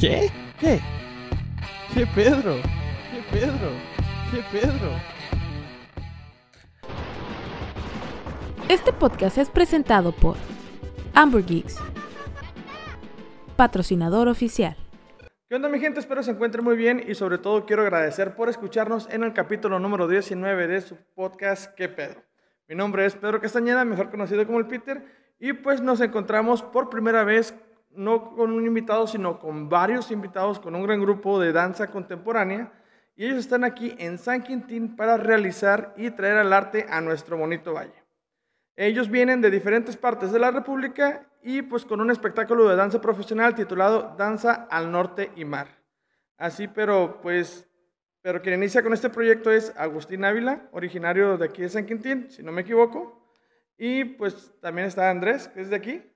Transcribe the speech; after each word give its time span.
¿Qué? 0.00 0.30
¿Qué? 0.58 0.80
¿Qué 1.92 2.06
Pedro? 2.14 2.54
¿Qué 2.54 3.22
Pedro? 3.30 3.70
¿Qué 4.30 4.42
Pedro? 4.50 4.88
Este 8.70 8.94
podcast 8.94 9.36
es 9.36 9.50
presentado 9.50 10.12
por 10.12 10.36
Amber 11.12 11.44
Geeks, 11.44 11.76
patrocinador 13.56 14.28
oficial. 14.28 14.74
¿Qué 15.50 15.56
onda 15.56 15.68
mi 15.68 15.78
gente? 15.78 16.00
Espero 16.00 16.22
se 16.22 16.30
encuentren 16.30 16.64
muy 16.64 16.78
bien 16.78 17.04
y 17.06 17.14
sobre 17.14 17.36
todo 17.36 17.66
quiero 17.66 17.82
agradecer 17.82 18.34
por 18.34 18.48
escucharnos 18.48 19.06
en 19.10 19.22
el 19.22 19.34
capítulo 19.34 19.78
número 19.80 20.08
19 20.08 20.66
de 20.66 20.80
su 20.80 20.96
podcast 21.14 21.74
¿Qué 21.74 21.90
Pedro? 21.90 22.22
Mi 22.68 22.74
nombre 22.74 23.04
es 23.04 23.16
Pedro 23.16 23.38
Castañeda, 23.38 23.84
mejor 23.84 24.10
conocido 24.10 24.46
como 24.46 24.60
el 24.60 24.66
Peter, 24.66 25.04
y 25.38 25.52
pues 25.52 25.82
nos 25.82 26.00
encontramos 26.00 26.62
por 26.62 26.88
primera 26.88 27.22
vez 27.22 27.54
no 27.90 28.34
con 28.34 28.52
un 28.52 28.66
invitado, 28.66 29.06
sino 29.06 29.38
con 29.38 29.68
varios 29.68 30.10
invitados, 30.10 30.60
con 30.60 30.74
un 30.74 30.84
gran 30.84 31.00
grupo 31.00 31.40
de 31.40 31.52
danza 31.52 31.88
contemporánea, 31.88 32.72
y 33.16 33.26
ellos 33.26 33.38
están 33.38 33.64
aquí 33.64 33.94
en 33.98 34.18
San 34.18 34.42
Quintín 34.42 34.96
para 34.96 35.16
realizar 35.16 35.92
y 35.96 36.10
traer 36.10 36.38
al 36.38 36.52
arte 36.52 36.86
a 36.88 37.00
nuestro 37.00 37.36
bonito 37.36 37.74
valle. 37.74 38.02
Ellos 38.76 39.10
vienen 39.10 39.42
de 39.42 39.50
diferentes 39.50 39.96
partes 39.96 40.32
de 40.32 40.38
la 40.38 40.50
República 40.50 41.28
y 41.42 41.62
pues 41.62 41.84
con 41.84 42.00
un 42.00 42.10
espectáculo 42.10 42.68
de 42.68 42.76
danza 42.76 43.00
profesional 43.00 43.54
titulado 43.54 44.14
Danza 44.16 44.66
al 44.70 44.90
Norte 44.90 45.32
y 45.36 45.44
Mar. 45.44 45.68
Así, 46.38 46.68
pero 46.68 47.20
pues, 47.20 47.68
pero 48.22 48.40
quien 48.40 48.54
inicia 48.54 48.82
con 48.82 48.94
este 48.94 49.10
proyecto 49.10 49.50
es 49.50 49.74
Agustín 49.76 50.24
Ávila, 50.24 50.68
originario 50.72 51.36
de 51.36 51.44
aquí 51.44 51.60
de 51.60 51.68
San 51.68 51.84
Quintín, 51.84 52.30
si 52.30 52.42
no 52.42 52.52
me 52.52 52.62
equivoco. 52.62 53.28
Y 53.76 54.04
pues 54.04 54.54
también 54.60 54.86
está 54.86 55.10
Andrés, 55.10 55.48
que 55.48 55.60
es 55.60 55.68
de 55.68 55.76
aquí. 55.76 56.09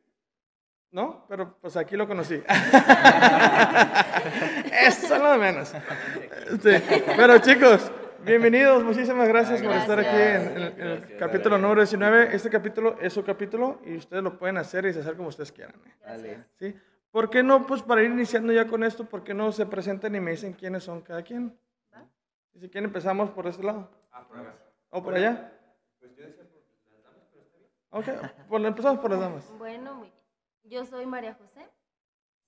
¿No? 0.95 1.25
Pero 1.29 1.57
pues 1.61 1.77
aquí 1.77 1.97
lo 1.97 2.07
conocí. 2.07 2.35
Eso 4.81 5.15
es 5.15 5.21
lo 5.21 5.33
de 5.33 5.39
menos. 5.39 5.69
Sí. 5.71 6.71
Pero 7.17 7.39
chicos, 7.39 7.91
bienvenidos. 8.25 8.85
Muchísimas 8.85 9.27
gracias, 9.27 9.61
por 9.61 9.73
estar 9.73 9.99
aquí 9.99 10.09
en, 10.17 10.57
el- 10.57 10.81
en 10.81 10.87
el 10.87 11.17
capítulo 11.19 11.59
número 11.59 11.81
19. 11.81 12.29
Este 12.37 12.49
capítulo 12.49 12.97
es 13.01 13.13
su 13.13 13.25
capítulo 13.25 13.81
y 13.85 13.97
ustedes 13.97 14.23
lo 14.23 14.39
pueden 14.39 14.57
hacer 14.57 14.85
y 14.85 14.91
hacer 14.91 15.17
como 15.17 15.31
ustedes 15.31 15.51
quieran. 15.51 15.75
¿eh? 16.29 16.45
¿Sí? 16.61 16.77
¿Por 17.11 17.29
qué 17.29 17.43
no? 17.43 17.67
Pues 17.67 17.83
para 17.83 18.01
ir 18.05 18.11
iniciando 18.13 18.53
ya 18.53 18.69
con 18.69 18.85
esto, 18.85 19.05
¿por 19.05 19.25
qué 19.25 19.35
no 19.35 19.51
se 19.51 19.67
presentan 19.67 20.15
y 20.15 20.21
me 20.21 20.31
dicen 20.31 20.53
quiénes 20.53 20.85
son 20.85 21.01
cada 21.01 21.23
quien? 21.25 21.59
Y 22.55 22.61
si 22.61 22.69
quieren 22.69 22.85
empezamos 22.89 23.31
por 23.31 23.49
este 23.49 23.65
lado. 23.65 23.91
¿O 24.91 25.03
por 25.03 25.13
allá? 25.17 25.51
Ok, 27.91 28.05
pues 28.49 28.65
empezamos 28.65 29.01
por 29.01 29.11
las 29.11 29.19
damas. 29.19 29.45
Bueno, 29.59 29.95
muy 29.97 30.03
bien. 30.09 30.14
Yo 30.65 30.85
soy 30.85 31.07
María 31.07 31.35
José, 31.35 31.69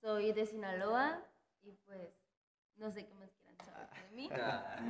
soy 0.01 0.33
de 0.33 0.45
Sinaloa 0.45 1.21
y 1.61 1.71
pues 1.85 2.09
no 2.75 2.91
sé 2.91 3.05
qué 3.05 3.13
más 3.15 3.29
quieran 3.31 3.57
saber 3.65 4.09
de 4.09 4.15
mí. 4.15 4.29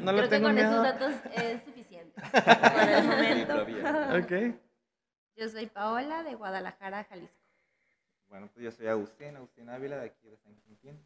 No 0.04 0.12
le 0.12 0.18
Creo 0.18 0.30
que 0.30 0.36
tengo 0.36 0.48
con 0.48 0.56
miedo. 0.56 0.70
esos 0.70 0.84
datos 0.84 1.14
es 1.36 1.64
suficiente 1.64 2.22
por 2.32 2.90
el 2.90 3.04
momento. 3.04 3.56
Ok. 4.18 4.60
Yo 5.36 5.50
soy 5.50 5.68
Paola 5.68 6.24
de 6.24 6.36
Guadalajara, 6.36 7.04
Jalisco. 7.04 7.36
Bueno, 8.30 8.50
pues 8.54 8.64
yo 8.64 8.72
soy 8.72 8.88
Agustín, 8.88 9.36
Agustín 9.36 9.70
Ávila, 9.70 9.98
de 9.98 10.06
aquí 10.08 10.28
de 10.28 10.38
San 10.38 10.56
Quintín. 10.62 11.06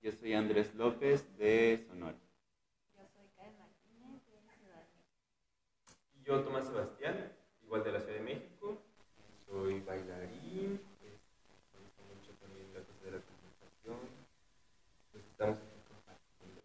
Yo 0.00 0.12
soy 0.12 0.34
Andrés 0.34 0.74
López 0.74 1.36
de 1.36 1.84
Sonora. 1.88 2.16
Yo 2.94 3.06
soy 3.12 3.28
Karen 3.36 3.56
Martínez 3.58 4.12
de 4.12 4.20
Ciudad 4.20 4.40
de 4.40 4.46
México. 4.46 4.78
Y 6.14 6.22
yo, 6.24 6.42
Tomás 6.42 6.64
Sebastián, 6.66 7.32
igual 7.62 7.84
de 7.84 7.92
la 7.92 8.00
Ciudad 8.00 8.14
de 8.18 8.22
México. 8.24 8.78
Soy 9.46 9.80
bailarín, 9.80 10.80
pues, 10.98 11.20
me 11.72 11.80
gusta 11.84 12.02
mucho 12.02 12.32
también 12.40 12.66
la 12.74 12.80
cosa 12.80 13.04
de 13.04 13.10
la 13.12 13.20
comunicación. 13.20 13.98
Pues 15.12 15.24
estamos 15.24 15.58
aquí 15.58 15.82
compartiendo. 15.86 16.62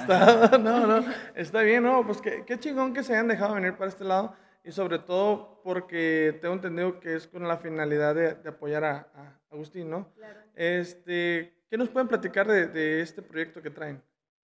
Está, 0.00 0.58
no, 0.58 0.86
no, 0.86 1.12
está 1.34 1.62
bien, 1.62 1.82
¿no? 1.82 2.04
Pues 2.04 2.20
qué, 2.20 2.44
qué 2.46 2.58
chingón 2.58 2.92
que 2.94 3.02
se 3.02 3.14
hayan 3.14 3.28
dejado 3.28 3.54
venir 3.54 3.74
para 3.76 3.88
este 3.88 4.04
lado 4.04 4.34
y 4.64 4.72
sobre 4.72 4.98
todo 4.98 5.60
porque 5.62 6.38
tengo 6.40 6.54
entendido 6.54 7.00
que 7.00 7.14
es 7.14 7.26
con 7.26 7.46
la 7.46 7.56
finalidad 7.56 8.14
de, 8.14 8.34
de 8.34 8.48
apoyar 8.48 8.84
a, 8.84 9.08
a 9.14 9.40
Agustín, 9.50 9.90
¿no? 9.90 10.12
Claro. 10.14 10.40
Este, 10.54 11.56
¿Qué 11.68 11.76
nos 11.76 11.88
pueden 11.88 12.08
platicar 12.08 12.46
de, 12.46 12.66
de 12.68 13.00
este 13.00 13.22
proyecto 13.22 13.62
que 13.62 13.70
traen? 13.70 14.02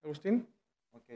Agustín. 0.03 0.47
Ok, 0.91 1.09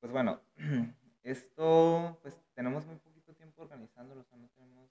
pues 0.00 0.12
bueno, 0.12 0.40
esto, 1.22 2.18
pues 2.22 2.34
tenemos 2.54 2.86
muy 2.86 2.96
poquito 2.96 3.32
tiempo 3.34 3.62
organizándolo, 3.62 4.20
o 4.20 4.24
sea, 4.24 4.38
no 4.38 4.48
tenemos 4.48 4.90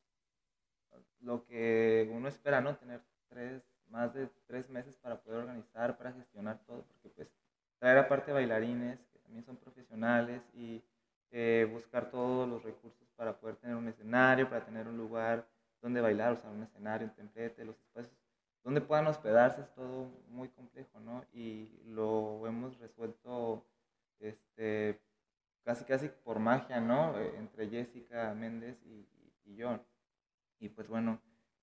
lo 1.22 1.46
que 1.46 2.10
uno 2.12 2.28
espera, 2.28 2.62
¿no? 2.62 2.76
Tener 2.78 3.02
tres, 3.30 3.64
más 3.90 4.14
de 4.14 4.30
tres 4.46 4.70
meses 4.70 4.96
para 4.98 5.22
poder 5.22 5.40
organizar, 5.40 5.98
para 5.98 6.14
gestionar 6.14 6.60
todo, 6.66 6.86
porque 6.86 7.10
pues 7.10 7.30
traer 7.80 7.98
aparte 7.98 8.32
bailarines 8.32 9.00
que 9.14 9.20
también 9.20 9.44
son 9.46 9.58
profesionales 9.58 10.42
y 10.54 10.84
eh, 11.32 11.68
buscar 11.72 12.10
todos 12.10 12.48
los 12.48 12.64
recursos 12.64 13.08
para 13.16 13.38
poder 13.40 13.56
tener 13.58 13.76
un 13.76 13.88
escenario, 13.88 14.50
para 14.50 14.66
tener 14.66 14.88
un 14.88 14.98
lugar 14.98 15.48
donde 15.82 16.02
bailar, 16.02 16.34
o 16.34 16.38
sea, 16.38 16.50
un 16.50 16.64
escenario, 16.64 17.08
un 17.08 17.14
templete, 17.14 17.66
los 17.66 17.78
espacios 17.80 18.16
donde 18.64 18.82
puedan 18.82 19.08
hospedarse 19.08 19.62
es 19.62 19.74
todo 19.74 20.10
muy 20.30 20.50
complejo, 20.50 21.00
¿no? 21.00 21.24
Y 21.34 21.80
lo 21.86 22.46
hemos 22.48 22.78
resuelto 22.80 23.66
este, 24.20 25.00
casi 25.64 25.86
casi 25.86 26.10
por 26.10 26.40
magia, 26.40 26.80
¿no? 26.82 27.18
Eh, 27.20 27.38
entre 27.38 27.70
Jessica 27.70 28.34
Méndez 28.34 28.78
y, 28.86 29.08
y- 29.46 29.56
yo. 29.56 29.80
Y 30.60 30.70
pues 30.70 30.88
bueno, 30.88 31.22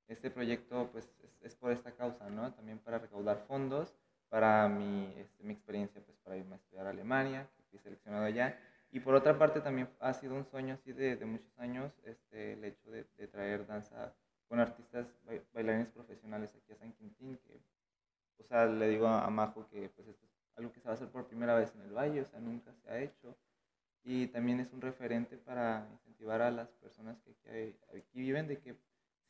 este 0.09 0.31
proyecto 0.31 0.91
pues 0.93 1.11
es, 1.23 1.37
es 1.43 1.55
por 1.57 1.73
esta 1.73 1.93
causa, 1.95 2.29
¿no? 2.31 2.53
También 2.55 2.79
para 2.79 2.99
recaudar 2.99 3.39
fondos 3.47 3.95
para 4.35 4.67
mi, 4.69 5.15
este, 5.17 5.45
mi 5.45 5.53
experiencia, 5.53 6.03
pues 6.05 6.19
para 6.25 6.37
irme 6.37 6.55
a 6.55 6.59
estudiar 6.59 6.89
a 6.89 6.91
Alemania, 6.91 7.49
que 7.57 7.63
fui 7.71 7.79
seleccionado 7.79 8.25
allá. 8.25 8.59
Y 8.91 8.99
por 8.99 9.15
otra 9.15 9.39
parte 9.39 9.61
también 9.61 9.89
ha 10.01 10.13
sido 10.13 10.35
un 10.35 10.45
sueño 10.45 10.75
así 10.75 10.91
de, 10.93 11.15
de 11.15 11.25
muchos 11.25 11.57
años 11.57 11.93
este, 12.05 12.55
el 12.55 12.65
hecho 12.65 12.91
de, 12.91 13.07
de 13.17 13.29
traer 13.29 13.65
danza 13.65 14.13
con 14.49 14.59
artistas 14.59 15.07
bai- 15.25 15.41
bailarines 15.53 15.87
profesionales 15.91 16.51
aquí 16.57 16.73
a 16.73 16.77
San 16.77 16.93
Quintín, 16.95 17.39
que, 17.47 17.61
o 18.41 18.43
sea, 18.43 18.67
le 18.67 18.89
digo 18.89 19.07
a, 19.07 19.31
Majo 19.31 19.69
que 19.69 19.89
pues 19.91 20.09
esto 20.09 20.27
es 20.27 20.33
algo 20.57 20.73
que 20.73 20.81
se 20.81 20.87
va 20.89 20.95
a 20.95 20.95
hacer 20.95 21.11
por 21.11 21.29
primera 21.29 21.55
vez 21.55 21.73
en 21.77 21.83
el 21.83 21.93
valle, 21.97 22.23
o 22.23 22.27
sea, 22.27 22.41
nunca 22.41 22.73
se 22.75 22.91
ha 22.91 22.99
hecho. 22.99 23.37
Y 24.03 24.27
también 24.27 24.59
es 24.59 24.73
un 24.73 24.81
referente 24.81 25.37
para 25.37 25.87
incentivar 25.93 26.43
a 26.43 26.51
las 26.51 26.71
personas 26.83 27.21
que 27.21 27.31
aquí, 27.31 27.79
aquí 27.97 28.19
viven 28.21 28.49
de 28.49 28.59
que 28.59 28.75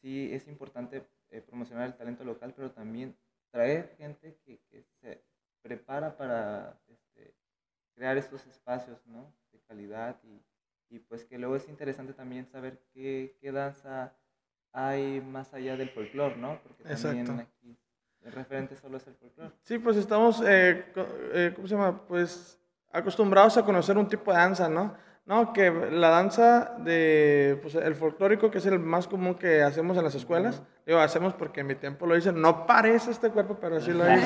sí 0.00 0.30
es 0.32 0.48
importante 0.48 1.06
eh, 1.28 1.42
promocionar 1.42 1.84
el 1.88 1.94
talento 1.94 2.24
local, 2.24 2.54
pero 2.56 2.70
también 2.70 3.14
traer 3.54 3.94
gente 3.96 4.36
que, 4.44 4.58
que 4.68 4.82
se 5.00 5.22
prepara 5.62 6.16
para 6.16 6.76
este, 6.88 7.36
crear 7.94 8.16
estos 8.18 8.44
espacios 8.48 8.98
¿no? 9.06 9.32
de 9.52 9.60
calidad 9.60 10.16
y, 10.24 10.42
y 10.90 10.98
pues 10.98 11.24
que 11.24 11.38
luego 11.38 11.54
es 11.54 11.68
interesante 11.68 12.14
también 12.14 12.46
saber 12.46 12.82
qué, 12.92 13.38
qué 13.40 13.52
danza 13.52 14.12
hay 14.72 15.20
más 15.20 15.54
allá 15.54 15.76
del 15.76 15.88
folclore, 15.90 16.36
¿no? 16.36 16.60
Porque 16.64 16.82
también 16.82 17.20
Exacto. 17.20 17.42
aquí 17.42 17.78
el 18.22 18.32
referente 18.32 18.74
solo 18.74 18.96
es 18.96 19.06
el 19.06 19.14
folclore. 19.14 19.52
Sí, 19.62 19.78
pues 19.78 19.96
estamos, 19.98 20.42
eh, 20.44 20.86
eh, 21.32 21.52
¿cómo 21.54 21.68
se 21.68 21.76
llama? 21.76 22.04
Pues 22.08 22.60
acostumbrados 22.90 23.56
a 23.56 23.64
conocer 23.64 23.96
un 23.96 24.08
tipo 24.08 24.32
de 24.32 24.38
danza, 24.38 24.68
¿no? 24.68 24.96
No, 25.26 25.54
que 25.54 25.70
la 25.70 26.10
danza 26.10 26.74
de, 26.80 27.58
pues 27.62 27.74
el 27.76 27.94
folclórico, 27.94 28.50
que 28.50 28.58
es 28.58 28.66
el 28.66 28.78
más 28.78 29.08
común 29.08 29.34
que 29.36 29.62
hacemos 29.62 29.96
en 29.96 30.04
las 30.04 30.14
escuelas, 30.14 30.62
digo, 30.84 30.98
hacemos 30.98 31.32
porque 31.32 31.60
en 31.60 31.68
mi 31.68 31.74
tiempo 31.76 32.04
lo 32.04 32.14
dicen, 32.14 32.38
no 32.42 32.66
parece 32.66 33.10
este 33.10 33.30
cuerpo, 33.30 33.56
pero 33.58 33.76
así 33.76 33.90
lo 33.92 34.04
digo. 34.04 34.20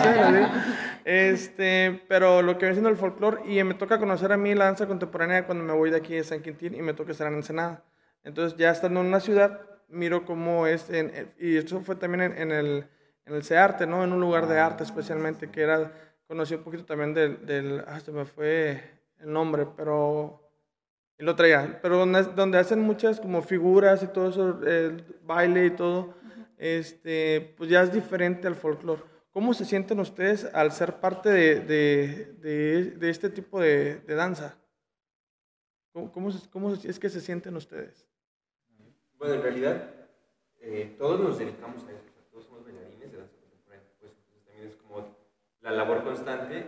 este, 1.04 2.02
pero 2.08 2.42
lo 2.42 2.54
que 2.54 2.66
viene 2.66 2.74
siendo 2.74 2.90
el 2.90 2.96
folclore, 2.96 3.42
y 3.50 3.62
me 3.64 3.74
toca 3.74 3.98
conocer 3.98 4.32
a 4.32 4.36
mí 4.36 4.54
la 4.54 4.64
danza 4.66 4.86
contemporánea 4.86 5.46
cuando 5.46 5.62
me 5.64 5.72
voy 5.72 5.90
de 5.90 5.98
aquí 5.98 6.14
de 6.16 6.24
San 6.24 6.42
Quintín 6.42 6.74
y 6.74 6.82
me 6.82 6.94
toca 6.94 7.12
estar 7.12 7.28
en 7.28 7.34
Ensenada. 7.34 7.84
Entonces, 8.24 8.58
ya 8.58 8.70
estando 8.70 9.00
en 9.00 9.06
una 9.06 9.20
ciudad, 9.20 9.60
miro 9.88 10.24
cómo 10.24 10.66
es, 10.66 10.90
en- 10.90 11.32
y 11.38 11.56
esto 11.56 11.80
fue 11.80 11.94
también 11.96 12.32
en, 12.32 12.38
en 12.38 12.50
el, 12.52 12.88
en 13.24 13.34
el 13.34 13.44
CEARTE, 13.44 13.86
¿no? 13.86 14.02
En 14.04 14.12
un 14.12 14.20
lugar 14.20 14.48
de 14.48 14.58
arte 14.58 14.82
especialmente, 14.84 15.50
que 15.50 15.62
era, 15.62 15.92
conocí 16.26 16.54
un 16.54 16.64
poquito 16.64 16.84
también 16.84 17.14
del, 17.14 17.46
del 17.46 17.84
ah, 17.86 18.00
se 18.00 18.10
me 18.12 18.24
fue 18.24 18.82
el 19.20 19.32
nombre, 19.32 19.66
pero, 19.76 20.47
y 21.18 21.24
lo 21.24 21.34
traía, 21.34 21.80
pero 21.82 21.98
donde, 21.98 22.22
donde 22.22 22.58
hacen 22.58 22.80
muchas 22.80 23.20
como 23.20 23.42
figuras 23.42 24.02
y 24.02 24.06
todo 24.06 24.28
eso, 24.28 24.62
el 24.62 25.04
baile 25.24 25.66
y 25.66 25.70
todo, 25.70 26.14
este, 26.56 27.54
pues 27.56 27.68
ya 27.68 27.82
es 27.82 27.92
diferente 27.92 28.46
al 28.46 28.54
folclore. 28.54 29.02
¿Cómo 29.32 29.52
se 29.52 29.64
sienten 29.64 29.98
ustedes 29.98 30.44
al 30.54 30.72
ser 30.72 31.00
parte 31.00 31.28
de, 31.28 31.60
de, 31.60 32.34
de, 32.38 32.84
de 32.92 33.10
este 33.10 33.30
tipo 33.30 33.60
de, 33.60 34.00
danza? 34.06 34.56
¿Cómo, 35.92 36.12
cómo, 36.12 36.30
cómo 36.52 36.74
es 36.74 36.98
que 36.98 37.08
se 37.08 37.20
sienten 37.20 37.56
ustedes? 37.56 38.06
Bueno, 39.18 39.34
en 39.34 39.42
realidad, 39.42 39.90
eh, 40.60 40.94
todos 40.98 41.20
nos 41.20 41.38
dedicamos 41.38 41.84
a 41.84 41.92
eso. 41.92 42.04
todos 42.30 42.44
somos 42.44 42.64
bailarines 42.64 43.10
de 43.10 43.18
danza 43.18 43.34
contemporánea. 43.40 43.86
Pues 43.98 44.12
entonces 44.12 44.44
también 44.44 44.68
es 44.68 44.76
como 44.76 45.16
la 45.62 45.72
labor 45.72 46.04
constante 46.04 46.66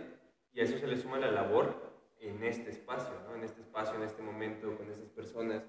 y 0.53 0.59
a 0.59 0.63
eso 0.63 0.77
se 0.77 0.87
le 0.87 0.97
suma 0.97 1.17
la 1.19 1.31
labor 1.31 1.90
en 2.21 2.43
este 2.43 2.69
espacio, 2.69 3.19
¿no? 3.27 3.35
En 3.35 3.43
este 3.43 3.61
espacio, 3.61 3.95
en 3.95 4.03
este 4.03 4.21
momento, 4.21 4.77
con 4.77 4.89
estas 4.89 5.09
personas. 5.09 5.63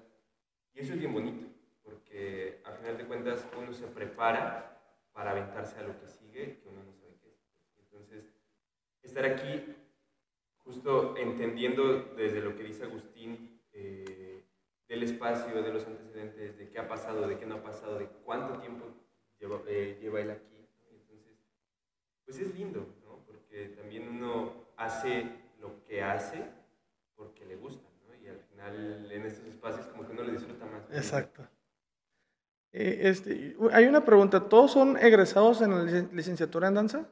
Y 0.73 0.81
eso 0.81 0.93
es 0.93 0.99
bien 0.99 1.13
bonito, 1.13 1.47
porque 1.83 2.61
a 2.63 2.71
final 2.71 2.97
de 2.97 3.05
cuentas 3.05 3.47
uno 3.57 3.73
se 3.73 3.87
prepara 3.87 4.69
para 5.11 5.31
aventarse 5.31 5.79
a 5.79 5.83
lo 5.83 5.99
que 5.99 6.07
sigue, 6.07 6.59
que 6.59 6.69
uno 6.69 6.83
no 6.83 6.93
sabe 6.93 7.17
qué 7.21 7.29
es. 7.29 7.43
Entonces, 7.79 8.31
estar 9.01 9.25
aquí 9.25 9.75
justo 10.57 11.17
entendiendo 11.17 12.13
desde 12.15 12.41
lo 12.41 12.55
que 12.55 12.63
dice 12.63 12.83
Agustín 12.83 13.61
eh, 13.73 14.43
del 14.87 15.03
espacio, 15.03 15.61
de 15.61 15.73
los 15.73 15.85
antecedentes, 15.85 16.57
de 16.57 16.69
qué 16.69 16.79
ha 16.79 16.87
pasado, 16.87 17.27
de 17.27 17.37
qué 17.37 17.45
no 17.45 17.55
ha 17.55 17.63
pasado, 17.63 17.97
de 17.97 18.07
cuánto 18.23 18.59
tiempo 18.59 18.85
lleva, 19.39 19.59
eh, 19.67 19.97
lleva 19.99 20.21
él 20.21 20.31
aquí. 20.31 20.67
Entonces, 20.91 21.37
pues 22.25 22.39
es 22.39 22.55
lindo, 22.55 22.95
¿no? 23.03 23.23
Porque 23.25 23.69
también 23.69 24.07
uno 24.07 24.67
hace 24.77 25.42
que 25.93 26.01
hace 26.01 26.43
porque 27.15 27.45
le 27.45 27.55
gusta, 27.55 27.87
¿no? 28.07 28.15
Y 28.15 28.27
al 28.27 28.39
final 28.39 29.11
en 29.11 29.25
estos 29.27 29.45
espacios 29.45 29.85
como 29.87 30.07
que 30.07 30.13
uno 30.13 30.23
le 30.23 30.31
disfruta 30.31 30.65
más. 30.65 30.81
Exacto. 30.91 31.47
Eh, 32.71 33.01
este, 33.03 33.55
hay 33.71 33.85
una 33.85 34.03
pregunta, 34.03 34.39
¿todos 34.49 34.71
son 34.71 34.97
egresados 34.97 35.61
en 35.61 35.69
la 35.69 35.83
lic- 35.83 36.11
licenciatura 36.11 36.69
en 36.69 36.73
danza? 36.73 37.05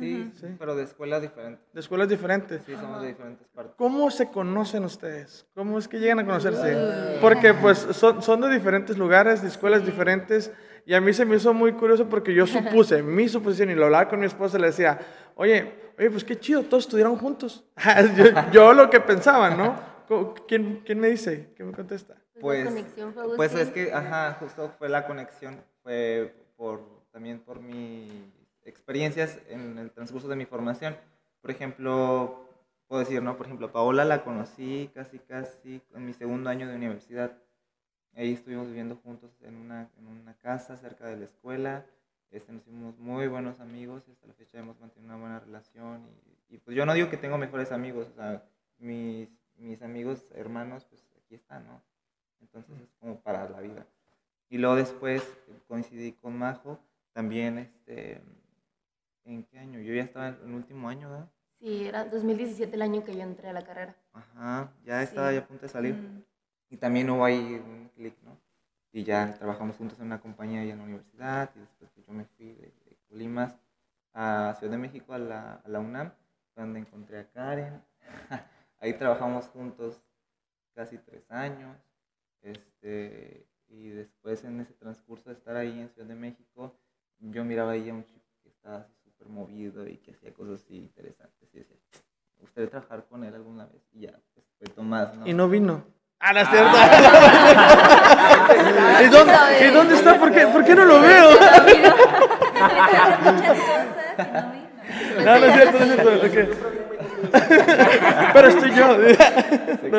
Sí, 0.00 0.32
Sí. 0.34 0.46
pero 0.58 0.74
de 0.74 0.82
escuelas 0.82 1.22
diferentes. 1.22 1.72
De 1.72 1.78
escuelas 1.80 2.08
diferentes. 2.08 2.60
Sí, 2.66 2.74
somos 2.74 3.02
de 3.02 3.08
diferentes 3.08 3.46
partes. 3.48 3.74
¿Cómo 3.76 4.10
se 4.10 4.28
conocen 4.30 4.84
ustedes? 4.84 5.46
¿Cómo 5.54 5.78
es 5.78 5.86
que 5.86 6.00
llegan 6.00 6.18
a 6.18 6.26
conocerse? 6.26 7.18
Porque 7.20 7.54
pues 7.54 7.78
son, 7.78 8.20
son 8.20 8.40
de 8.40 8.48
diferentes 8.50 8.98
lugares, 8.98 9.42
de 9.42 9.48
escuelas 9.48 9.86
diferentes, 9.86 10.52
y 10.86 10.94
a 10.94 11.00
mí 11.00 11.12
se 11.12 11.24
me 11.24 11.36
hizo 11.36 11.52
muy 11.54 11.72
curioso 11.72 12.08
porque 12.08 12.34
yo 12.34 12.46
supuse, 12.46 13.02
mi 13.02 13.28
suposición, 13.28 13.70
y 13.70 13.74
lo 13.74 13.86
hablaba 13.86 14.08
con 14.08 14.20
mi 14.20 14.26
esposa, 14.26 14.58
le 14.58 14.68
decía, 14.68 14.98
oye, 15.34 15.72
oye, 15.98 16.10
pues 16.10 16.24
qué 16.24 16.38
chido, 16.38 16.62
todos 16.62 16.84
estudiaron 16.84 17.16
juntos. 17.16 17.64
yo, 18.16 18.24
yo 18.52 18.72
lo 18.72 18.88
que 18.90 19.00
pensaba, 19.00 19.50
¿no? 19.50 19.78
¿Cómo- 20.08 20.34
¿Quién, 20.48 20.82
quién 20.84 20.98
me 21.00 21.08
dice? 21.08 21.52
¿Quién 21.56 21.68
me 21.68 21.74
contesta? 21.74 22.16
Pues, 22.40 22.68
fue 23.12 23.36
pues 23.36 23.54
es 23.54 23.70
que, 23.70 23.92
ajá, 23.92 24.36
justo 24.40 24.72
fue 24.78 24.88
la 24.88 25.06
conexión, 25.06 25.62
fue 25.82 26.34
por, 26.56 26.80
también 27.12 27.38
por 27.40 27.60
mis 27.60 28.10
experiencias 28.64 29.38
en 29.48 29.76
el 29.78 29.90
transcurso 29.90 30.26
de 30.28 30.36
mi 30.36 30.46
formación. 30.46 30.96
Por 31.42 31.50
ejemplo, 31.50 32.48
puedo 32.88 33.00
decir, 33.00 33.22
¿no? 33.22 33.36
Por 33.36 33.46
ejemplo, 33.46 33.70
Paola 33.72 34.04
la 34.04 34.24
conocí 34.24 34.90
casi, 34.94 35.18
casi 35.18 35.82
en 35.94 36.06
mi 36.06 36.12
segundo 36.14 36.48
año 36.50 36.66
de 36.66 36.74
universidad. 36.76 37.32
Ahí 38.16 38.32
estuvimos 38.32 38.66
viviendo 38.68 38.96
juntos 38.96 39.30
en 39.42 39.56
una, 39.56 39.88
en 39.98 40.06
una 40.06 40.34
casa 40.34 40.76
cerca 40.76 41.06
de 41.06 41.16
la 41.16 41.24
escuela. 41.24 41.86
Este, 42.30 42.52
nos 42.52 42.62
hicimos 42.62 42.98
muy 42.98 43.26
buenos 43.28 43.60
amigos 43.60 44.04
y 44.08 44.12
hasta 44.12 44.26
la 44.26 44.34
fecha 44.34 44.58
hemos 44.58 44.78
mantenido 44.80 45.12
una 45.14 45.20
buena 45.20 45.40
relación. 45.40 46.06
Y, 46.50 46.54
y, 46.54 46.58
pues 46.58 46.76
yo 46.76 46.86
no 46.86 46.94
digo 46.94 47.08
que 47.08 47.16
tengo 47.16 47.38
mejores 47.38 47.72
amigos, 47.72 48.08
o 48.08 48.14
sea, 48.14 48.42
mis, 48.78 49.28
mis 49.56 49.82
amigos 49.82 50.24
hermanos, 50.34 50.84
pues 50.84 51.04
aquí 51.24 51.34
están, 51.34 51.66
¿no? 51.66 51.80
Entonces 52.40 52.78
es 52.80 52.88
como 52.98 53.20
para 53.20 53.48
la 53.48 53.60
vida. 53.60 53.86
Y 54.48 54.58
luego 54.58 54.76
después 54.76 55.22
coincidí 55.68 56.12
con 56.12 56.36
Majo, 56.36 56.78
también, 57.12 57.58
este, 57.58 58.20
¿en 59.24 59.44
qué 59.44 59.58
año? 59.58 59.80
Yo 59.80 59.94
ya 59.94 60.02
estaba 60.02 60.28
en 60.28 60.48
el 60.48 60.54
último 60.54 60.88
año, 60.88 61.10
¿verdad? 61.10 61.28
Sí, 61.60 61.84
era 61.86 62.04
2017 62.04 62.74
el 62.74 62.82
año 62.82 63.04
que 63.04 63.14
yo 63.14 63.22
entré 63.22 63.48
a 63.48 63.52
la 63.52 63.62
carrera. 63.62 63.94
Ajá, 64.12 64.72
ya 64.84 64.98
Sí. 65.00 65.04
estaba 65.04 65.32
ya 65.32 65.40
a 65.40 65.46
punto 65.46 65.62
de 65.62 65.68
salir. 65.68 65.94
Mm. 65.94 66.24
Y 66.70 66.76
también 66.76 67.10
hubo 67.10 67.24
ahí 67.24 67.60
un 67.62 67.90
clic, 67.94 68.16
¿no? 68.22 68.38
Y 68.92 69.04
ya 69.04 69.34
trabajamos 69.34 69.76
juntos 69.76 69.98
en 69.98 70.06
una 70.06 70.20
compañía 70.20 70.62
allá 70.62 70.72
en 70.72 70.78
la 70.78 70.84
universidad. 70.84 71.50
Y 71.56 71.60
después 71.60 71.90
yo 72.06 72.12
me 72.12 72.24
fui 72.24 72.52
de, 72.52 72.72
de 72.84 72.96
Colimas 73.08 73.56
a 74.12 74.54
Ciudad 74.58 74.72
de 74.72 74.78
México, 74.78 75.12
a 75.12 75.18
la, 75.18 75.54
a 75.54 75.68
la 75.68 75.80
UNAM, 75.80 76.12
donde 76.56 76.80
encontré 76.80 77.18
a 77.18 77.30
Karen. 77.30 77.82
ahí 78.80 78.94
trabajamos 78.94 79.46
juntos 79.46 80.00
casi 80.74 80.98
tres 80.98 81.30
años. 81.30 81.76
Este, 82.42 83.46
y 83.68 83.88
después 83.90 84.44
en 84.44 84.60
ese 84.60 84.72
transcurso 84.74 85.30
de 85.30 85.36
estar 85.36 85.56
ahí 85.56 85.80
en 85.80 85.88
Ciudad 85.90 86.08
de 86.08 86.14
México, 86.14 86.74
yo 87.18 87.44
miraba 87.44 87.72
ahí 87.72 87.88
a 87.90 87.94
un 87.94 88.04
chico 88.04 88.26
que 88.42 88.48
estaba 88.48 88.78
así 88.78 88.94
súper 89.04 89.28
movido 89.28 89.86
y 89.86 89.98
que 89.98 90.12
hacía 90.12 90.32
cosas 90.32 90.62
así 90.62 90.76
interesantes. 90.76 91.48
Y 91.52 91.58
decía, 91.58 91.76
me 92.36 92.42
gustaría 92.42 92.70
trabajar 92.70 93.06
con 93.06 93.24
él 93.24 93.34
alguna 93.34 93.66
vez. 93.66 93.82
Y 93.92 94.00
ya, 94.00 94.20
pues 94.34 94.46
fue 94.58 94.68
Tomás, 94.68 95.16
¿no? 95.16 95.26
Y 95.26 95.34
no 95.34 95.48
vino. 95.48 95.84
Ah, 96.20 96.32
no 96.34 96.40
es 96.40 96.48
cierto. 96.50 96.76
¿Y, 99.02 99.06
dónde? 99.08 99.32
¿Y 99.62 99.66
dónde 99.70 99.94
está? 99.94 100.18
¿Por 100.18 100.30
qué, 100.32 100.46
¿Por 100.48 100.62
qué 100.64 100.74
no 100.74 100.84
lo 100.84 101.00
veo? 101.00 101.30
No. 101.30 101.36
No, 105.24 105.38
no 105.38 105.46
es 105.46 105.54
cierto, 105.54 105.78
no 105.78 105.84
es 106.10 106.32
cierto. 106.32 106.56
Pero 108.32 108.48
estoy 108.48 108.74
yo. 108.74 108.96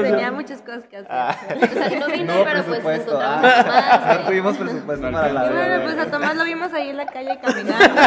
Tenía 0.02 0.32
muchas 0.32 0.62
cosas 0.62 0.84
que 0.90 0.98
hacer. 0.98 1.12
O 1.12 1.74
sea, 1.74 1.90
no 2.00 2.08
vino, 2.08 2.34
No 2.36 2.44
pero 2.44 2.64
pues 2.64 2.80
presupuesto. 2.80 3.12
encontramos 3.22 3.46
Ah, 3.46 4.18
no 4.20 4.26
tuvimos 4.28 4.58
presupuesto 4.58 5.12
para 5.12 5.32
la 5.32 5.42
bueno, 5.44 5.56
verdad. 5.56 5.84
pues 5.84 5.98
a 5.98 6.06
Tomás 6.12 6.36
lo 6.36 6.44
vimos 6.44 6.74
ahí 6.74 6.90
en 6.90 6.98
la 6.98 7.06
calle 7.06 7.40
caminando. 7.42 8.02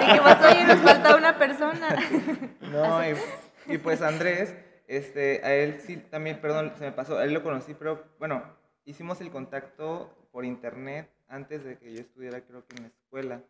Dijimos, 0.00 0.36
oye, 0.48 0.64
nos 0.64 0.78
falta 0.78 1.16
una 1.16 1.36
persona. 1.38 1.88
No, 2.60 3.00
y, 3.04 3.16
y 3.74 3.78
pues 3.78 4.00
Andrés, 4.02 4.54
este, 4.96 5.40
a 5.42 5.54
él 5.54 5.80
sí, 5.80 5.96
también, 5.96 6.40
perdón, 6.40 6.72
se 6.76 6.84
me 6.84 6.92
pasó, 6.92 7.16
a 7.16 7.24
él 7.24 7.32
lo 7.32 7.42
conocí, 7.42 7.72
pero 7.72 8.04
bueno, 8.18 8.42
hicimos 8.84 9.22
el 9.22 9.30
contacto 9.30 10.14
por 10.30 10.44
internet 10.44 11.08
antes 11.28 11.64
de 11.64 11.78
que 11.78 11.94
yo 11.94 12.00
estudiara, 12.00 12.42
creo 12.42 12.66
que 12.66 12.76
en 12.76 12.82
la 12.82 12.88
escuela, 12.88 13.42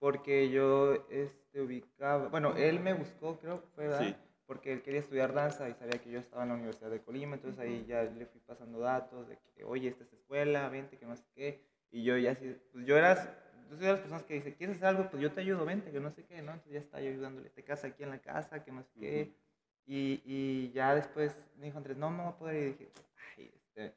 porque 0.00 0.50
yo 0.50 1.06
este, 1.08 1.60
ubicaba, 1.60 2.26
bueno, 2.26 2.56
él 2.56 2.80
me 2.80 2.92
buscó, 2.92 3.38
creo 3.38 3.60
que 3.60 3.68
fue. 3.68 4.16
Porque 4.46 4.72
él 4.72 4.82
quería 4.82 4.98
estudiar 4.98 5.32
danza 5.32 5.68
y 5.68 5.74
sabía 5.74 5.98
que 5.98 6.10
yo 6.10 6.18
estaba 6.18 6.42
en 6.42 6.48
la 6.48 6.54
Universidad 6.56 6.90
de 6.90 7.00
Colima, 7.00 7.36
entonces 7.36 7.60
ahí 7.60 7.84
ya 7.86 8.02
le 8.02 8.26
fui 8.26 8.40
pasando 8.40 8.80
datos 8.80 9.28
de 9.28 9.38
que, 9.54 9.62
oye, 9.62 9.86
esta 9.86 10.02
es 10.02 10.12
escuela, 10.12 10.68
vente, 10.68 10.98
que 10.98 11.06
no 11.06 11.14
sé 11.14 11.22
qué, 11.36 11.62
y 11.92 12.02
yo 12.02 12.18
ya 12.18 12.36
pues 12.72 12.84
yo 12.84 12.96
era, 12.96 13.14
yo 13.70 13.76
soy 13.76 13.86
de 13.86 13.92
las 13.92 14.00
personas 14.00 14.24
que 14.24 14.34
dice, 14.34 14.56
¿quieres 14.56 14.74
hacer 14.74 14.88
algo? 14.88 15.08
Pues 15.08 15.22
yo 15.22 15.30
te 15.30 15.42
ayudo, 15.42 15.64
vente, 15.64 15.92
que 15.92 16.00
no 16.00 16.10
sé 16.10 16.24
qué, 16.24 16.42
¿no? 16.42 16.50
Entonces 16.50 16.72
ya 16.72 16.78
estaba 16.80 17.00
yo 17.00 17.10
ayudándole, 17.10 17.48
te 17.50 17.62
casa 17.62 17.86
aquí 17.86 18.02
en 18.02 18.10
la 18.10 18.18
casa, 18.18 18.64
que 18.64 18.72
no 18.72 18.82
sé 18.82 18.90
qué, 18.98 19.36
y, 19.92 20.22
y 20.24 20.70
ya 20.72 20.94
después 20.94 21.36
me 21.58 21.66
dijo 21.66 21.78
Andrés, 21.78 21.96
no, 21.96 22.10
no 22.10 22.22
voy 22.24 22.32
a 22.32 22.36
poder, 22.36 22.56
y 22.62 22.66
dije, 22.72 22.88
ay, 23.36 23.50
este, 23.54 23.94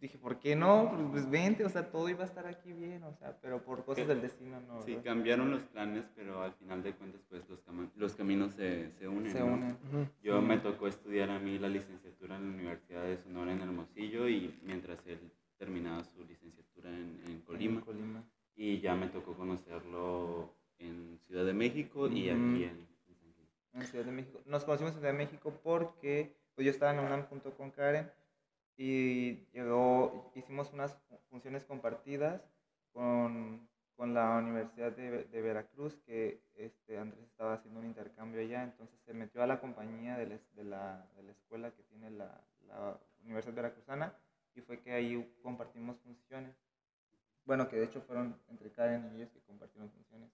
dije, 0.00 0.18
¿por 0.18 0.38
qué 0.38 0.54
no? 0.56 1.08
Pues, 1.10 1.28
vente, 1.30 1.64
o 1.64 1.68
sea, 1.68 1.90
todo 1.90 2.08
iba 2.08 2.22
a 2.22 2.26
estar 2.26 2.46
aquí 2.46 2.72
bien, 2.72 3.02
o 3.04 3.12
sea, 3.14 3.36
pero 3.40 3.62
por 3.62 3.84
cosas 3.84 4.06
del 4.08 4.20
destino 4.20 4.60
no, 4.60 4.82
Sí, 4.82 4.92
¿verdad? 4.92 5.04
cambiaron 5.04 5.50
los 5.50 5.62
planes, 5.62 6.04
pero 6.14 6.42
al 6.42 6.52
final 6.54 6.82
de 6.82 6.92
cuentas, 6.94 7.20
pues 7.28 7.48
los, 7.48 7.60
cama- 7.62 7.90
los 7.96 8.14
caminos 8.14 8.52
se, 8.54 8.90
se 8.92 9.06
unen. 9.08 9.32
se 9.32 9.40
¿no? 9.40 9.46
unen. 9.46 9.76
Yo 10.22 10.40
me 10.40 10.58
tocó 10.58 10.86
estudiar 10.86 11.30
a 11.30 11.38
mí 11.40 11.58
la 11.58 11.68
licenciatura 11.68 12.36
en 12.36 12.48
la 12.50 12.54
Universidad 12.54 13.02
de 13.04 13.16
Sonora 13.18 13.52
en 13.52 13.60
Hermosillo 13.60 14.28
y 14.28 14.58
mientras 14.62 15.04
él 15.06 15.18
terminaba 15.58 16.02
su 16.04 16.24
licenciatura 16.24 16.90
en, 16.90 17.20
en 17.26 17.40
Colima. 17.42 17.78
En 17.80 17.84
Colima. 17.84 18.22
Y 18.54 18.78
ya 18.80 18.94
me 18.94 19.08
tocó 19.08 19.34
conocerlo 19.34 20.54
en 20.78 21.18
Ciudad 21.26 21.44
de 21.44 21.52
México 21.54 22.06
y 22.08 22.28
aquí 22.28 22.64
en, 22.64 22.86
en 23.74 23.84
Ciudad 23.86 24.04
de 24.04 24.12
México. 24.12 24.40
Nos 24.46 24.64
conocimos 24.64 24.92
en 24.92 24.98
Ciudad 24.98 25.12
de 25.12 25.18
México 25.18 25.52
porque 25.62 26.36
pues, 26.54 26.64
yo 26.66 26.70
estaba 26.70 26.90
en 26.92 26.98
la 26.98 27.02
UNAM 27.04 27.26
junto 27.28 27.56
con 27.56 27.70
Karen 27.70 28.10
y 28.76 29.46
llegó, 29.52 30.32
hicimos 30.34 30.72
unas 30.72 30.94
fu- 31.08 31.18
funciones 31.30 31.64
compartidas 31.64 32.42
con, 32.92 33.68
con 33.96 34.14
la 34.14 34.38
Universidad 34.38 34.92
de, 34.92 35.24
de 35.24 35.42
Veracruz, 35.42 35.96
que 36.06 36.42
este, 36.54 36.98
Andrés 36.98 37.24
estaba 37.24 37.54
haciendo 37.54 37.80
un 37.80 37.86
intercambio 37.86 38.40
allá, 38.40 38.62
entonces 38.62 38.98
se 39.04 39.14
metió 39.14 39.42
a 39.42 39.46
la 39.46 39.60
compañía 39.60 40.16
de 40.16 40.26
de 40.54 40.64
la, 40.64 41.06
de 41.16 41.22
la 41.22 41.32
escuela 41.32 41.70
que 41.70 41.82
tiene 41.84 42.10
la, 42.10 42.42
la 42.66 42.98
Universidad 43.24 43.54
Veracruzana 43.54 44.14
y 44.54 44.60
fue 44.60 44.80
que 44.80 44.92
ahí 44.92 45.34
compartimos 45.42 45.98
funciones. 46.00 46.54
Bueno, 47.44 47.68
que 47.68 47.76
de 47.76 47.84
hecho 47.84 48.00
fueron 48.02 48.38
entre 48.48 48.70
Karen 48.70 49.10
y 49.12 49.16
ellos 49.16 49.30
que 49.30 49.40
compartieron 49.40 49.90
funciones. 49.90 50.30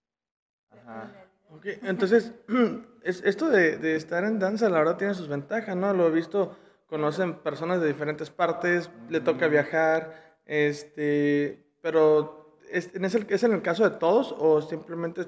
Ajá. 0.70 1.14
Ok, 1.50 1.66
entonces, 1.82 2.32
es, 3.02 3.22
esto 3.24 3.48
de, 3.48 3.78
de 3.78 3.96
estar 3.96 4.24
en 4.24 4.38
danza, 4.38 4.68
la 4.68 4.78
verdad, 4.78 4.96
tiene 4.96 5.14
sus 5.14 5.28
ventajas, 5.28 5.76
¿no? 5.76 5.92
Lo 5.94 6.08
he 6.08 6.10
visto, 6.10 6.56
conocen 6.86 7.38
personas 7.38 7.80
de 7.80 7.86
diferentes 7.88 8.30
partes, 8.30 8.90
le 9.08 9.20
toca 9.20 9.48
viajar, 9.48 10.38
este, 10.44 11.72
pero 11.80 12.58
¿es, 12.70 12.94
en 12.94 13.04
ese- 13.04 13.26
¿es 13.28 13.42
en 13.42 13.52
el 13.52 13.62
caso 13.62 13.88
de 13.88 13.96
todos 13.98 14.34
o 14.38 14.60
simplemente 14.60 15.26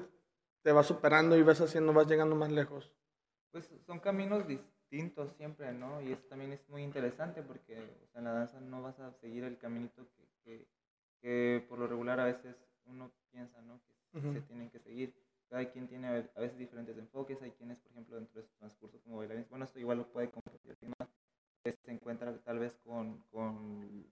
te 0.61 0.71
vas 0.71 0.85
superando 0.85 1.35
y 1.35 1.41
vas 1.43 1.59
haciendo, 1.61 1.91
vas 1.93 2.07
llegando 2.07 2.35
más 2.35 2.51
lejos? 2.51 2.93
Pues 3.51 3.69
son 3.85 3.99
caminos 3.99 4.47
distintos 4.47 5.33
siempre, 5.37 5.73
¿no? 5.73 6.01
Y 6.01 6.11
eso 6.11 6.23
también 6.29 6.53
es 6.53 6.67
muy 6.69 6.83
interesante 6.83 7.41
porque 7.41 7.77
o 7.77 8.07
sea, 8.11 8.19
en 8.19 8.25
la 8.25 8.33
danza 8.33 8.59
no 8.61 8.81
vas 8.81 8.99
a 8.99 9.11
seguir 9.13 9.43
el 9.43 9.57
caminito 9.57 10.07
que, 10.15 10.27
que, 10.43 10.67
que 11.19 11.65
por 11.67 11.79
lo 11.79 11.87
regular 11.87 12.19
a 12.19 12.25
veces 12.25 12.55
uno 12.85 13.11
piensa, 13.31 13.59
¿no? 13.63 13.81
Que 14.11 14.19
Ujú. 14.19 14.33
se 14.33 14.41
tienen 14.41 14.69
que 14.69 14.79
seguir. 14.79 15.13
Cada 15.51 15.69
quien 15.69 15.85
tiene 15.89 16.07
a 16.07 16.11
ve- 16.13 16.31
a 16.37 16.39
veces 16.39 16.57
diferentes 16.57 16.97
enfoques. 16.97 17.41
Hay 17.41 17.51
quienes, 17.51 17.77
por 17.79 17.91
ejemplo, 17.91 18.15
dentro 18.15 18.39
de 18.41 18.47
su 18.47 18.53
transcurso 18.55 19.01
como 19.03 19.17
bailarines, 19.17 19.49
bueno, 19.49 19.65
esto 19.65 19.79
igual 19.79 19.97
lo 19.97 20.07
puede 20.07 20.31
compartir 20.31 20.89
más, 20.97 21.09
que 21.61 21.73
se 21.73 21.91
encuentra 21.91 22.33
tal 22.39 22.57
vez 22.59 22.77
con, 22.85 23.19
con 23.31 24.05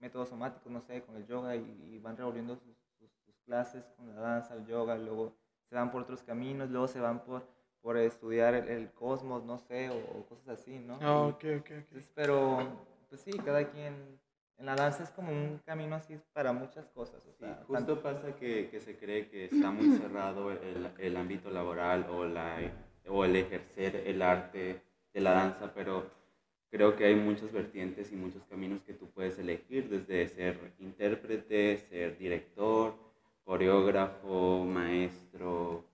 métodos 0.00 0.30
somáticos, 0.30 0.72
no 0.72 0.80
sé, 0.80 1.02
con 1.02 1.16
el 1.16 1.26
yoga 1.26 1.54
y, 1.54 1.60
y 1.94 1.98
van 1.98 2.16
revolviendo 2.16 2.56
sus, 2.56 2.74
sus- 2.98 3.12
sus 3.26 3.38
clases 3.44 3.84
con 3.96 4.08
la 4.08 4.22
danza, 4.22 4.54
el 4.54 4.66
yoga, 4.66 4.96
luego 4.96 5.34
se 5.68 5.74
van 5.74 5.90
por 5.90 6.02
otros 6.02 6.22
caminos, 6.22 6.70
luego 6.70 6.88
se 6.88 7.00
van 7.00 7.22
por, 7.24 7.46
por 7.82 7.98
estudiar 7.98 8.54
el, 8.54 8.66
el 8.68 8.90
cosmos, 8.92 9.44
no 9.44 9.58
sé, 9.58 9.90
o, 9.90 9.96
o 10.18 10.26
cosas 10.26 10.48
así, 10.48 10.78
¿no? 10.78 10.98
Ah, 11.02 11.26
Y- 11.26 11.30
ok, 11.30 11.36
ok, 11.36 11.44
ok. 11.60 11.70
entonces, 11.70 12.10
pero, 12.14 12.58
pues 13.10 13.20
sí, 13.20 13.32
cada 13.44 13.70
quien 13.70 14.18
en 14.58 14.66
la 14.66 14.74
danza 14.74 15.02
es 15.02 15.10
como 15.10 15.30
un 15.32 15.58
camino 15.64 15.96
así 15.96 16.18
para 16.32 16.52
muchas 16.52 16.86
cosas. 16.88 17.20
O 17.26 17.32
Sí, 17.32 17.38
sea, 17.40 17.56
justo 17.66 17.72
tanto- 17.72 18.02
pasa 18.02 18.34
que, 18.36 18.68
que 18.70 18.80
se 18.80 18.96
cree 18.96 19.28
que 19.28 19.44
está 19.46 19.70
muy 19.70 19.96
cerrado 19.98 20.50
el, 20.50 20.90
el 20.98 21.16
ámbito 21.16 21.50
laboral 21.50 22.06
o, 22.10 22.24
la, 22.24 22.58
o 23.08 23.24
el 23.24 23.36
ejercer 23.36 24.02
el 24.06 24.22
arte 24.22 24.80
de 25.12 25.20
la 25.20 25.32
danza, 25.32 25.72
pero 25.74 26.10
creo 26.70 26.96
que 26.96 27.04
hay 27.06 27.14
muchas 27.14 27.52
vertientes 27.52 28.10
y 28.12 28.16
muchos 28.16 28.42
caminos 28.44 28.82
que 28.82 28.94
tú 28.94 29.10
puedes 29.10 29.38
elegir, 29.38 29.88
desde 29.88 30.26
ser 30.28 30.72
intérprete, 30.78 31.76
ser 31.78 32.18
director, 32.18 32.94
coreógrafo, 33.44 34.64
maestro, 34.64 35.84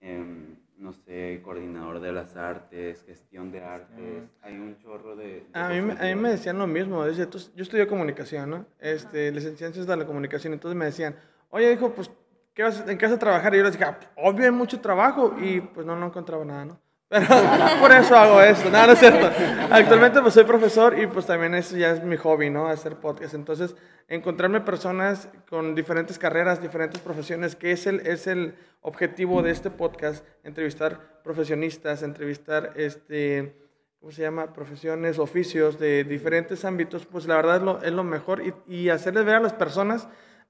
em, 0.00 0.56
no 0.82 0.92
sé, 0.92 1.40
coordinador 1.44 2.00
de 2.00 2.12
las 2.12 2.36
artes, 2.36 3.04
gestión 3.06 3.52
de 3.52 3.62
artes. 3.62 4.24
Hay 4.42 4.54
un 4.58 4.76
chorro 4.78 5.14
de... 5.16 5.24
de 5.24 5.46
A 5.54 5.68
mí, 5.68 5.80
me- 5.80 5.92
a 5.92 6.02
mí 6.02 6.14
me 6.16 6.30
decían 6.30 6.58
lo 6.58 6.66
mismo. 6.66 7.06
Yo 7.08 7.24
estudié 7.62 7.86
comunicación, 7.86 8.50
¿no? 8.50 8.66
Este, 8.80 9.30
licencié 9.30 9.66
en 9.68 9.72
ciencias 9.72 9.86
de 9.86 9.96
la 9.96 10.04
comunicación. 10.06 10.52
Entonces 10.52 10.76
me 10.76 10.86
decían, 10.86 11.14
oye, 11.50 11.72
hijo, 11.72 11.92
pues, 11.94 12.10
¿qué 12.52 12.64
vas, 12.64 12.86
¿en 12.88 12.98
qué 12.98 13.06
vas 13.06 13.14
a 13.14 13.18
trabajar? 13.18 13.54
Y 13.54 13.58
yo 13.58 13.62
les 13.64 13.72
dije, 13.72 13.84
"Ah, 13.84 13.98
obvio, 14.16 14.44
hay 14.44 14.50
mucho 14.50 14.80
trabajo. 14.80 15.36
Y 15.40 15.60
pues 15.60 15.86
no, 15.86 15.94
no 15.96 16.06
encontraba 16.06 16.44
nada, 16.44 16.64
¿no? 16.64 16.80
Pero 17.12 17.26
por 17.80 17.92
eso 17.92 18.16
hago 18.16 18.40
esto. 18.40 18.70
No, 18.70 18.86
no 18.86 18.92
es 18.94 18.98
cierto. 18.98 19.30
Actualmente 19.70 20.22
pues 20.22 20.32
soy 20.32 20.44
profesor 20.44 20.98
y 20.98 21.06
pues 21.06 21.26
también 21.26 21.54
eso 21.54 21.76
ya 21.76 21.90
es 21.90 22.02
mi 22.02 22.16
hobby, 22.16 22.48
¿no? 22.48 22.68
Hacer 22.68 22.96
podcast. 22.96 23.34
Entonces, 23.34 23.76
encontrarme 24.08 24.62
personas 24.62 25.28
con 25.46 25.74
diferentes 25.74 26.18
carreras, 26.18 26.62
diferentes 26.62 27.02
profesiones, 27.02 27.54
que 27.54 27.72
es 27.72 27.86
el, 27.86 28.00
es 28.06 28.26
el 28.26 28.54
objetivo 28.80 29.42
de 29.42 29.50
este 29.50 29.70
podcast, 29.70 30.24
entrevistar 30.42 31.20
profesionistas, 31.22 32.02
entrevistar, 32.02 32.72
este, 32.76 33.56
¿cómo 34.00 34.10
se 34.10 34.22
llama? 34.22 34.54
Profesiones, 34.54 35.18
oficios 35.18 35.78
de 35.78 36.04
diferentes 36.04 36.64
ámbitos, 36.64 37.04
pues 37.04 37.26
la 37.26 37.36
verdad 37.36 37.56
es 37.56 37.62
lo, 37.62 37.82
es 37.82 37.92
lo 37.92 38.04
mejor 38.04 38.42
y, 38.42 38.54
y 38.66 38.88
hacerles 38.88 39.26
ver 39.26 39.34
a 39.34 39.40
las 39.40 39.52
personas 39.52 40.08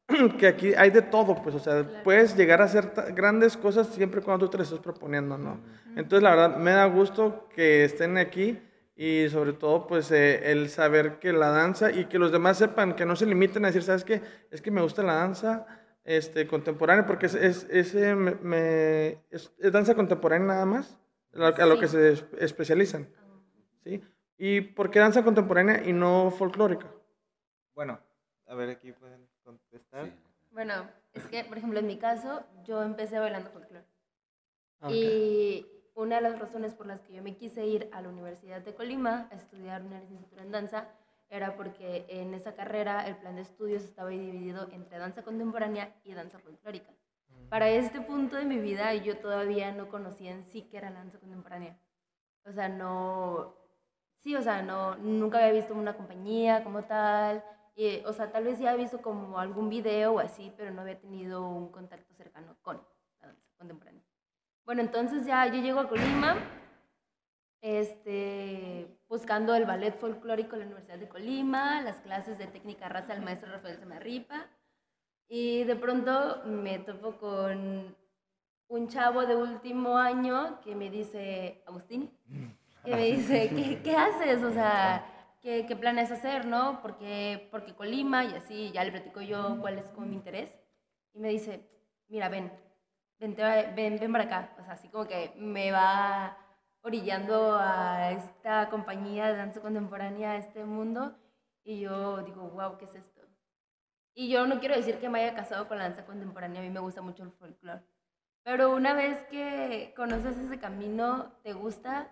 que 0.38 0.47
aquí 0.47 0.75
hay 0.75 0.90
de 0.90 1.02
todo, 1.02 1.42
pues, 1.42 1.54
o 1.54 1.59
sea, 1.59 2.02
puedes 2.04 2.37
llegar 2.37 2.61
a 2.61 2.64
hacer 2.64 2.92
grandes 3.14 3.56
cosas 3.56 3.88
siempre 3.88 4.21
cuando 4.21 4.47
tú 4.47 4.50
te 4.52 4.59
las 4.59 4.66
estés 4.68 4.80
proponiendo, 4.80 5.38
¿no? 5.38 5.61
Entonces, 5.97 6.23
la 6.23 6.30
verdad, 6.30 6.56
me 6.56 6.73
da 6.73 6.87
gusto 6.87 7.49
que 7.54 7.85
estén 7.85 8.18
aquí 8.18 8.59
y 8.97 9.28
sobre 9.30 9.52
todo, 9.54 9.87
pues, 9.87 10.11
eh, 10.11 10.50
el 10.52 10.68
saber 10.68 11.18
que 11.18 11.32
la 11.32 11.49
danza 11.49 11.90
y 11.90 12.06
que 12.06 12.18
los 12.18 12.30
demás 12.32 12.59
sepan, 12.59 12.94
que 12.94 13.06
no 13.06 13.16
se 13.16 13.26
limiten 13.26 13.64
a 13.64 13.68
decir, 13.68 13.82
¿sabes 13.82 14.04
qué? 14.04 14.21
Es 14.50 14.61
que 14.61 14.71
me 14.71 14.82
gusta 14.82 15.02
la 15.02 15.14
danza 15.14 15.66
este, 16.04 16.47
contemporánea, 16.47 17.06
porque 17.06 17.26
es, 17.26 17.35
es, 17.35 17.66
es, 17.71 17.94
eh, 17.94 18.14
me- 18.14 18.35
me- 18.42 19.18
es- 19.30 19.52
es 19.59 19.73
danza 19.73 19.94
contemporánea 19.94 20.49
nada 20.49 20.66
más, 20.66 20.99
a 21.35 21.38
lo, 21.38 21.47
a 21.47 21.66
lo 21.66 21.78
que 21.78 21.87
Sí. 21.87 21.92
se 21.97 22.12
es- 22.12 22.25
especializan, 22.38 23.09
¿sí? 23.85 24.02
¿Y 24.37 24.61
por 24.62 24.90
qué 24.90 24.99
danza 24.99 25.23
contemporánea 25.23 25.82
y 25.87 25.92
no 25.92 26.30
folclórica? 26.37 26.88
Bueno, 27.75 28.00
a 28.49 28.54
ver, 28.56 28.68
aquí 28.71 28.92
pueden 28.92 29.28
contestar. 29.43 30.07
Sí. 30.07 30.13
Bueno, 30.51 30.89
es 31.13 31.27
que, 31.27 31.45
por 31.45 31.59
ejemplo, 31.59 31.79
en 31.79 31.87
mi 31.87 31.99
caso, 31.99 32.45
yo 32.65 32.83
empecé 32.83 33.19
bailando 33.19 33.51
folclore. 33.51 33.87
Ah. 34.81 34.91
Y 34.91 35.67
una 35.95 36.17
de 36.17 36.23
las 36.23 36.39
razones 36.39 36.75
por 36.75 36.87
las 36.87 37.01
que 37.01 37.15
yo 37.15 37.23
me 37.23 37.37
quise 37.37 37.67
ir 37.67 37.89
a 37.93 38.03
la 38.03 38.09
Universidad 38.09 38.63
de 38.63 38.75
Colima 38.75 39.29
a 39.31 39.35
estudiar 39.35 39.83
una 39.83 40.01
licenciatura 40.01 40.43
en 40.43 40.53
danza 40.53 40.89
era 41.29 41.57
porque 41.57 42.05
en 42.09 42.35
esa 42.35 42.55
carrera 42.55 43.07
el 43.07 43.17
plan 43.17 43.37
de 43.37 43.43
estudios 43.43 43.83
estaba 43.85 44.11
dividido 44.11 44.69
entre 44.71 44.99
danza 44.99 45.23
contemporánea 45.23 45.95
y 46.05 46.13
danza 46.13 46.39
folclórica. 46.39 46.93
Para 47.49 47.71
este 47.71 48.03
punto 48.03 48.37
de 48.37 48.45
mi 48.45 48.59
vida 48.59 48.95
yo 48.95 49.19
todavía 49.19 49.73
no 49.73 49.89
conocía 49.89 50.31
en 50.31 50.45
sí 50.45 50.69
qué 50.71 50.77
era 50.79 50.91
la 50.91 51.01
danza 51.01 51.19
contemporánea. 51.19 51.79
O 52.45 52.53
sea, 52.53 52.69
no... 52.69 53.55
Sí, 54.19 54.37
o 54.37 54.43
sea, 54.43 54.63
no, 54.63 54.97
nunca 54.97 55.39
había 55.39 55.53
visto 55.53 55.75
una 55.75 55.97
compañía 55.97 56.63
como 56.63 56.85
tal. 56.85 57.43
Y, 57.75 58.05
o 58.05 58.12
sea, 58.12 58.31
tal 58.31 58.45
vez 58.45 58.59
sí 58.59 58.67
había 58.67 58.83
visto 58.83 59.00
como 59.00 59.38
algún 59.38 59.69
video 59.69 60.14
o 60.14 60.19
así, 60.19 60.52
pero 60.57 60.71
no 60.71 60.83
había 60.83 61.00
tenido 61.00 61.47
un 61.49 61.71
contacto 61.71 62.12
cercano 62.14 62.57
con 62.62 62.76
la 63.21 63.29
danza 63.29 63.43
contemporánea. 63.57 64.02
Bueno, 64.64 64.83
entonces 64.83 65.26
ya 65.26 65.47
yo 65.47 65.61
llego 65.61 65.81
a 65.81 65.88
Colima, 65.88 66.37
este, 67.62 68.99
buscando 69.09 69.55
el 69.55 69.64
ballet 69.64 69.99
folclórico 69.99 70.55
en 70.55 70.61
la 70.61 70.67
Universidad 70.67 70.99
de 70.99 71.09
Colima, 71.09 71.81
las 71.83 71.97
clases 72.00 72.38
de 72.38 72.47
técnica 72.47 72.88
raza 72.88 73.14
del 73.14 73.25
maestro 73.25 73.50
Rafael 73.50 73.79
Samarripa, 73.79 74.47
y 75.29 75.64
de 75.64 75.76
pronto 75.76 76.43
me 76.45 76.79
topo 76.81 77.17
con 77.17 77.97
un 78.69 78.88
chavo 78.88 79.25
de 79.26 79.37
último 79.37 79.97
año 79.97 80.61
que 80.61 80.75
me 80.75 80.91
dice, 80.91 81.62
Agustín, 81.67 82.11
que 82.85 82.95
me 82.95 83.07
dice, 83.07 83.49
¿qué, 83.49 83.81
qué 83.83 83.97
haces? 83.97 84.43
O 84.43 84.52
sea, 84.52 85.22
¿qué, 85.43 85.67
qué 85.67 85.77
planeas 85.77 86.11
hacer, 86.11 86.47
no? 86.47 86.81
Porque, 86.81 87.49
porque 87.51 87.75
Colima 87.75 88.25
y 88.25 88.35
así, 88.35 88.71
ya 88.73 88.85
le 88.85 88.93
platico 88.93 89.21
yo 89.21 89.59
cuál 89.61 89.79
es 89.79 89.89
como 89.91 90.07
mi 90.07 90.15
interés. 90.15 90.55
Y 91.13 91.19
me 91.19 91.29
dice, 91.29 91.69
mira, 92.09 92.29
ven, 92.29 92.51
vente, 93.19 93.43
ven, 93.75 93.99
ven 93.99 94.13
para 94.13 94.25
acá. 94.25 94.57
O 94.59 94.65
sea, 94.65 94.75
así 94.75 94.89
como 94.89 95.07
que 95.07 95.35
me 95.37 95.71
va 95.73 96.39
orillando 96.83 97.57
a 97.61 98.13
esta 98.13 98.71
compañía 98.71 99.29
de 99.29 99.37
danza 99.37 99.61
contemporánea, 99.61 100.33
a 100.33 100.37
este 100.37 100.65
mundo. 100.65 101.15
Y 101.65 101.81
yo 101.81 102.23
digo, 102.23 102.49
wow, 102.51 102.79
¿qué 102.79 102.87
es 102.87 102.95
esto? 102.95 103.21
Y 104.15 104.29
yo 104.29 104.47
no 104.47 104.61
quiero 104.61 104.77
decir 104.77 104.99
que 104.99 105.09
me 105.09 105.21
haya 105.23 105.35
casado 105.35 105.69
con 105.69 105.79
la 105.79 105.85
danza 105.85 106.05
contemporánea, 106.05 106.61
a 106.61 106.65
mí 106.65 106.71
me 106.71 106.81
gusta 106.81 107.03
mucho 107.03 107.23
el 107.23 107.33
folclore. 107.33 107.83
Pero 108.43 108.75
una 108.75 108.93
vez 108.93 109.23
que 109.31 109.95
conoces 109.97 110.37
ese 110.37 110.59
camino, 110.59 111.33
te 111.43 111.53
gusta 111.53 112.11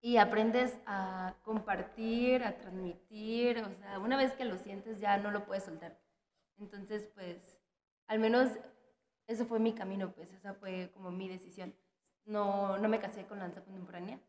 y 0.00 0.16
aprendes 0.16 0.78
a 0.86 1.34
compartir, 1.42 2.42
a 2.44 2.56
transmitir, 2.56 3.58
o 3.58 3.74
sea, 3.74 3.98
una 3.98 4.16
vez 4.16 4.32
que 4.32 4.44
lo 4.44 4.56
sientes 4.56 5.00
ya 5.00 5.18
no 5.18 5.30
lo 5.30 5.44
puedes 5.44 5.64
soltar. 5.64 6.00
Entonces, 6.58 7.06
pues, 7.14 7.58
al 8.06 8.18
menos 8.18 8.50
ese 9.26 9.44
fue 9.44 9.58
mi 9.58 9.74
camino, 9.74 10.12
pues, 10.12 10.32
esa 10.32 10.54
fue 10.54 10.90
como 10.94 11.10
mi 11.10 11.28
decisión. 11.28 11.74
No, 12.24 12.78
no 12.78 12.88
me 12.88 13.00
casé 13.00 13.26
con 13.26 13.38
danza 13.38 13.62
contemporánea, 13.64 14.20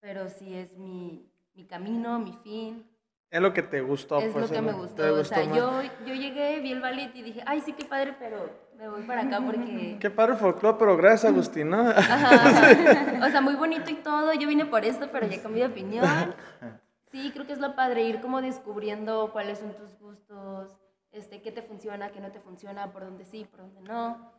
pero 0.00 0.28
sí 0.28 0.54
es 0.54 0.76
mi, 0.76 1.30
mi 1.54 1.66
camino, 1.66 2.18
mi 2.18 2.32
fin, 2.32 2.86
Es 3.30 3.40
lo 3.40 3.52
que 3.52 3.62
te 3.62 3.80
gustó, 3.80 4.18
es 4.18 4.32
pues. 4.32 4.48
lo 4.48 4.54
que 4.54 4.62
me 4.62 4.72
gustó. 4.72 5.02
Te 5.02 5.10
O 5.10 5.24
sea, 5.24 5.44
más. 5.44 5.56
yo, 5.56 5.82
yo 6.06 6.14
llegué, 6.14 6.60
vi 6.60 6.72
el 6.72 6.80
ballet 6.80 7.14
y 7.14 7.22
dije, 7.22 7.42
ay, 7.44 7.60
sí, 7.60 7.72
qué 7.72 7.84
padre, 7.84 8.14
pero 8.18 8.50
me 8.78 8.88
voy 8.88 9.02
para 9.02 9.22
acá 9.22 9.40
porque... 9.44 9.96
Qué 10.00 10.10
padre 10.10 10.36
folclore, 10.36 10.76
pero 10.78 10.96
gracias, 10.96 11.32
Agustín, 11.32 11.70
¿no? 11.70 11.80
Ajá. 11.96 13.26
O 13.26 13.30
sea, 13.30 13.40
muy 13.40 13.54
bonito 13.54 13.90
y 13.90 13.94
todo. 13.94 14.32
Yo 14.34 14.46
vine 14.46 14.66
por 14.66 14.84
esto, 14.84 15.08
pero 15.10 15.26
ya 15.26 15.42
cambié 15.42 15.64
de 15.64 15.72
opinión. 15.72 16.04
Sí, 17.12 17.30
creo 17.32 17.46
que 17.46 17.52
es 17.52 17.60
lo 17.60 17.74
padre, 17.76 18.02
ir 18.02 18.20
como 18.20 18.42
descubriendo 18.42 19.30
cuáles 19.32 19.60
son 19.60 19.72
tus 19.74 19.96
gustos, 19.98 20.76
este, 21.12 21.40
qué 21.40 21.50
te 21.50 21.62
funciona, 21.62 22.10
qué 22.10 22.20
no 22.20 22.30
te 22.30 22.40
funciona, 22.40 22.92
por 22.92 23.04
dónde 23.04 23.24
sí, 23.24 23.44
por 23.44 23.60
dónde 23.60 23.80
no. 23.80 24.32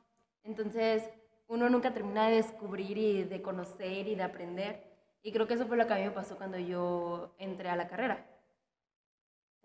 Entonces, 0.44 1.10
uno 1.48 1.70
nunca 1.70 1.94
termina 1.94 2.28
de 2.28 2.36
descubrir 2.36 2.98
y 2.98 3.24
de 3.24 3.42
conocer 3.42 4.08
y 4.08 4.14
de 4.14 4.22
aprender. 4.22 4.84
Y 5.24 5.32
creo 5.32 5.48
que 5.48 5.56
eso 5.56 5.66
fue 5.66 5.78
lo 5.78 5.88
que 5.88 5.94
a 5.94 5.98
mí 5.98 6.04
me 6.04 6.12
pasó 6.12 6.38
cuando 6.38 6.60
yo 6.60 7.34
entré 7.40 7.70
a 7.70 7.76
la 7.76 7.88
carrera. 7.88 8.26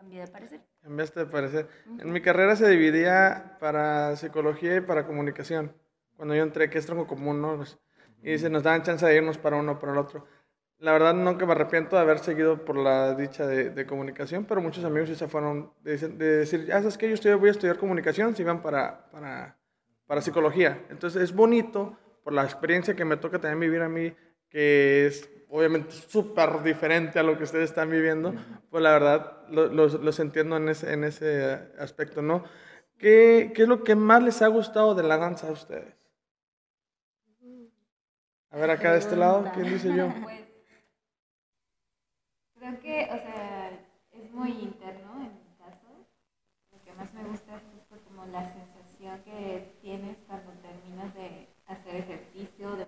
Cambié 0.02 0.20
de 0.22 0.26
parecer. 0.26 0.60
Cambiaste 0.82 1.20
de 1.20 1.26
parecer. 1.26 1.68
En 2.00 2.10
mi 2.10 2.20
carrera 2.20 2.56
se 2.56 2.68
dividía 2.68 3.56
para 3.60 4.16
psicología 4.16 4.74
y 4.76 4.80
para 4.80 5.06
comunicación. 5.06 5.72
Cuando 6.16 6.34
yo 6.34 6.42
entré, 6.42 6.68
que 6.68 6.78
es 6.78 6.86
tronco 6.86 7.06
común, 7.06 7.40
¿no? 7.40 7.56
Pues, 7.56 7.78
Y 8.20 8.36
se 8.38 8.50
nos 8.50 8.64
daban 8.64 8.82
chance 8.82 9.06
de 9.06 9.14
irnos 9.14 9.38
para 9.38 9.56
uno 9.56 9.72
o 9.72 9.78
para 9.78 9.92
el 9.92 9.98
otro. 9.98 10.26
La 10.78 10.90
verdad, 10.90 11.14
nunca 11.14 11.46
me 11.46 11.52
arrepiento 11.52 11.94
de 11.94 12.02
haber 12.02 12.18
seguido 12.18 12.64
por 12.64 12.76
la 12.76 13.14
dicha 13.14 13.46
de, 13.46 13.70
de 13.70 13.86
comunicación, 13.86 14.44
pero 14.44 14.60
muchos 14.60 14.84
amigos 14.84 15.08
sí 15.08 15.14
se 15.14 15.28
fueron 15.28 15.72
de, 15.82 15.96
de 15.96 16.38
decir, 16.38 16.68
ah, 16.72 16.80
¿sabes 16.80 16.98
qué? 16.98 17.06
Yo 17.06 17.14
estoy, 17.14 17.32
voy 17.34 17.50
a 17.50 17.52
estudiar 17.52 17.78
comunicación, 17.78 18.34
si 18.34 18.42
van 18.42 18.60
para, 18.60 19.08
para, 19.12 19.56
para 20.08 20.20
psicología. 20.20 20.84
Entonces 20.90 21.22
es 21.22 21.32
bonito 21.32 21.96
por 22.24 22.32
la 22.32 22.42
experiencia 22.42 22.96
que 22.96 23.04
me 23.04 23.16
toca 23.16 23.40
también 23.40 23.60
vivir 23.60 23.82
a 23.82 23.88
mí, 23.88 24.12
que 24.50 25.06
es 25.06 25.30
obviamente 25.52 25.92
súper 25.92 26.62
diferente 26.64 27.18
a 27.18 27.22
lo 27.22 27.36
que 27.38 27.44
ustedes 27.44 27.70
están 27.70 27.90
viviendo, 27.90 28.34
pues 28.70 28.82
la 28.82 28.92
verdad 28.92 29.42
lo- 29.50 29.68
los, 29.68 29.94
los 29.94 30.18
entiendo 30.20 30.56
en 30.56 30.68
ese, 30.70 30.92
en 30.92 31.04
ese 31.04 31.58
aspecto, 31.78 32.22
¿no? 32.22 32.44
¿Qué, 32.98 33.52
¿Qué 33.54 33.62
es 33.62 33.68
lo 33.68 33.84
que 33.84 33.94
más 33.96 34.22
les 34.22 34.42
ha 34.42 34.48
gustado 34.48 34.94
de 34.94 35.02
la 35.04 35.18
danza 35.18 35.48
a 35.48 35.52
ustedes? 35.52 35.94
A 38.52 38.56
ver, 38.56 38.70
acá 38.70 38.92
de 38.92 38.98
este 39.00 39.16
lado, 39.16 39.50
¿quién 39.52 39.68
dice 39.68 39.92
yo? 39.92 40.06
Pues 40.22 40.40
creo 42.54 42.80
que, 42.80 43.08
o 43.12 43.18
sea, 43.18 43.70
es 44.12 44.32
muy 44.32 44.50
interno 44.50 45.10
en 45.26 45.32
mi 45.34 45.54
caso. 45.58 45.88
Lo 46.72 46.82
que 46.84 46.92
más 46.94 47.12
me 47.14 47.24
gusta 47.24 47.56
es 47.56 47.62
justo 47.74 47.96
como 48.04 48.26
la 48.26 48.42
sensación 48.52 49.22
que 49.24 49.76
tienes 49.82 50.16
cuando 50.26 50.52
terminas 50.62 51.14
de 51.14 51.48
hacer 51.66 51.96
ejercicio, 51.96 52.76
de 52.76 52.86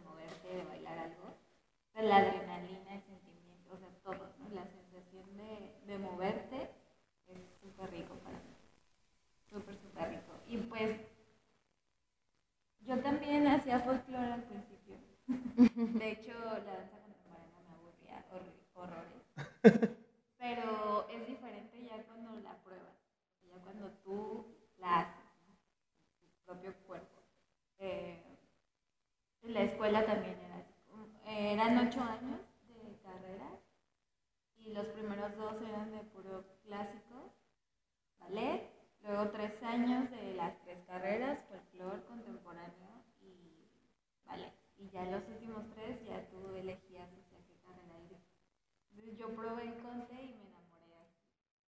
bailar 0.69 0.99
algo. 0.99 1.27
O 1.29 1.93
sea, 1.93 1.94
la 2.05 2.17
adrenalina, 2.19 2.95
el 2.95 3.03
sentimiento, 3.03 3.75
o 3.75 3.79
sea, 3.79 3.89
todo, 4.03 4.33
¿no? 4.39 4.49
La 4.55 4.65
sensación 4.67 5.37
de, 5.37 5.75
de 5.87 5.99
moverte 5.99 6.71
es 7.29 7.39
súper 7.61 7.91
rico 7.91 8.15
para 8.17 8.37
mí. 8.39 8.55
Súper, 9.51 9.77
súper 9.77 10.09
rico. 10.11 10.33
Y 10.49 10.59
pues, 10.59 11.01
yo 12.81 12.99
también 13.01 13.47
hacía 13.47 13.81
folclore 13.81 14.33
al 14.33 14.43
principio. 14.45 14.97
De 15.99 16.11
hecho, 16.13 16.33
la 16.43 16.75
danza 16.79 16.99
contemporánea 16.99 17.61
me 17.67 17.75
aburría 17.75 18.25
horrores. 18.75 19.23
Pero 20.39 21.09
es 21.09 21.27
diferente 21.27 21.83
ya 21.85 22.03
cuando 22.05 22.37
la 22.41 22.55
tú 24.05 24.47
la 24.79 25.01
haces, 25.01 25.25
¿no? 25.49 25.55
tu 26.21 26.45
propio 26.45 26.75
cuerpo. 26.87 27.23
Eh, 27.79 28.23
en 29.43 29.55
la 29.55 29.63
escuela 29.63 30.05
también 30.05 30.39
era 30.41 30.57
así, 30.57 30.75
como- 30.91 31.07
eh, 31.24 31.24
eran 31.37 31.79
ocho 31.79 32.01
años 32.01 32.41
de 32.69 32.97
carrera 33.03 33.51
y 34.57 34.73
los 34.73 34.87
primeros 34.89 35.37
dos 35.37 35.61
eran 35.63 35.91
de 35.91 35.99
puro 36.05 36.45
clásico, 36.63 37.35
ballet, 38.21 38.71
luego 39.03 39.31
tres 39.31 39.63
años 39.63 40.11
de 40.11 40.35
las 40.35 40.57
tres 40.63 40.79
carreras, 40.87 41.41
folclore, 41.49 42.05
contemporáneo 42.05 43.03
y 43.21 43.69
ballet. 44.25 44.53
Y 44.79 44.89
ya 44.91 45.05
los 45.07 45.27
últimos 45.29 45.69
tres 45.75 46.05
ya 46.07 46.25
tú 46.31 46.55
elegías 46.55 47.09
hacia 47.09 47.39
qué 47.47 47.59
carrera 47.67 47.99
ir. 48.11 48.19
Entonces 48.91 49.19
yo 49.19 49.35
probé 49.35 49.63
el 49.65 49.83
conte 49.83 50.15
y 50.15 50.35
me 50.35 50.47
enamoré 50.47 50.95
así, 51.03 51.27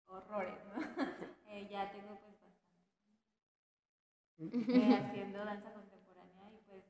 horrores, 0.07 0.59
¿no? 0.73 0.79
Eh, 1.51 1.67
ya 1.67 1.91
tengo 1.91 2.15
pues 2.21 2.39
bastante 4.39 4.77
eh, 4.77 4.93
haciendo 4.93 5.43
danza 5.43 5.73
contemporánea 5.73 6.51
y 6.51 6.57
pues 6.67 6.83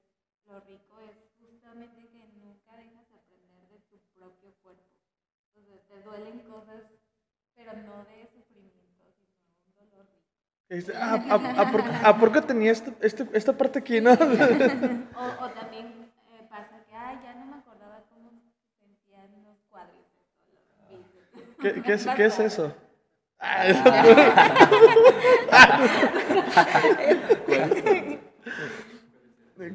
lo 0.47 0.59
rico 0.59 0.99
es 0.99 1.28
justamente 1.69 2.09
que 2.09 2.25
nunca 2.41 2.73
dejas 2.77 3.05
de 3.09 3.15
aprender 3.15 3.61
de 3.69 3.77
tu 3.89 3.97
propio 4.17 4.51
cuerpo. 4.63 4.81
Entonces 5.55 5.81
te 5.87 6.01
duelen 6.01 6.39
cosas, 6.41 6.81
pero 7.55 7.73
no 7.85 8.03
de 8.05 8.27
sufrimiento, 8.33 9.05
sino 9.17 9.35
un 9.67 9.73
dolor 9.75 10.05
rico. 10.09 10.25
Dice, 10.69 10.93
ah, 10.97 11.19
¿a, 11.29 11.35
a, 11.61 11.71
por, 11.71 11.83
a 12.03 12.17
por 12.17 12.31
qué 12.31 12.41
tenía 12.41 12.71
este, 12.71 12.91
este- 13.01 13.29
esta 13.33 13.55
parte 13.57 13.77
aquí, 13.79 14.01
no? 14.01 14.11
O, 14.11 14.15
o 14.15 14.17
también 15.51 16.11
eh, 16.31 16.47
pasa 16.49 16.83
que, 16.87 16.95
ay, 16.95 17.19
ya 17.23 17.33
no 17.35 17.45
me 17.45 17.57
acordaba 17.57 18.03
cómo 18.09 18.31
se 18.31 18.41
sentían 18.79 19.29
los 19.45 19.57
cuádriceps 19.69 20.09
o 20.89 20.97
los. 20.97 21.13
¿Qué, 21.59 21.81
qué 21.83 21.93
es, 21.93 22.07
¿Qué 22.15 22.25
es 22.25 22.39
eso? 22.39 22.73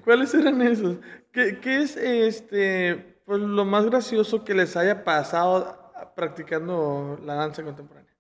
¿Cuáles 0.03 0.33
eran 0.35 0.63
esos? 0.63 0.99
¿Qué, 1.33 1.61
qué 1.61 1.83
es 1.83 1.97
este, 1.97 3.21
pues, 3.27 3.41
lo 3.41 3.65
más 3.65 3.85
gracioso 3.87 4.45
que 4.45 4.55
les 4.55 4.77
haya 4.77 5.05
pasado 5.05 5.93
practicando 6.17 7.19
la 7.23 7.35
danza 7.35 7.63
contemporánea? 7.63 8.13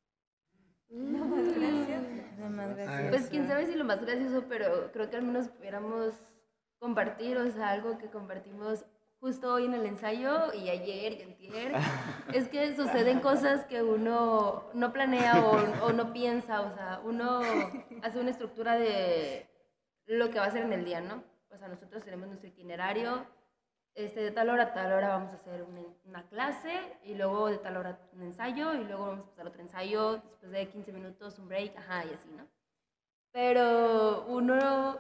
Lo 0.91 1.27
más 1.27 2.77
gracioso. 2.77 3.11
Pues 3.11 3.29
quién 3.29 3.47
sabe 3.47 3.67
si 3.67 3.75
lo 3.75 3.85
más 3.85 4.05
gracioso, 4.05 4.45
pero 4.49 4.91
creo 4.93 5.09
que 5.09 5.17
al 5.17 5.23
menos 5.23 5.49
pudiéramos 5.49 6.15
compartir, 6.79 7.39
o 7.39 7.51
sea, 7.51 7.71
algo 7.71 7.97
que 7.97 8.11
compartimos 8.11 8.85
justo 9.19 9.55
hoy 9.55 9.65
en 9.65 9.73
el 9.73 9.87
ensayo 9.87 10.53
y 10.53 10.69
ayer 10.69 11.15
y 11.15 11.23
antier, 11.23 11.73
es 12.35 12.49
que 12.49 12.77
suceden 12.77 13.21
cosas 13.21 13.65
que 13.65 13.83
uno 13.83 14.65
no 14.75 14.93
planea 14.93 15.43
o, 15.47 15.87
o 15.87 15.93
no 15.95 16.13
piensa, 16.13 16.61
o 16.61 16.75
sea, 16.75 17.01
uno 17.05 17.41
hace 18.03 18.21
una 18.21 18.31
estructura 18.31 18.77
de 18.77 19.49
lo 20.07 20.29
que 20.29 20.39
va 20.39 20.45
a 20.45 20.49
hacer 20.49 20.65
en 20.65 20.75
el 20.75 20.85
día, 20.85 21.01
¿no? 21.01 21.25
O 21.55 21.59
sea, 21.59 21.69
nosotros 21.69 22.03
tenemos 22.05 22.27
nuestro 22.27 22.49
itinerario, 22.49 23.25
este, 23.95 24.21
de 24.21 24.31
tal 24.33 24.51
hora 24.51 24.65
a 24.65 24.75
tal 24.75 24.93
hora 24.93 25.09
vamos 25.09 25.33
a 25.33 25.37
hacer 25.37 25.63
una, 25.63 25.83
una 26.05 26.29
clase 26.29 26.99
y 27.05 27.15
luego 27.15 27.49
de 27.49 27.59
tal 27.59 27.77
hora 27.77 27.97
un 28.13 28.23
ensayo 28.23 28.75
y 28.75 28.85
luego 28.85 29.07
vamos 29.07 29.27
a 29.27 29.31
pasar 29.31 29.47
otro 29.47 29.63
ensayo, 29.63 30.17
después 30.17 30.51
de 30.51 30.69
15 30.69 30.93
minutos 30.93 31.39
un 31.39 31.47
break, 31.47 31.77
ajá, 31.77 32.05
y 32.07 32.13
así, 32.13 32.29
¿no? 32.33 32.49
Pero 33.31 34.27
uno 34.27 34.99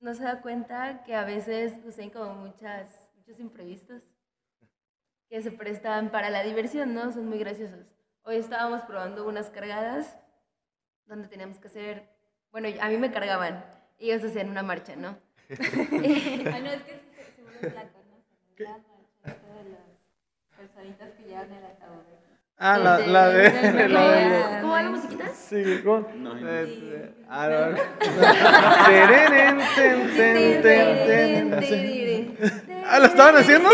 no 0.00 0.14
se 0.14 0.24
da 0.24 0.42
cuenta 0.42 1.02
que 1.04 1.14
a 1.14 1.24
veces 1.24 1.80
suceden 1.82 2.10
como 2.10 2.34
muchas, 2.34 3.10
muchos 3.16 3.40
imprevistos 3.40 4.02
que 5.30 5.40
se 5.40 5.52
prestan 5.52 6.10
para 6.10 6.28
la 6.28 6.42
diversión, 6.42 6.92
¿no? 6.92 7.12
Son 7.12 7.26
muy 7.26 7.38
graciosos. 7.38 7.86
Hoy 8.24 8.36
estábamos 8.36 8.82
probando 8.82 9.26
unas 9.26 9.48
cargadas 9.48 10.18
donde 11.06 11.28
teníamos 11.28 11.58
que 11.58 11.68
hacer, 11.68 12.10
bueno, 12.50 12.68
a 12.80 12.88
mí 12.88 12.98
me 12.98 13.10
cargaban 13.10 13.64
y 13.98 14.10
ellos 14.10 14.24
hacían 14.24 14.50
una 14.50 14.62
marcha, 14.62 14.96
¿no? 14.96 15.29
Ay, 15.50 15.56
no, 16.64 16.70
es 16.70 16.82
que 16.82 16.92
se- 17.60 17.74
las 17.74 17.86
personitas 20.56 21.08
que 21.16 21.22
llevan 21.24 21.52
el 21.52 21.64
ataúd. 21.64 22.04
Ah, 22.62 22.78
la, 22.78 22.98
la 22.98 23.28
de... 23.30 23.50
de- 23.50 23.88
la 23.88 24.10
de- 24.10 24.60
¿Cómo 24.60 24.72
va 24.74 24.82
la 24.82 24.90
musiquita? 24.90 25.28
Sí, 25.34 25.80
¿cómo? 25.82 26.06
No, 26.16 26.30
ah, 27.28 27.48
no. 27.48 27.74
Ten, 28.86 30.14
ten, 30.14 30.62
ten, 30.62 31.60
ten. 31.60 32.36
Ah, 32.86 32.98
¿la 33.00 33.06
estaban 33.06 33.36
haciendo? 33.36 33.68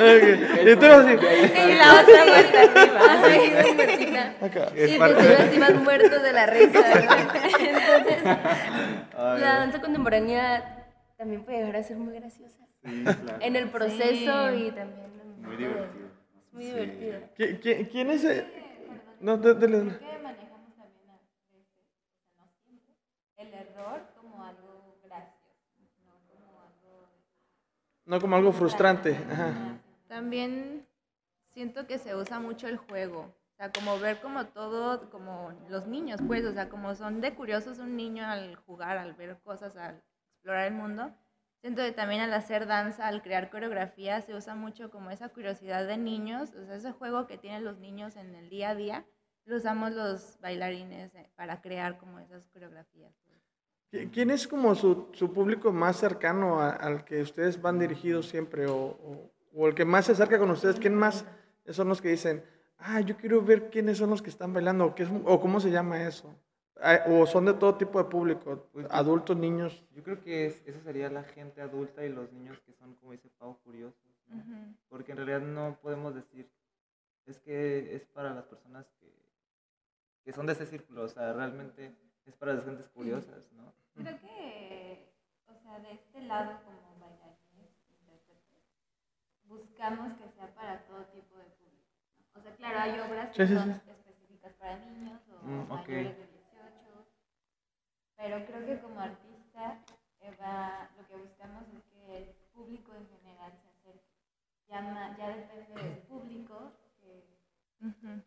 Ok, 0.00 0.66
Y 0.66 0.76
tú 0.76 0.86
así. 0.86 1.12
Y 1.12 1.74
la 1.74 2.00
otra 2.00 2.24
vuelta 2.24 2.62
arriba. 2.62 3.00
Así, 3.60 3.74
muertita. 3.74 4.34
Acá. 4.40 4.68
Y 4.74 4.98
pues 4.98 5.18
ellos 5.18 5.56
iban 5.56 5.82
muertos 5.84 6.22
de 6.22 6.32
la 6.32 6.46
risa. 6.46 6.80
Entonces, 7.60 8.22
la 8.24 9.38
danza 9.58 9.80
contemporánea 9.80 10.86
también 11.18 11.44
puede 11.44 11.58
llegar 11.58 11.76
a 11.76 11.82
ser 11.82 11.96
muy 11.98 12.14
graciosa. 12.14 12.64
Sí, 12.84 13.04
claro. 13.04 13.38
En 13.40 13.56
el 13.56 13.68
proceso 13.70 14.48
Sí. 14.50 14.54
y 14.66 14.70
también 14.70 15.10
en 15.22 15.42
Muy 15.42 15.56
divertido. 15.56 16.06
Es 16.06 16.52
muy 16.54 16.64
divertido. 16.64 17.20
¿Qui- 17.36 17.60
qui- 17.60 17.88
¿Quién 17.90 18.10
es? 18.10 18.24
el- 18.24 18.46
No, 19.20 19.36
de- 19.36 19.54
de- 19.54 19.66
Creo 19.66 19.82
que 19.98 20.18
manejamos 20.22 20.74
también 20.78 21.10
a 21.10 21.18
veces, 21.18 21.44
o 21.44 22.32
sea, 22.34 22.46
no 22.46 22.48
siempre, 22.64 22.94
el 23.36 23.52
error 23.52 24.00
como 24.16 24.42
algo 24.42 24.98
gracioso, 25.04 25.60
no 26.06 26.14
como 26.26 26.60
algo... 26.62 27.08
no 28.06 28.20
como 28.20 28.36
algo 28.36 28.52
frustrante. 28.52 29.14
Ajá. 29.30 29.76
También 30.10 30.88
siento 31.50 31.86
que 31.86 31.96
se 31.96 32.16
usa 32.16 32.40
mucho 32.40 32.66
el 32.66 32.78
juego. 32.78 33.20
O 33.20 33.56
sea, 33.56 33.70
como 33.70 33.96
ver 34.00 34.20
como 34.20 34.46
todo, 34.46 35.08
como 35.08 35.52
los 35.68 35.86
niños, 35.86 36.20
pues, 36.26 36.44
o 36.44 36.52
sea, 36.52 36.68
como 36.68 36.96
son 36.96 37.20
de 37.20 37.32
curiosos 37.36 37.78
un 37.78 37.94
niño 37.96 38.26
al 38.26 38.56
jugar, 38.56 38.98
al 38.98 39.14
ver 39.14 39.38
cosas, 39.44 39.76
al 39.76 40.02
explorar 40.34 40.66
el 40.66 40.74
mundo. 40.74 41.12
Siento 41.60 41.82
que 41.82 41.92
también 41.92 42.22
al 42.22 42.34
hacer 42.34 42.66
danza, 42.66 43.06
al 43.06 43.22
crear 43.22 43.50
coreografía, 43.50 44.20
se 44.20 44.34
usa 44.34 44.56
mucho 44.56 44.90
como 44.90 45.10
esa 45.12 45.28
curiosidad 45.28 45.86
de 45.86 45.96
niños, 45.96 46.50
o 46.54 46.64
sea, 46.66 46.74
ese 46.74 46.90
juego 46.90 47.28
que 47.28 47.38
tienen 47.38 47.62
los 47.64 47.78
niños 47.78 48.16
en 48.16 48.34
el 48.34 48.48
día 48.50 48.70
a 48.70 48.74
día, 48.74 49.06
lo 49.44 49.56
usamos 49.58 49.92
los 49.92 50.40
bailarines 50.40 51.14
eh, 51.14 51.30
para 51.36 51.60
crear 51.60 51.98
como 51.98 52.18
esas 52.18 52.48
coreografías. 52.48 53.14
¿Qui- 53.92 54.10
¿Quién 54.10 54.30
es 54.32 54.48
como 54.48 54.74
su, 54.74 55.10
su 55.12 55.32
público 55.32 55.70
más 55.70 55.98
cercano 55.98 56.60
al 56.60 57.04
que 57.04 57.22
ustedes 57.22 57.60
van 57.62 57.78
dirigidos 57.78 58.26
siempre 58.26 58.66
o- 58.66 59.30
o 59.54 59.66
el 59.66 59.74
que 59.74 59.84
más 59.84 60.06
se 60.06 60.12
acerca 60.12 60.38
con 60.38 60.50
ustedes? 60.50 60.78
¿Quién 60.78 60.94
más 60.94 61.24
son 61.68 61.88
los 61.88 62.00
que 62.00 62.08
dicen, 62.08 62.44
ah, 62.78 63.00
yo 63.00 63.16
quiero 63.16 63.42
ver 63.42 63.70
quiénes 63.70 63.98
son 63.98 64.10
los 64.10 64.22
que 64.22 64.30
están 64.30 64.52
bailando 64.52 64.86
o, 64.86 64.94
qué 64.94 65.04
es, 65.04 65.08
o 65.24 65.40
cómo 65.40 65.60
se 65.60 65.70
llama 65.70 66.02
eso? 66.02 66.34
Ah, 66.82 67.04
¿O 67.08 67.26
son 67.26 67.44
de 67.44 67.54
todo 67.54 67.74
tipo 67.74 68.02
de 68.02 68.08
público? 68.08 68.68
Adultos, 68.90 69.36
niños. 69.36 69.84
Yo 69.94 70.02
creo 70.02 70.20
que 70.22 70.46
es, 70.46 70.62
eso 70.66 70.80
sería 70.80 71.10
la 71.10 71.24
gente 71.24 71.60
adulta 71.60 72.04
y 72.04 72.08
los 72.08 72.32
niños 72.32 72.58
que 72.60 72.72
son, 72.72 72.94
como 72.94 73.12
dice 73.12 73.28
Pau, 73.38 73.58
curiosos. 73.64 73.98
¿no? 74.28 74.74
Porque 74.88 75.12
en 75.12 75.18
realidad 75.18 75.40
no 75.40 75.78
podemos 75.82 76.14
decir, 76.14 76.48
es 77.26 77.40
que 77.40 77.94
es 77.94 78.04
para 78.06 78.32
las 78.34 78.44
personas 78.44 78.86
que, 79.00 79.12
que 80.24 80.32
son 80.32 80.46
de 80.46 80.52
ese 80.52 80.66
círculo, 80.66 81.02
o 81.02 81.08
sea, 81.08 81.32
realmente 81.32 81.94
es 82.26 82.34
para 82.34 82.54
las 82.54 82.64
gentes 82.64 82.88
curiosas, 82.88 83.50
¿no? 83.52 83.72
Creo 83.94 84.18
que, 84.20 85.12
o 85.48 85.54
sea, 85.62 85.78
de 85.80 85.92
este 85.92 86.22
lado 86.22 86.60
como 86.64 86.89
buscamos 89.50 90.12
que 90.14 90.28
sea 90.30 90.46
para 90.54 90.78
todo 90.86 91.04
tipo 91.06 91.36
de 91.36 91.44
público. 91.58 91.90
¿no? 92.34 92.40
O 92.40 92.42
sea, 92.42 92.54
claro, 92.56 92.78
hay 92.80 93.00
obras 93.00 93.34
que 93.36 93.42
Sí, 93.46 93.52
sí, 93.52 93.58
son 93.58 93.74
sí. 93.74 93.90
específicas 93.90 94.52
para 94.54 94.78
niños 94.78 95.20
o 95.28 95.44
Mm, 95.44 95.60
ok. 95.72 95.88
mayores 95.88 96.16
de 96.16 96.26
18, 96.26 97.06
pero 98.16 98.46
creo 98.46 98.66
que 98.66 98.80
como 98.80 99.00
artista 99.00 99.82
Eva, 100.20 100.88
lo 100.96 101.06
que 101.08 101.16
buscamos 101.16 101.64
es 101.74 101.82
que 101.92 102.18
el 102.18 102.24
público 102.54 102.92
en 102.94 103.08
general 103.08 103.52
se 103.60 103.68
acerque. 103.68 104.06
Ya, 104.68 104.80
ma- 104.82 105.16
ya 105.18 105.28
depende 105.34 105.74
del 105.82 105.98
público 106.06 106.72
que, 107.00 107.24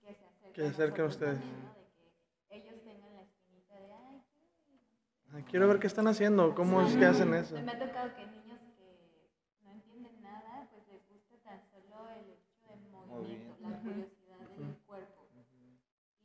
que 0.01 0.13
se 0.15 0.25
acerque. 0.25 0.53
Que 0.53 0.65
acerque 0.67 1.01
a 1.01 1.05
ustedes. 1.05 1.39
también, 1.39 1.63
¿no? 1.63 1.73
De 1.75 1.85
que 1.95 2.11
ellos 2.49 2.83
tengan 2.83 3.13
la 3.15 3.21
espinita 3.21 3.75
de, 3.79 3.93
ay, 3.93 5.43
Quiero 5.49 5.67
ver 5.67 5.79
qué 5.79 5.87
están 5.87 6.07
haciendo, 6.07 6.53
cómo 6.55 6.81
es 6.81 6.95
que 6.97 7.05
hacen 7.05 7.33
eso. 7.33 7.55
me 7.61 7.71
ha 7.71 7.79
tocado 7.79 8.13
que 8.15 8.25
no 8.25 9.71
entienden 9.71 10.21
nada, 10.21 10.67
pues 10.71 10.87
les 10.87 11.07
gusta 11.09 11.32
tan 11.43 11.61
solo 11.71 12.09
el 12.09 12.31
hecho 12.31 12.67
del 12.69 12.89
movimiento, 12.89 13.55
la 13.61 13.79
curiosidad 13.79 14.39
del 14.57 14.75
cuerpo. 14.87 15.27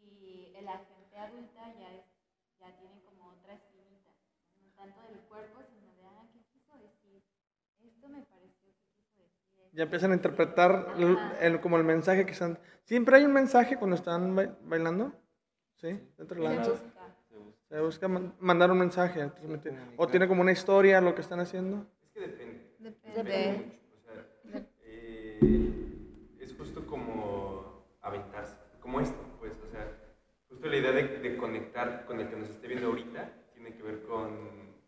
Y 0.01 0.55
el 0.57 0.69
agente 0.69 1.17
adulta 1.19 1.75
ya, 1.79 1.93
es, 1.95 2.05
ya 2.61 2.77
tiene 2.79 3.01
como 3.03 3.31
otra 3.31 3.55
espinita, 3.55 4.11
no 4.63 4.69
tanto 4.77 5.01
del 5.09 5.21
cuerpo, 5.29 5.61
sino 5.69 5.93
de, 5.95 6.05
ah, 6.07 6.25
¿qué 6.33 6.41
quiso 6.53 6.73
decir? 6.79 7.23
Esto 7.83 8.09
me 8.09 8.23
pareció 8.23 8.71
que 8.73 8.87
quiso 8.97 9.23
decir. 9.23 9.69
Ya 9.73 9.83
empiezan 9.85 10.13
a 10.13 10.15
interpretar 10.15 10.95
el- 10.97 11.19
el- 11.41 11.61
como 11.61 11.77
el 11.77 11.85
mensaje 11.85 12.25
que 12.27 12.33
están... 12.33 12.59
¿Siempre 12.85 13.17
hay 13.17 13.25
un 13.25 13.33
mensaje 13.33 13.77
cuando 13.77 13.97
están 13.97 14.35
ba- 14.35 14.57
bailando? 14.63 15.13
¿Sí? 15.77 15.89
Dentro 16.17 16.37
de 16.37 16.43
la 16.45 16.51
Se 16.51 16.57
danza. 16.57 16.71
busca. 16.73 17.15
Se 17.69 17.81
busca 17.81 18.09
man- 18.09 18.35
mandar 18.41 18.71
un 18.71 18.79
mensaje. 18.79 19.29
transmitir. 19.29 19.75
O 19.97 20.07
tiene 20.09 20.27
como 20.27 20.41
una 20.41 20.53
historia 20.53 21.01
lo 21.01 21.15
que 21.15 21.21
están 21.21 21.39
haciendo. 21.41 21.87
Es 22.03 22.11
que 22.11 22.21
depende. 22.21 22.75
Depende. 22.79 23.65
mucho. 23.65 23.78
Sea, 25.41 25.49
es 26.41 26.55
justo 26.57 26.87
como 26.87 27.85
aventarse, 28.01 28.57
como 28.81 29.01
esto, 29.01 29.19
pues, 29.39 29.53
o 29.67 29.71
sea, 29.71 29.87
ejemplo, 30.47 30.71
la 30.71 30.77
idea 30.77 30.93
de, 30.93 31.19
de 31.19 31.37
conectar 31.37 32.05
con 32.07 32.21
el 32.21 32.29
que 32.29 32.37
nos 32.37 32.49
esté 32.51 32.67
viendo 32.69 32.89
ahorita 32.89 33.33
tiene 33.53 33.75
que 33.75 33.83
ver 33.83 34.03
con, 34.03 34.31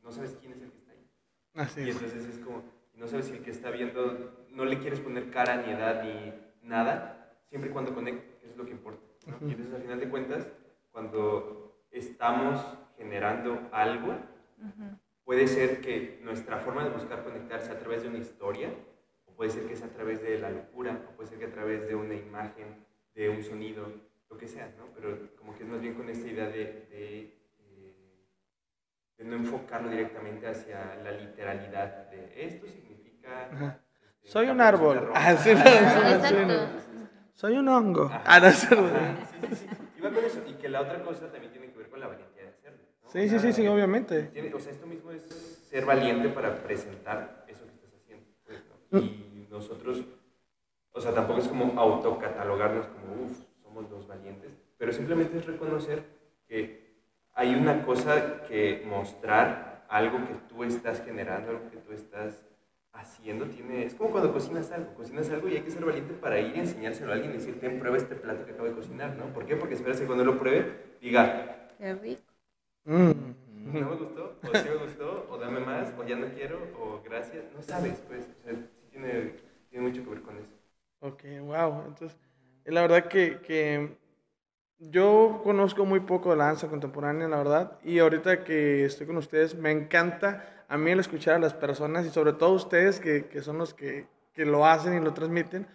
no 0.02 0.10
sabes 0.12 0.36
quién 0.40 0.52
es 0.52 0.62
el 0.62 0.70
que 0.70 0.78
está 0.78 0.92
ahí. 0.92 1.06
Así 1.54 1.80
Y 1.82 1.90
es. 1.90 1.96
entonces 1.96 2.24
es 2.26 2.38
como, 2.44 2.62
no 2.94 3.06
sabes 3.06 3.26
si 3.26 3.32
el 3.32 3.42
que 3.42 3.50
está 3.50 3.70
viendo, 3.70 4.46
no 4.50 4.64
le 4.64 4.78
quieres 4.78 5.00
poner 5.00 5.30
cara, 5.30 5.56
ni 5.56 5.72
edad, 5.72 6.02
ni 6.04 6.32
nada, 6.68 7.34
siempre 7.48 7.70
y 7.70 7.72
cuando 7.72 7.94
conecte, 7.94 8.46
es 8.46 8.56
lo 8.56 8.64
que 8.64 8.72
importa. 8.72 9.02
¿no? 9.26 9.36
Y 9.46 9.50
entonces 9.52 9.74
al 9.74 9.82
final 9.82 10.00
de 10.00 10.08
cuentas, 10.08 10.48
cuando 10.92 11.84
estamos 11.90 12.64
generando 12.96 13.68
algo, 13.72 14.14
puede 15.24 15.46
ser 15.46 15.80
que 15.80 16.20
nuestra 16.22 16.58
forma 16.58 16.84
de 16.84 16.90
buscar 16.90 17.22
conectarse 17.24 17.70
a 17.70 17.78
través 17.78 18.02
de 18.02 18.08
una 18.08 18.18
historia, 18.18 18.70
puede 19.40 19.53
ser 19.53 19.64
que 19.64 19.72
es 19.72 19.83
a 19.83 19.88
través 19.88 20.20
de 20.20 20.38
la 20.38 20.50
locura, 20.50 21.00
o 21.09 21.16
puede 21.16 21.31
ser 21.31 21.38
que 21.38 21.46
a 21.46 21.50
través 21.50 21.88
de 21.88 21.94
una 21.94 22.12
imagen, 22.14 22.85
de 23.14 23.31
un 23.31 23.42
sonido, 23.42 23.90
lo 24.29 24.37
que 24.37 24.46
sea, 24.46 24.70
¿no? 24.76 24.85
Pero 24.94 25.35
como 25.38 25.57
que 25.57 25.62
es 25.62 25.68
más 25.70 25.81
bien 25.81 25.94
con 25.94 26.11
esta 26.11 26.29
idea 26.29 26.44
de, 26.44 26.59
de, 26.90 27.38
eh, 27.61 28.26
de 29.16 29.24
no 29.24 29.37
enfocarlo 29.37 29.88
directamente 29.88 30.46
hacia 30.46 30.94
la 30.96 31.12
literalidad 31.12 32.11
de 32.11 32.44
esto 32.44 32.66
significa... 32.66 33.46
Ajá. 33.50 33.81
este, 34.18 34.29
Soy 34.31 34.48
un 34.50 34.61
árbol. 34.61 35.11
Ah, 35.14 35.33
roja. 35.33 35.37
sí, 35.38 35.55
no, 35.55 35.61
Exacto. 35.61 36.29
sí, 36.29 36.35
no. 36.46 37.00
Soy 37.33 37.57
un 37.57 37.68
hongo. 37.68 38.11
Ah, 38.12 38.40
no, 38.40 38.46
es 38.48 38.57
cierto. 38.57 38.90
Sí, 39.48 39.57
sí, 39.57 40.03
va 40.05 40.11
con 40.11 40.22
eso. 40.22 40.42
Y 40.46 40.53
que 40.53 40.68
la 40.68 40.83
otra 40.83 41.03
cosa 41.03 41.33
también 41.33 41.50
tiene 41.50 41.72
que 41.72 41.79
ver 41.79 41.88
con 41.88 41.98
la 41.98 42.09
valentía 42.09 42.42
de 42.42 42.48
hacerlo. 42.50 42.79
¿no? 43.05 43.11
Sí, 43.11 43.22
sí, 43.22 43.29
sí, 43.37 43.38
sea, 43.40 43.53
sí, 43.55 43.66
obviamente. 43.68 44.24
tiene- 44.24 44.53
o 44.53 44.61
sea, 44.61 44.70
esto 44.72 44.87
mismo 44.87 45.11
es 45.12 45.22
ser 45.70 45.87
valiente 45.87 46.29
para 46.29 46.62
presentar 46.62 47.46
eso 47.48 47.64
que 47.64 47.72
estás 47.72 47.90
haciendo. 48.03 48.26
pues, 48.44 48.62
¿no? 48.90 49.00
Mm. 49.00 49.03
Y 49.03 49.29
nosotros, 49.50 50.02
o 50.92 51.00
sea, 51.00 51.12
tampoco 51.12 51.40
es 51.40 51.48
como 51.48 51.78
autocatalogarnos 51.78 52.86
como, 52.86 53.24
uff, 53.24 53.38
somos 53.62 53.90
los 53.90 54.06
valientes, 54.06 54.52
pero 54.78 54.92
simplemente 54.92 55.38
es 55.38 55.46
reconocer 55.46 56.04
que 56.46 56.90
hay 57.34 57.54
una 57.54 57.84
cosa 57.84 58.42
que 58.42 58.84
mostrar, 58.86 59.84
algo 59.88 60.18
que 60.18 60.34
tú 60.48 60.62
estás 60.62 61.02
generando, 61.04 61.50
algo 61.50 61.68
que 61.70 61.78
tú 61.78 61.92
estás 61.92 62.46
haciendo, 62.92 63.46
tiene, 63.46 63.84
es 63.84 63.94
como 63.94 64.10
cuando 64.10 64.32
cocinas 64.32 64.70
algo, 64.70 64.94
cocinas 64.94 65.28
algo 65.30 65.48
y 65.48 65.56
hay 65.56 65.62
que 65.62 65.70
ser 65.70 65.84
valiente 65.84 66.14
para 66.14 66.38
ir 66.38 66.56
y 66.56 66.60
enseñárselo 66.60 67.10
a 67.10 67.14
alguien 67.14 67.32
y 67.32 67.38
decir, 67.38 67.58
ten, 67.58 67.78
prueba 67.78 67.96
este 67.96 68.14
plato 68.14 68.44
que 68.44 68.52
acabo 68.52 68.68
de 68.68 68.74
cocinar, 68.74 69.16
¿no? 69.16 69.26
¿Por 69.26 69.46
qué? 69.46 69.56
Porque 69.56 69.74
esperas 69.74 70.00
que 70.00 70.06
cuando 70.06 70.24
lo 70.24 70.38
pruebe, 70.38 70.96
diga, 71.00 71.68
Qué 71.78 71.94
rico. 71.94 72.22
Mm. 72.84 73.10
no 73.72 73.90
me 73.90 73.96
gustó, 73.96 74.38
o 74.42 74.56
sí 74.56 74.68
me 74.68 74.76
gustó, 74.76 75.26
o 75.30 75.38
dame 75.38 75.60
más, 75.60 75.92
o 75.98 76.04
ya 76.04 76.16
no 76.16 76.26
quiero, 76.28 76.58
o 76.78 77.00
gracias, 77.02 77.44
no 77.54 77.62
sabes, 77.62 78.02
pues, 78.06 78.28
o 78.38 78.42
sea, 78.42 78.52
sí 78.54 78.88
tiene, 78.90 79.34
tiene 79.70 79.88
mucho 79.88 80.04
que 80.04 80.10
ver 80.10 80.22
con 80.22 80.36
eso. 80.36 80.48
Ok, 81.00 81.24
wow. 81.70 81.85
Entonces, 81.87 82.18
eh, 82.64 82.72
la 82.72 82.83
verdad 82.83 83.06
que, 83.06 83.40
que 83.40 83.96
yo 84.78 85.40
conozco 85.44 85.85
muy 85.85 86.00
poco 86.00 86.30
de 86.30 86.37
la 86.37 86.46
danza 86.46 86.68
contemporánea, 86.68 87.28
la 87.28 87.37
verdad, 87.37 87.78
y 87.85 87.98
ahorita 87.98 88.44
que 88.44 88.85
estoy 88.85 89.06
con 89.06 89.16
ustedes, 89.16 89.54
me 89.54 89.70
encanta 89.70 90.64
a 90.68 90.78
mí 90.78 90.90
el 90.90 91.00
escuchar 91.00 91.35
a 91.35 91.38
las 91.38 91.52
personas 91.52 92.06
y 92.06 92.11
sobre 92.11 92.33
todo 92.33 92.52
ustedes 92.52 93.00
que, 93.00 93.26
que 93.26 93.42
son 93.42 93.59
los 93.59 93.74
que, 93.74 94.06
que 94.33 94.46
lo 94.46 94.64
hacen 94.64 94.94
y 94.94 95.04
lo 95.04 95.12
transmiten, 95.12 95.66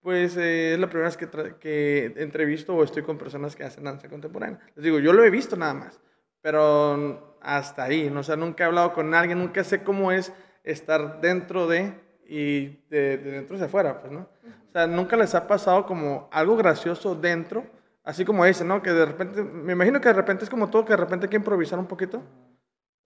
pues 0.00 0.36
eh, 0.36 0.74
es 0.74 0.78
la 0.78 0.88
primera 0.88 1.08
vez 1.08 1.16
que, 1.16 1.28
que 1.58 2.12
entrevisto 2.16 2.74
o 2.74 2.84
estoy 2.84 3.02
con 3.02 3.18
personas 3.18 3.56
que 3.56 3.64
hacen 3.64 3.84
danza 3.84 4.08
contemporánea. 4.08 4.60
Les 4.76 4.84
digo, 4.84 4.98
yo 4.98 5.12
lo 5.12 5.24
he 5.24 5.30
visto 5.30 5.56
nada 5.56 5.74
más, 5.74 6.00
pero 6.40 7.38
hasta 7.40 7.84
ahí, 7.84 8.10
¿no? 8.10 8.20
o 8.20 8.22
sea, 8.22 8.36
nunca 8.36 8.64
he 8.64 8.66
hablado 8.66 8.92
con 8.92 9.14
alguien, 9.14 9.38
nunca 9.38 9.64
sé 9.64 9.82
cómo 9.82 10.12
es 10.12 10.32
estar 10.64 11.20
dentro 11.20 11.66
de 11.66 11.94
y 12.26 12.66
de, 12.88 13.18
de 13.18 13.30
dentro 13.32 13.56
hacia 13.56 13.66
afuera, 13.66 14.00
pues, 14.00 14.12
¿no? 14.12 14.28
O 14.72 14.74
sea, 14.74 14.86
nunca 14.86 15.18
les 15.18 15.34
ha 15.34 15.46
pasado 15.46 15.84
como 15.84 16.30
algo 16.32 16.56
gracioso 16.56 17.14
dentro, 17.14 17.66
así 18.04 18.24
como 18.24 18.42
dicen, 18.46 18.68
¿no? 18.68 18.80
Que 18.80 18.90
de 18.90 19.04
repente, 19.04 19.42
me 19.42 19.74
imagino 19.74 20.00
que 20.00 20.08
de 20.08 20.14
repente 20.14 20.44
es 20.44 20.50
como 20.50 20.70
todo, 20.70 20.86
que 20.86 20.94
de 20.94 20.96
repente 20.96 21.26
hay 21.26 21.30
que 21.30 21.36
improvisar 21.36 21.78
un 21.78 21.84
poquito. 21.84 22.22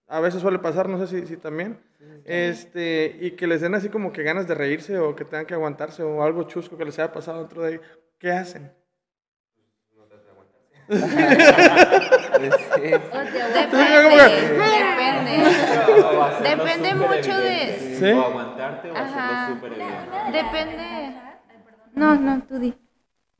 A 0.07 0.21
veces 0.21 0.41
suele 0.41 0.61
pasar, 0.61 0.89
no 0.89 1.05
sé 1.05 1.09
si, 1.09 1.27
si 1.27 1.37
también. 1.37 1.81
Este, 2.25 3.17
y 3.21 3.33
que 3.33 3.49
les 3.49 3.63
den 3.63 3.75
así 3.75 3.89
como 3.89 4.13
que 4.13 4.23
ganas 4.23 4.47
de 4.47 4.55
reírse 4.55 4.97
o 4.97 5.17
que 5.17 5.25
tengan 5.25 5.45
que 5.45 5.55
aguantarse 5.55 6.05
o 6.05 6.23
algo 6.23 6.45
chusco 6.45 6.79
que 6.79 6.85
les 6.85 6.97
haya 7.01 7.13
pasado 7.13 7.41
dentro 7.41 7.63
de 7.63 7.69
ahí. 7.69 7.81
¿Qué 8.17 8.31
hacen? 8.31 8.73
No 9.97 10.05
trata 10.05 10.23
de 10.23 10.31
aguantarse. 10.31 10.87
Depende, 12.37 12.59
depende. 14.79 15.35
Depende 16.49 16.95
mucho 16.95 17.37
de... 17.37 17.97
¿Sí? 17.99 18.13
O 18.13 18.23
aguantarte 18.23 18.91
o 18.93 18.97
Ajá. 18.97 19.47
hacerlo 19.47 19.57
súper 19.57 19.75
bien. 19.75 20.33
Depende. 20.33 21.27
No, 21.97 22.15
no, 22.21 22.43
tú 22.43 22.59
di. 22.59 22.75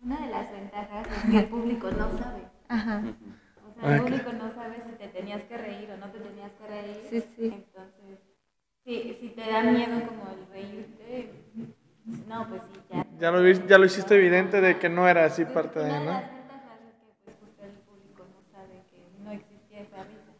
Una 0.03 0.21
de 0.21 0.29
las 0.29 0.51
ventajas 0.51 1.07
es 1.07 1.31
que 1.31 1.39
el 1.39 1.47
público 1.49 1.91
no 1.91 2.09
sabe. 2.19 2.43
Ajá. 2.69 3.03
O 3.69 3.81
sea, 3.81 3.97
el 3.97 4.03
público 4.03 4.33
no 4.33 4.55
sabe 4.55 4.77
si 4.87 4.93
te 4.97 5.09
tenías 5.09 5.43
que 5.45 5.57
reír 5.59 5.91
o 5.91 5.97
no 5.99 6.11
te 6.11 6.19
tenías 6.21 6.51
que 6.53 6.67
reír. 6.67 6.97
Sí, 7.11 7.21
sí. 7.37 7.47
Entonces, 7.55 8.19
si, 8.85 9.17
si 9.21 9.29
te 9.31 9.51
da 9.51 9.63
miedo 9.63 10.01
como 10.07 10.31
el 10.31 10.47
reírte, 10.53 11.31
no, 12.29 12.49
pues 12.49 12.63
sí, 12.73 12.81
ya. 12.93 13.07
Ya 13.19 13.31
lo, 13.31 13.47
ya 13.67 13.79
lo 13.79 13.85
hiciste 13.85 14.15
evidente 14.15 14.61
de 14.61 14.79
que 14.79 14.89
no 14.89 15.09
era 15.09 15.25
así 15.27 15.45
parte 15.45 15.81
de, 15.81 15.87
Una 15.87 15.99
de 15.99 16.05
¿no? 16.07 16.13
las 16.13 16.23
ventajas 16.31 16.81
es 16.89 16.95
que 16.95 17.13
pues 17.25 17.37
justo 17.41 17.63
el 17.65 17.73
público 17.85 18.25
no 18.33 18.41
sabe 18.53 18.83
que 18.91 19.03
no 19.23 19.31
existía 19.33 19.81
esa 19.83 20.05
risa. 20.05 20.33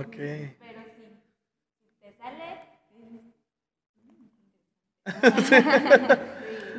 Ok. 0.00 0.16
Pero 0.60 0.80
si, 0.96 1.04
si 1.82 1.88
te 2.00 2.12
sale, 2.18 2.46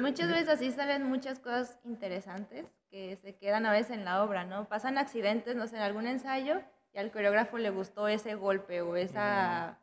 Muchas 0.05 0.29
veces 0.29 0.49
así 0.49 0.69
salen 0.69 1.01
muchas 1.01 1.39
cosas 1.39 1.79
interesantes 1.83 2.67
que 2.91 3.15
se 3.15 3.35
quedan 3.37 3.65
a 3.65 3.71
veces 3.71 3.89
en 3.89 4.05
la 4.05 4.23
obra, 4.23 4.45
¿no? 4.45 4.69
Pasan 4.69 4.99
accidentes, 4.99 5.55
no 5.55 5.65
sé, 5.65 5.77
en 5.77 5.81
algún 5.81 6.05
ensayo 6.05 6.61
y 6.93 6.99
al 6.99 7.11
coreógrafo 7.11 7.57
le 7.57 7.71
gustó 7.71 8.07
ese 8.07 8.35
golpe 8.35 8.83
o 8.83 8.97
esa 8.97 9.79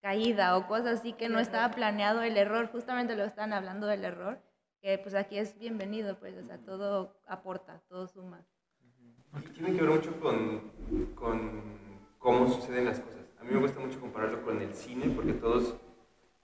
caída 0.00 0.56
o 0.56 0.66
cosas 0.66 0.98
así 0.98 1.12
que 1.12 1.28
no 1.28 1.38
estaba 1.38 1.70
planeado 1.70 2.22
el 2.22 2.36
error, 2.36 2.66
justamente 2.72 3.14
lo 3.14 3.22
están 3.22 3.52
hablando 3.52 3.86
del 3.86 4.04
error, 4.04 4.40
que 4.82 4.98
pues 4.98 5.14
aquí 5.14 5.38
es 5.38 5.56
bienvenido, 5.56 6.18
pues, 6.18 6.36
o 6.36 6.44
sea, 6.44 6.58
todo 6.58 7.20
aporta, 7.28 7.80
todo 7.88 8.08
suma. 8.08 8.44
Y 9.36 9.50
tiene 9.50 9.76
que 9.76 9.82
ver 9.82 9.90
mucho 9.90 10.18
con 10.18 10.72
cómo 12.18 12.48
suceden 12.48 12.86
las 12.86 12.98
cosas. 12.98 13.20
A 13.40 13.44
mí 13.44 13.52
me 13.52 13.60
gusta 13.60 13.78
mucho 13.78 14.00
compararlo 14.00 14.42
con 14.42 14.60
el 14.60 14.74
cine, 14.74 15.12
porque 15.14 15.34
todos 15.34 15.76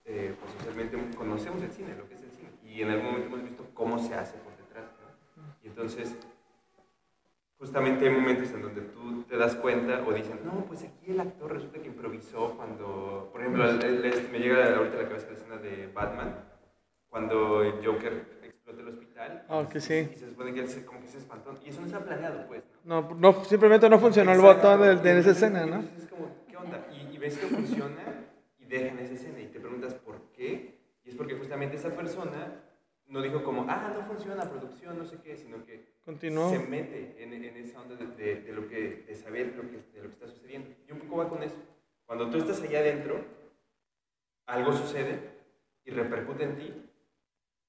eh, 0.09 0.37
pues, 0.39 0.53
socialmente 0.53 1.17
conocemos 1.17 1.61
el 1.65 1.73
cine, 1.73 1.97
lo 1.97 2.09
que 2.09 2.15
es 2.15 2.23
el 2.23 2.31
cine, 2.31 2.51
y 2.63 2.81
en 2.81 2.91
algún 2.91 3.07
momento 3.07 3.27
hemos 3.27 3.43
visto 3.43 3.69
cómo 3.75 3.99
se 3.99 4.15
hace 4.15 4.39
por 4.39 4.57
detrás. 4.57 4.85
¿no? 5.37 5.43
Y 5.65 5.67
entonces, 5.67 6.15
justamente 7.77 8.09
hay 8.09 8.15
momentos 8.15 8.51
en 8.53 8.63
donde 8.63 8.81
tú 8.81 9.23
te 9.25 9.37
das 9.37 9.55
cuenta 9.57 10.03
o 10.07 10.13
dicen, 10.15 10.41
no, 10.47 10.65
pues 10.65 10.83
aquí 10.83 11.11
el 11.11 11.21
actor 11.21 11.53
resulta 11.53 11.79
que 11.79 11.89
improvisó 11.89 12.55
cuando, 12.57 13.29
por 13.31 13.43
ejemplo, 13.43 13.69
el- 13.69 13.85
el- 13.85 14.05
este- 14.07 14.33
me 14.33 14.39
llega 14.39 14.75
ahorita 14.77 14.99
a 14.99 15.03
la 15.03 15.09
cabeza 15.09 15.27
la 15.29 15.35
escena 15.35 15.57
de 15.59 15.91
Batman, 15.93 16.37
cuando 17.11 17.63
el 17.63 17.75
Joker 17.87 18.39
explota 18.43 18.81
el 18.81 18.89
hospital. 18.89 19.45
Ah, 19.51 19.63
y 19.63 19.71
que 19.71 19.81
sí. 19.83 20.09
Y 20.11 20.17
se 20.17 20.27
supone 20.31 20.55
que 20.55 20.61
él 20.61 20.69
se, 20.69 20.87
como 20.87 21.03
que 21.03 21.09
se 21.09 21.19
espantó. 21.19 21.55
Y 21.67 21.69
eso 21.69 21.81
no 21.81 21.87
está 21.87 22.01
planeado, 22.01 22.47
pues. 22.49 22.63
¿no? 22.85 23.03
No, 23.03 23.15
no, 23.15 23.45
simplemente 23.45 23.91
no 23.91 23.99
funcionó 23.99 24.33
el 24.33 24.41
Exacto. 24.41 24.69
botón 24.79 25.03
de, 25.03 25.13
de 25.15 25.21
esa 25.21 25.31
escena, 25.33 25.67
¿no? 25.67 25.75
entonces 25.77 26.05
Es 26.05 26.09
como, 26.09 26.29
¿qué 26.49 26.57
onda? 26.57 26.87
Y, 26.91 27.15
y 27.15 27.19
ves 27.19 27.37
que 27.37 27.47
funciona 27.47 28.03
y 28.59 28.65
dejan 28.65 28.99
esa 29.01 29.13
escena 29.13 29.39
y 29.41 29.49
te 29.49 29.61
preguntas 29.61 29.93
por 29.97 30.15
qué. 30.35 30.79
Y 31.05 31.11
es 31.11 31.15
porque 31.15 31.35
justamente 31.35 31.77
esa 31.77 31.91
persona 31.91 32.63
no 33.09 33.23
dijo 33.23 33.43
como, 33.45 33.65
ah, 33.69 33.93
no 33.95 34.03
funciona, 34.03 34.43
producción, 34.49 34.99
no 34.99 35.05
sé 35.05 35.19
qué, 35.23 35.37
sino 35.37 35.65
que 35.65 35.95
Continuó. 36.05 36.51
se 36.51 36.59
mete 36.59 37.23
en, 37.23 37.33
en 37.33 37.57
esa 37.57 37.81
onda 37.81 37.95
de, 37.97 38.07
de- 38.09 38.43
de 38.43 38.53
lo 38.53 38.67
que, 38.69 39.05
de 39.07 39.15
saber 39.15 39.55
lo 39.57 39.63
que, 39.63 39.77
de 39.93 40.03
lo 40.03 40.09
que 40.09 40.15
está 40.15 40.27
sucediendo. 40.29 40.71
Y 40.89 40.93
un 40.93 41.01
poco 41.01 41.19
va 41.19 41.29
con 41.29 41.43
eso. 41.43 41.57
Cuando 42.05 42.29
tú 42.31 42.39
estás 42.39 42.61
allá 42.63 42.81
adentro, 42.81 43.25
algo 44.47 44.73
sucede 44.73 45.19
y 45.85 45.91
repercute 45.91 46.45
en 46.45 46.57
ti. 46.57 46.83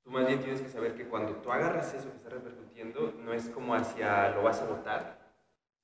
Tú 0.04 0.12
más 0.12 0.26
bien 0.28 0.39
tienes 0.39 0.62
que 0.62 0.69
saber 0.69 0.95
que 0.95 1.06
cuando 1.06 1.34
tú 1.38 1.52
agarras 1.52 1.93
eso 1.93 2.10
que 2.10 2.17
está 2.17 2.30
repercutiendo, 2.30 3.13
no 3.23 3.34
es 3.34 3.50
como 3.50 3.76
hacia 3.76 4.30
lo 4.30 4.43
vas 4.43 4.62
a 4.62 4.65
botar, 4.67 5.34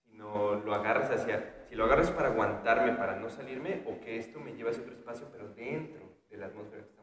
sino 0.05 0.55
lo 0.55 0.73
agarras 0.73 1.09
hacia, 1.11 1.65
si 1.67 1.75
lo 1.75 1.85
agarras 1.85 2.09
para 2.11 2.29
aguantarme, 2.29 2.93
para 2.93 3.17
no 3.19 3.29
salirme, 3.29 3.83
o 3.85 3.99
que 3.99 4.17
esto 4.17 4.39
me 4.39 4.53
lleva 4.53 4.69
hacia 4.69 4.83
otro 4.83 4.93
espacio, 4.95 5.27
pero 5.31 5.49
dentro 5.49 6.01
de 6.29 6.37
la 6.37 6.45
atmósfera 6.45 6.83
que 6.83 6.89
estamos 6.89 7.02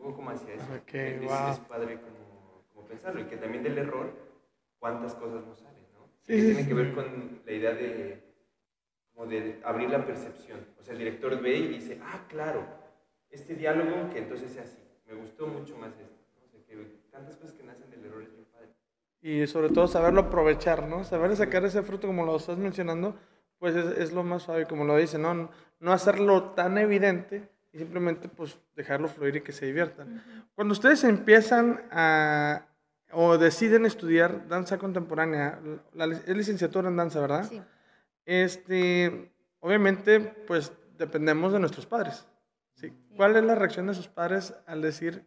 Un 0.00 0.06
poco 0.06 0.16
como 0.16 0.30
hacia 0.30 0.54
eso. 0.54 0.64
Ok, 0.74 0.94
es, 0.94 1.20
wow. 1.20 1.50
es 1.50 1.58
padre 1.60 2.00
como, 2.00 2.64
como 2.72 2.88
pensarlo, 2.88 3.20
y 3.20 3.24
que 3.24 3.36
también 3.36 3.62
del 3.62 3.76
error, 3.76 4.10
cuántas 4.78 5.14
cosas 5.14 5.44
no 5.44 5.54
salen, 5.54 5.84
¿no? 5.92 6.06
Sí, 6.22 6.32
que 6.32 6.40
sí, 6.40 6.46
tiene 6.46 6.62
sí. 6.62 6.68
que 6.68 6.74
ver 6.74 6.94
con 6.94 7.42
la 7.44 7.52
idea 7.52 7.74
de, 7.74 8.22
como 9.12 9.26
de 9.26 9.60
abrir 9.62 9.90
la 9.90 10.06
percepción. 10.06 10.66
O 10.78 10.82
sea, 10.82 10.92
el 10.92 11.00
director 11.00 11.38
ve 11.42 11.54
y 11.54 11.68
dice, 11.68 12.00
ah, 12.02 12.24
claro, 12.28 12.64
este 13.28 13.54
diálogo 13.54 14.08
que 14.10 14.20
entonces 14.20 14.52
sea 14.52 14.62
así. 14.62 14.78
Me 15.06 15.14
gustó 15.14 15.46
mucho 15.46 15.76
más 15.76 15.92
esto. 16.00 16.24
¿no? 16.38 16.46
O 16.46 16.48
sea, 16.48 16.60
que 16.66 16.76
tantas 17.10 17.36
cosas 17.36 17.52
que 17.52 17.62
nacen 17.62 17.90
del 17.90 18.06
error 18.06 18.22
es 18.22 18.32
bien 18.32 18.46
padre. 18.46 18.70
Y 19.20 19.46
sobre 19.46 19.68
todo 19.68 19.86
saberlo 19.86 20.22
aprovechar, 20.22 20.88
¿no? 20.88 21.04
Saber 21.04 21.36
sacar 21.36 21.62
ese 21.66 21.82
fruto 21.82 22.06
como 22.06 22.24
lo 22.24 22.36
estás 22.36 22.56
mencionando, 22.56 23.16
pues 23.58 23.76
es, 23.76 23.98
es 23.98 24.12
lo 24.12 24.24
más 24.24 24.44
suave, 24.44 24.64
como 24.64 24.84
lo 24.84 24.96
dice, 24.96 25.18
¿no? 25.18 25.50
No 25.78 25.92
hacerlo 25.92 26.52
tan 26.52 26.78
evidente 26.78 27.50
y 27.72 27.78
simplemente 27.78 28.28
pues 28.28 28.58
dejarlo 28.74 29.08
fluir 29.08 29.36
y 29.36 29.40
que 29.42 29.52
se 29.52 29.66
diviertan. 29.66 30.22
Cuando 30.54 30.72
ustedes 30.72 31.04
empiezan 31.04 31.82
a, 31.90 32.66
o 33.12 33.38
deciden 33.38 33.86
estudiar 33.86 34.48
danza 34.48 34.78
contemporánea, 34.78 35.60
la, 35.92 36.06
es 36.06 36.36
licenciatura 36.36 36.88
en 36.88 36.96
danza, 36.96 37.20
¿verdad? 37.20 37.44
Sí. 37.44 37.62
Este, 38.24 39.32
obviamente, 39.60 40.20
pues 40.20 40.72
dependemos 40.96 41.52
de 41.52 41.60
nuestros 41.60 41.86
padres. 41.86 42.26
¿sí? 42.74 42.92
¿Cuál 43.16 43.36
es 43.36 43.44
la 43.44 43.54
reacción 43.54 43.86
de 43.86 43.94
sus 43.94 44.08
padres 44.08 44.54
al 44.66 44.82
decir, 44.82 45.24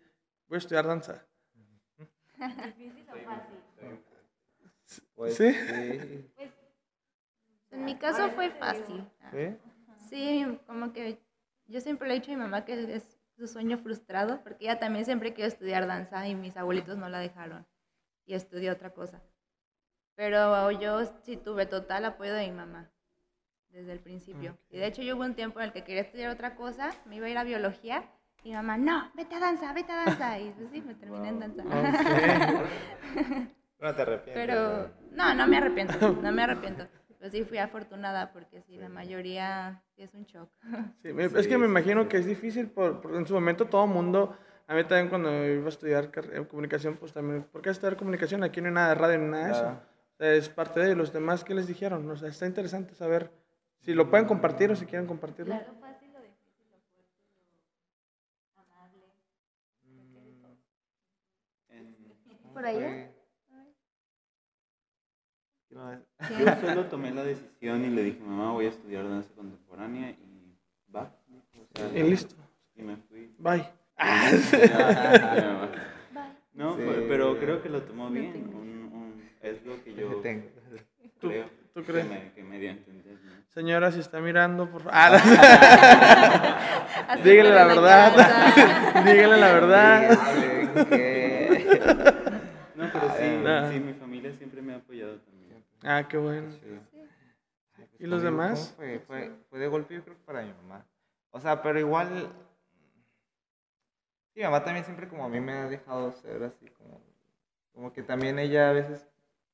voy 0.47 0.58
a 0.58 0.60
estudiar 0.60 0.86
danza? 0.86 1.25
¿Difícil 2.77 3.06
o 3.10 3.25
fácil? 3.25 3.60
Pues, 5.15 5.36
¿Sí? 5.36 5.53
sí. 5.53 6.29
En 7.71 7.86
mi 7.86 7.97
caso 7.97 8.29
fue 8.32 8.51
fácil. 8.51 9.10
¿Sí? 9.32 9.58
Sí, 10.10 10.60
como 10.67 10.93
que 10.93 11.19
yo 11.67 11.82
siempre 11.82 12.08
le 12.08 12.15
he 12.15 12.19
dicho 12.19 12.32
a 12.32 12.36
mi 12.36 12.41
mamá 12.41 12.65
que 12.65 12.95
es 12.95 13.19
su 13.38 13.47
sueño 13.47 13.78
frustrado, 13.78 14.41
porque 14.43 14.65
ella 14.65 14.80
también 14.80 15.06
siempre 15.06 15.34
quiso 15.34 15.47
estudiar 15.47 15.88
danza 15.88 16.28
y 16.28 16.36
mis 16.36 16.56
abuelitos 16.58 16.97
no 16.97 17.10
la 17.10 17.19
dejaron 17.19 17.65
y 18.26 18.36
estudió 18.36 18.71
otra 18.73 18.93
cosa. 18.93 19.21
Pero 20.15 20.71
yo 20.71 21.04
sí 21.23 21.38
tuve 21.38 21.65
total 21.65 22.06
apoyo 22.06 22.34
de 22.34 22.47
mi 22.47 22.56
mamá 22.56 22.91
desde 23.69 23.91
el 23.91 23.99
principio. 23.99 24.58
Y 24.69 24.78
de 24.78 24.86
hecho 24.86 25.02
yo 25.02 25.15
hubo 25.15 25.23
un 25.23 25.34
tiempo 25.34 25.60
en 25.60 25.65
el 25.65 25.73
que 25.73 25.84
quería 25.84 26.02
estudiar 26.02 26.30
otra 26.32 26.56
cosa, 26.56 26.91
me 27.06 27.15
iba 27.15 27.26
a 27.26 27.30
ir 27.30 27.38
a 27.38 27.43
biología 27.43 28.04
y 28.43 28.49
mi 28.49 28.56
mamá, 28.56 28.78
no, 28.78 29.10
vete 29.15 29.36
a 29.36 29.39
danza, 29.39 29.71
vete 29.73 29.91
a 29.93 30.06
danza. 30.06 30.39
Y 30.39 30.52
pues 30.52 30.69
sí, 30.69 30.82
me 30.82 30.95
terminé 30.95 31.30
en 31.30 31.39
danza. 31.39 31.63
No 33.80 33.93
te 33.93 34.02
arrepientes. 34.02 34.34
Pero 34.34 34.93
no, 35.12 35.34
no 35.36 35.45
me 35.45 35.58
arrepiento, 35.58 36.13
no 36.13 36.32
me 36.32 36.43
arrepiento. 36.43 36.88
Pero 37.23 37.31
sí 37.31 37.45
fui 37.45 37.57
afortunada 37.57 38.33
porque 38.33 38.62
sí, 38.63 38.75
la 38.75 38.89
mayoría 38.89 39.81
sí 39.95 40.01
es 40.01 40.13
un 40.13 40.25
shock. 40.25 40.49
Sí, 41.01 41.07
es 41.38 41.47
que 41.47 41.57
me 41.57 41.67
imagino 41.67 42.09
que 42.09 42.17
es 42.17 42.25
difícil, 42.25 42.67
por, 42.69 42.99
por- 42.99 43.15
en 43.15 43.25
su 43.25 43.33
momento 43.33 43.63
todo 43.65 43.88
mundo, 43.88 44.36
a 44.67 44.75
mí 44.75 44.83
también 44.83 45.07
cuando 45.07 45.29
iba 45.45 45.65
a 45.65 45.69
estudiar 45.69 46.12
eh, 46.33 46.45
comunicación, 46.49 46.97
pues 46.97 47.13
también, 47.13 47.43
¿por 47.43 47.62
qué 47.62 47.69
estudiar 47.69 47.95
comunicación? 47.95 48.43
Aquí 48.43 48.59
no 48.59 48.67
hay 48.67 48.73
nada 48.73 48.89
de 48.89 48.95
radio 48.95 49.19
ni 49.19 49.31
nada 49.31 49.45
de 49.45 49.51
eso. 49.53 49.62
Claro. 49.62 49.79
O 50.15 50.17
sea, 50.17 50.33
es 50.33 50.49
parte 50.49 50.81
de 50.81 50.95
los 50.97 51.13
demás 51.13 51.45
que 51.45 51.53
les 51.53 51.65
dijeron. 51.65 52.12
O 52.12 52.17
sea, 52.17 52.27
está 52.27 52.45
interesante 52.45 52.93
saber 52.93 53.31
si 53.79 53.93
lo 53.93 54.09
pueden 54.09 54.25
compartir 54.27 54.69
o 54.71 54.75
si 54.75 54.86
quieren 54.86 55.07
compartirlo. 55.07 55.55
Lo 55.55 55.62
fácil, 55.79 56.12
lo 56.12 56.19
difícil, 56.19 56.65
lo 56.71 56.77
fuerte, 56.91 57.23
lo 58.53 58.62
amable. 58.63 59.05
En- 61.69 62.51
¿Por 62.53 62.65
ahí? 62.65 63.12
Yo 65.73 66.55
solo 66.62 66.86
tomé 66.86 67.12
la 67.12 67.23
decisión 67.23 67.83
y 67.83 67.89
le 67.89 68.03
dije, 68.03 68.19
mamá, 68.19 68.51
voy 68.51 68.67
a 68.67 68.69
estudiar 68.69 69.09
danza 69.09 69.29
contemporánea 69.36 70.12
y 70.12 70.55
va. 70.95 71.12
O 71.73 71.77
sea, 71.77 71.89
Y 71.99 72.03
listo. 72.09 72.36
Y 72.75 72.83
me 72.83 72.97
fui. 72.97 73.33
Bye. 73.38 73.67
No, 76.53 76.75
Sí. 76.77 76.83
pero 77.07 77.39
creo 77.39 77.63
que 77.63 77.69
lo 77.69 77.81
tomó 77.81 78.09
bien. 78.12 78.47
un- 78.53 78.91
un- 78.93 79.29
es 79.41 79.65
lo 79.65 79.83
que 79.83 79.95
yo 79.95 80.17
Tengo. 80.21 80.45
¿Tú- 81.19 81.29
creo 81.29 81.45
tú 81.73 81.81
que 81.81 81.91
crees? 81.91 82.07
me, 82.07 82.31
que 82.36 82.43
me 82.43 82.59
dio 82.59 82.69
a 82.69 82.73
entender. 82.73 83.13
¿no? 83.23 83.31
Señora, 83.49 83.91
si 83.91 83.99
está 83.99 84.19
mirando, 84.21 84.69
por 84.69 84.83
favor. 84.83 84.95
Ah, 84.95 85.17
Dígale 87.23 87.49
la 87.49 87.65
verdad. 87.65 88.13
Dígale 89.03 89.38
la 89.38 89.51
verdad. 89.51 90.19
Que- 90.89 91.65
No, 92.75 92.89
pero 92.93 93.09
sí, 93.17 93.43
Ah. 93.47 93.69
sí, 93.73 93.79
mi 93.79 93.93
familia 93.93 94.31
siempre 94.38 94.62
me 94.62 94.73
ha 94.73 94.75
apoyado 94.77 95.15
también. 95.21 95.33
Ah, 95.84 96.08
qué 96.08 96.17
bueno. 96.17 96.52
Sí. 96.52 96.60
Ay, 97.76 97.86
pues 97.89 98.02
¿Y 98.02 98.06
los 98.06 98.22
demás? 98.22 98.74
¿cómo 98.76 98.76
Fue, 98.76 99.00
fue, 99.00 99.32
fue 99.50 99.60
de 99.60 99.67
golpe, 99.67 99.96
yo 99.96 100.04
creo 100.04 100.15
que 100.17 100.24
para 100.24 100.41
mi 100.41 100.54
mamá. 100.54 100.86
O 101.32 101.39
sea, 101.39 101.62
pero 101.62 101.80
igual. 101.80 102.32
Sí, 104.34 104.39
mi 104.39 104.43
mamá 104.43 104.63
también 104.63 104.86
siempre 104.86 105.08
como 105.08 105.26
a 105.26 105.30
mí 105.30 105.39
me 105.39 105.54
ha 105.54 105.67
dejado 105.67 106.12
ser 106.13 106.43
así, 106.43 106.67
como, 106.69 107.02
como 107.72 107.93
que 107.93 108.02
también 108.02 108.39
ella 108.39 108.69
a 108.69 108.74
veces 108.74 109.08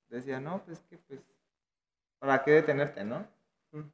decía, 0.10 0.40
no, 0.40 0.64
pues 0.66 0.80
que 0.82 0.98
pues, 0.98 1.20
¿para 2.20 2.44
qué 2.44 2.52
detenerte, 2.52 3.04
no? 3.04 3.28
Mm. 3.72 3.90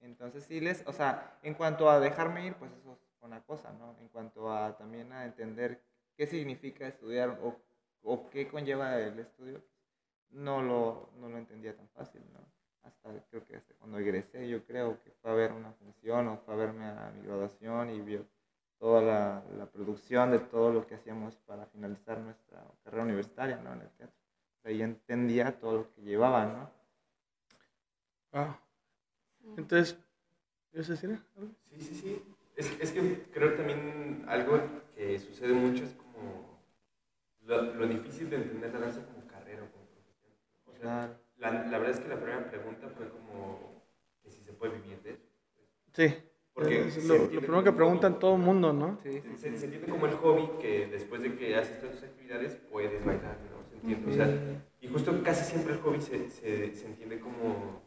Entonces 0.00 0.44
sí 0.44 0.60
les, 0.60 0.86
o 0.86 0.92
sea, 0.92 1.38
en 1.42 1.54
cuanto 1.54 1.90
a 1.90 2.00
dejarme 2.00 2.46
ir, 2.46 2.54
pues 2.56 2.70
eso 2.72 2.92
es 2.92 3.22
una 3.22 3.42
cosa, 3.44 3.72
¿no? 3.72 3.96
En 4.00 4.08
cuanto 4.08 4.52
a 4.52 4.76
también 4.76 5.12
a 5.12 5.24
entender 5.24 5.82
qué 6.16 6.26
significa 6.26 6.86
estudiar 6.86 7.38
o, 7.42 7.58
o 8.02 8.28
qué 8.30 8.48
conlleva 8.48 8.98
el 8.98 9.18
estudio, 9.18 9.62
no 10.30 10.62
lo, 10.62 11.10
no 11.20 11.28
lo 11.28 11.38
entendía 11.38 11.74
tan 11.74 11.88
fácil, 11.88 12.22
¿no? 12.32 12.40
Hasta 12.82 13.10
creo 13.30 13.44
que 13.44 13.56
hasta 13.56 13.74
cuando 13.74 13.98
egresé, 13.98 14.48
yo 14.48 14.64
creo 14.64 15.02
que 15.02 15.10
fue 15.10 15.30
a 15.30 15.34
ver 15.34 15.52
una 15.52 15.72
función 15.72 16.28
o 16.28 16.38
fue 16.38 16.54
a 16.54 16.56
verme 16.56 16.86
a 16.86 17.12
mi 17.16 17.22
graduación 17.26 17.90
y 17.90 18.00
vio 18.00 18.24
toda 18.78 19.02
la, 19.02 19.44
la 19.56 19.66
producción 19.66 20.30
de 20.30 20.38
todo 20.38 20.72
lo 20.72 20.86
que 20.86 20.94
hacíamos 20.94 21.36
para 21.46 21.66
finalizar 21.66 22.18
nuestra 22.18 22.62
carrera 22.84 23.04
universitaria, 23.04 23.56
¿no? 23.56 23.72
En 23.72 23.80
el 23.80 23.90
teatro. 23.90 24.16
Ahí 24.64 24.82
entendía 24.82 25.58
todo 25.58 25.78
lo 25.78 25.92
que 25.92 26.02
llevaba, 26.02 26.44
¿no? 26.44 26.70
Wow. 28.32 28.56
Entonces, 29.56 29.98
¿quieres 30.70 30.88
decir 30.88 31.10
algo? 31.10 31.54
Sí, 31.62 31.80
sí, 31.80 31.94
sí. 31.94 32.22
Es, 32.56 32.70
es 32.80 32.92
que 32.92 33.22
creo 33.32 33.54
también 33.54 34.24
algo 34.28 34.60
que 34.94 35.18
sucede 35.18 35.52
mucho 35.52 35.84
es 35.84 35.92
como 35.94 36.58
lo, 37.42 37.62
lo 37.74 37.86
difícil 37.86 38.28
de 38.30 38.36
entender 38.36 38.72
la 38.72 38.80
danza 38.80 39.04
como 39.04 39.26
carrera 39.26 39.62
o 39.62 39.70
como 39.70 39.84
profesión. 39.86 40.32
O 40.58 40.64
sea, 40.64 40.65
Claro. 40.80 41.14
la, 41.38 41.50
la 41.50 41.78
verdad 41.78 41.90
es 41.90 42.00
que 42.00 42.08
la 42.08 42.16
primera 42.16 42.48
pregunta 42.50 42.88
fue 42.90 43.08
como 43.08 43.82
que 44.22 44.30
si 44.30 44.42
se 44.42 44.52
puede 44.52 44.78
vivir 44.78 45.02
de 45.02 45.12
eso. 45.12 45.26
Sí. 45.94 46.14
Porque 46.54 46.86
es 46.88 47.04
lo, 47.04 47.18
lo 47.18 47.28
primero 47.40 47.62
que 47.62 47.72
preguntan 47.72 48.12
hobby. 48.12 48.20
todo 48.20 48.36
el 48.36 48.40
mundo, 48.42 48.72
¿no? 48.72 48.98
Sí, 49.02 49.20
Se, 49.20 49.36
se- 49.36 49.58
se 49.58 49.64
entiende 49.66 49.88
como 49.88 50.06
el 50.06 50.12
hobby 50.14 50.48
que 50.60 50.86
después 50.86 51.20
de 51.22 51.36
que 51.36 51.54
haces 51.54 51.80
todas 51.80 51.96
tus 51.96 52.04
actividades 52.04 52.56
puedes 52.70 53.04
bailar, 53.04 53.36
¿no? 53.50 53.68
Se 53.68 53.74
entiende. 53.76 54.10
O 54.10 54.14
sea, 54.14 54.62
y 54.80 54.88
justo 54.88 55.22
casi 55.22 55.44
siempre 55.44 55.74
el 55.74 55.80
hobby 55.80 56.00
se, 56.00 56.30
se, 56.30 56.74
se 56.74 56.86
entiende 56.86 57.20
como 57.20 57.82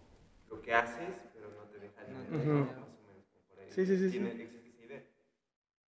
lo 0.49 0.61
que 0.61 0.73
haces, 0.73 1.25
pero 1.33 1.47
no 1.49 1.63
te 1.71 1.79
deja 1.79 2.03
dinero, 2.03 2.37
Ujú. 2.37 2.47
¿no? 2.47 2.65
Más 2.65 2.69
o 2.77 3.07
menos 3.07 3.25
por 3.49 3.59
ahí. 3.59 3.71
Sí, 3.71 3.85
sí, 3.87 3.97
sí, 3.97 4.11
Tiene- 4.11 4.31
sí. 4.33 4.41
Existe 4.43 4.69
esa 4.69 4.85
idea. 4.85 5.03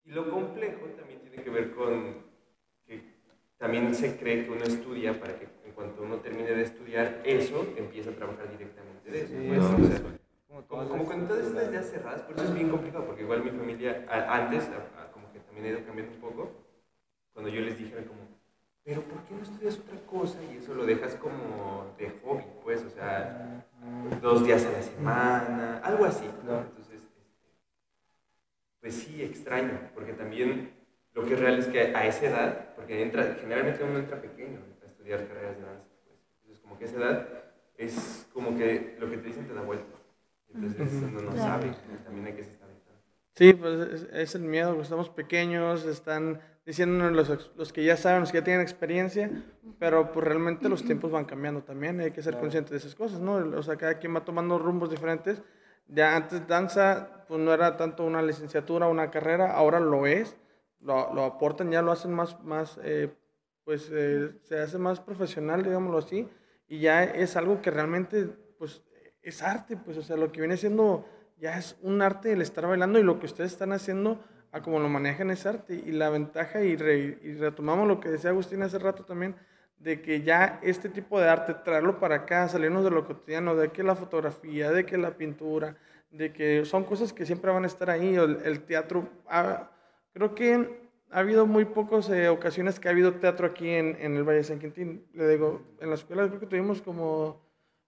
Y 0.05 0.11
lo 0.11 0.31
complejo 0.31 0.85
también 0.97 1.19
tiene 1.21 1.43
que 1.43 1.49
ver 1.51 1.71
con 1.75 2.30
también 3.61 3.93
se 3.93 4.17
cree 4.17 4.43
que 4.43 4.49
uno 4.49 4.63
estudia 4.63 5.19
para 5.19 5.37
que 5.37 5.47
en 5.63 5.71
cuanto 5.73 6.01
uno 6.01 6.15
termine 6.17 6.49
de 6.49 6.63
estudiar 6.63 7.21
eso, 7.23 7.63
empiece 7.77 8.09
a 8.09 8.15
trabajar 8.15 8.49
directamente 8.49 9.11
de 9.11 9.21
eso. 9.21 9.27
Sí, 9.39 9.45
pues, 9.47 9.59
no, 9.59 9.77
o 9.77 9.87
sea, 9.87 10.01
Como, 10.67 10.89
como, 10.89 11.05
con 11.05 11.27
todas 11.27 11.45
estas 11.45 11.69
ideas 11.69 11.89
cerradas, 11.91 12.21
por 12.23 12.35
eso 12.35 12.45
es 12.45 12.53
bien 12.55 12.69
complicado, 12.69 13.05
porque 13.05 13.21
igual 13.21 13.43
mi 13.43 13.51
familia 13.51 14.03
a- 14.09 14.35
antes, 14.35 14.63
a- 14.69 15.03
a- 15.03 15.11
como 15.11 15.31
que 15.31 15.39
también 15.41 15.67
ha 15.67 15.69
ido 15.77 15.85
cambiando 15.85 16.11
un 16.15 16.19
poco, 16.21 16.51
cuando 17.33 17.51
yo 17.51 17.61
les 17.61 17.77
dije, 17.77 17.93
era 17.93 18.03
como, 18.03 18.21
pero 18.83 19.01
¿por 19.03 19.21
qué 19.25 19.35
no 19.35 19.43
estudias 19.43 19.77
otra 19.77 19.99
cosa? 20.07 20.39
Y 20.51 20.57
eso 20.57 20.73
lo 20.73 20.83
dejas 20.87 21.13
como 21.15 21.93
de 21.99 22.09
hobby, 22.23 22.43
pues, 22.63 22.83
o 22.83 22.89
sea, 22.89 23.63
dos 24.23 24.43
días 24.43 24.65
a 24.65 24.71
la 24.71 24.81
semana, 24.81 25.77
algo 25.83 26.05
así, 26.05 26.25
¿no? 26.47 26.61
Entonces, 26.61 26.95
este, 26.95 27.21
pues 28.81 28.95
sí, 28.95 29.21
extraño, 29.21 29.91
porque 29.93 30.13
también 30.13 30.80
lo 31.13 31.25
que 31.25 31.33
es 31.33 31.39
real 31.39 31.59
es 31.59 31.67
que 31.67 31.95
a 31.95 32.07
esa 32.07 32.25
edad, 32.25 32.75
porque 32.75 33.01
entra, 33.01 33.35
generalmente 33.39 33.83
uno 33.83 33.99
entra 33.99 34.21
pequeño 34.21 34.59
a 34.81 34.85
estudiar 34.87 35.27
carreras 35.27 35.57
de 35.57 35.63
danza, 35.63 35.85
pues, 36.05 36.19
entonces 36.41 36.63
como 36.63 36.77
que 36.77 36.85
a 36.85 36.87
esa 36.87 36.97
edad 36.97 37.27
es 37.77 38.27
como 38.33 38.57
que 38.57 38.95
lo 38.99 39.09
que 39.09 39.17
te 39.17 39.27
dicen 39.27 39.47
te 39.47 39.53
da 39.53 39.61
vuelta. 39.61 39.97
Entonces 40.53 41.03
uno 41.03 41.21
no 41.21 41.37
sabe, 41.37 41.71
también 42.03 42.27
hay 42.27 42.33
que 42.33 42.41
aventando. 42.41 43.01
Sí, 43.35 43.53
pues 43.53 43.79
es, 43.89 44.07
es 44.11 44.35
el 44.35 44.41
miedo, 44.43 44.69
porque 44.69 44.83
estamos 44.83 45.09
pequeños, 45.09 45.85
están 45.85 46.41
diciéndonos 46.65 47.11
los, 47.13 47.51
los 47.55 47.73
que 47.73 47.83
ya 47.83 47.97
saben, 47.97 48.21
los 48.21 48.31
que 48.31 48.39
ya 48.39 48.43
tienen 48.43 48.61
experiencia, 48.61 49.31
pero 49.79 50.11
pues 50.11 50.25
realmente 50.25 50.69
los 50.69 50.83
tiempos 50.83 51.11
van 51.11 51.25
cambiando 51.25 51.63
también, 51.63 51.99
hay 51.99 52.11
que 52.11 52.21
ser 52.21 52.37
conscientes 52.37 52.71
de 52.71 52.77
esas 52.77 52.95
cosas, 52.95 53.19
¿no? 53.19 53.35
O 53.57 53.63
sea, 53.63 53.77
cada 53.77 53.95
quien 53.95 54.15
va 54.15 54.23
tomando 54.23 54.59
rumbos 54.59 54.89
diferentes. 54.89 55.41
Ya 55.87 56.15
antes 56.15 56.47
danza, 56.47 57.25
pues 57.27 57.39
no 57.41 57.53
era 57.53 57.75
tanto 57.75 58.05
una 58.05 58.21
licenciatura, 58.21 58.87
una 58.87 59.09
carrera, 59.09 59.51
ahora 59.51 59.79
lo 59.79 60.05
es, 60.05 60.37
lo, 60.81 61.13
lo 61.13 61.23
aportan, 61.25 61.71
ya 61.71 61.81
lo 61.81 61.91
hacen 61.91 62.13
más, 62.13 62.41
más 62.43 62.79
eh, 62.83 63.09
pues 63.63 63.89
eh, 63.91 64.31
se 64.43 64.59
hace 64.59 64.77
más 64.77 64.99
profesional, 64.99 65.63
digámoslo 65.63 65.99
así, 65.99 66.27
y 66.67 66.79
ya 66.79 67.03
es 67.03 67.35
algo 67.35 67.61
que 67.61 67.71
realmente, 67.71 68.25
pues, 68.57 68.81
es 69.21 69.41
arte, 69.43 69.77
pues, 69.77 69.97
o 69.97 70.01
sea, 70.01 70.17
lo 70.17 70.31
que 70.31 70.41
viene 70.41 70.57
siendo 70.57 71.05
ya 71.37 71.57
es 71.57 71.77
un 71.81 72.01
arte 72.01 72.31
el 72.31 72.41
estar 72.41 72.65
bailando 72.67 72.99
y 72.99 73.03
lo 73.03 73.19
que 73.19 73.25
ustedes 73.25 73.51
están 73.51 73.71
haciendo 73.71 74.19
a 74.51 74.61
como 74.61 74.79
lo 74.79 74.89
manejan 74.89 75.31
es 75.31 75.45
arte. 75.45 75.75
Y 75.75 75.91
la 75.91 76.09
ventaja 76.09 76.61
y, 76.63 76.75
re- 76.75 77.19
y 77.23 77.33
retomamos 77.35 77.87
lo 77.87 77.99
que 77.99 78.09
decía 78.09 78.29
Agustín 78.31 78.63
hace 78.63 78.79
rato 78.79 79.05
también 79.05 79.35
de 79.77 80.01
que 80.01 80.21
ya 80.21 80.59
este 80.61 80.89
tipo 80.89 81.19
de 81.19 81.29
arte 81.29 81.53
traerlo 81.63 81.99
para 81.99 82.15
acá 82.17 82.47
salirnos 82.47 82.83
de 82.83 82.91
lo 82.91 83.05
cotidiano 83.05 83.55
de 83.55 83.69
que 83.71 83.81
la 83.83 83.95
fotografía 83.95 84.71
de 84.71 84.85
que 84.85 84.97
la 84.97 85.11
pintura 85.17 85.75
de 86.11 86.31
que 86.31 86.65
son 86.65 86.83
cosas 86.83 87.13
que 87.13 87.25
siempre 87.25 87.51
van 87.51 87.63
a 87.63 87.67
estar 87.67 87.89
ahí 87.89 88.13
el, 88.15 88.39
el 88.43 88.61
teatro 88.61 89.09
ah, 89.27 89.71
creo 90.13 90.35
que 90.35 90.81
ha 91.11 91.19
habido 91.19 91.45
muy 91.45 91.65
pocas 91.65 92.09
eh, 92.09 92.29
ocasiones 92.29 92.79
que 92.79 92.87
ha 92.87 92.91
habido 92.91 93.15
teatro 93.15 93.47
aquí 93.47 93.69
en, 93.69 93.97
en 93.99 94.15
el 94.15 94.23
Valle 94.23 94.37
de 94.39 94.43
San 94.45 94.59
Quintín 94.59 95.05
le 95.13 95.27
digo 95.27 95.61
en 95.79 95.89
la 95.89 95.95
escuela 95.95 96.27
creo 96.27 96.39
que 96.39 96.45
tuvimos 96.47 96.81
como 96.81 97.41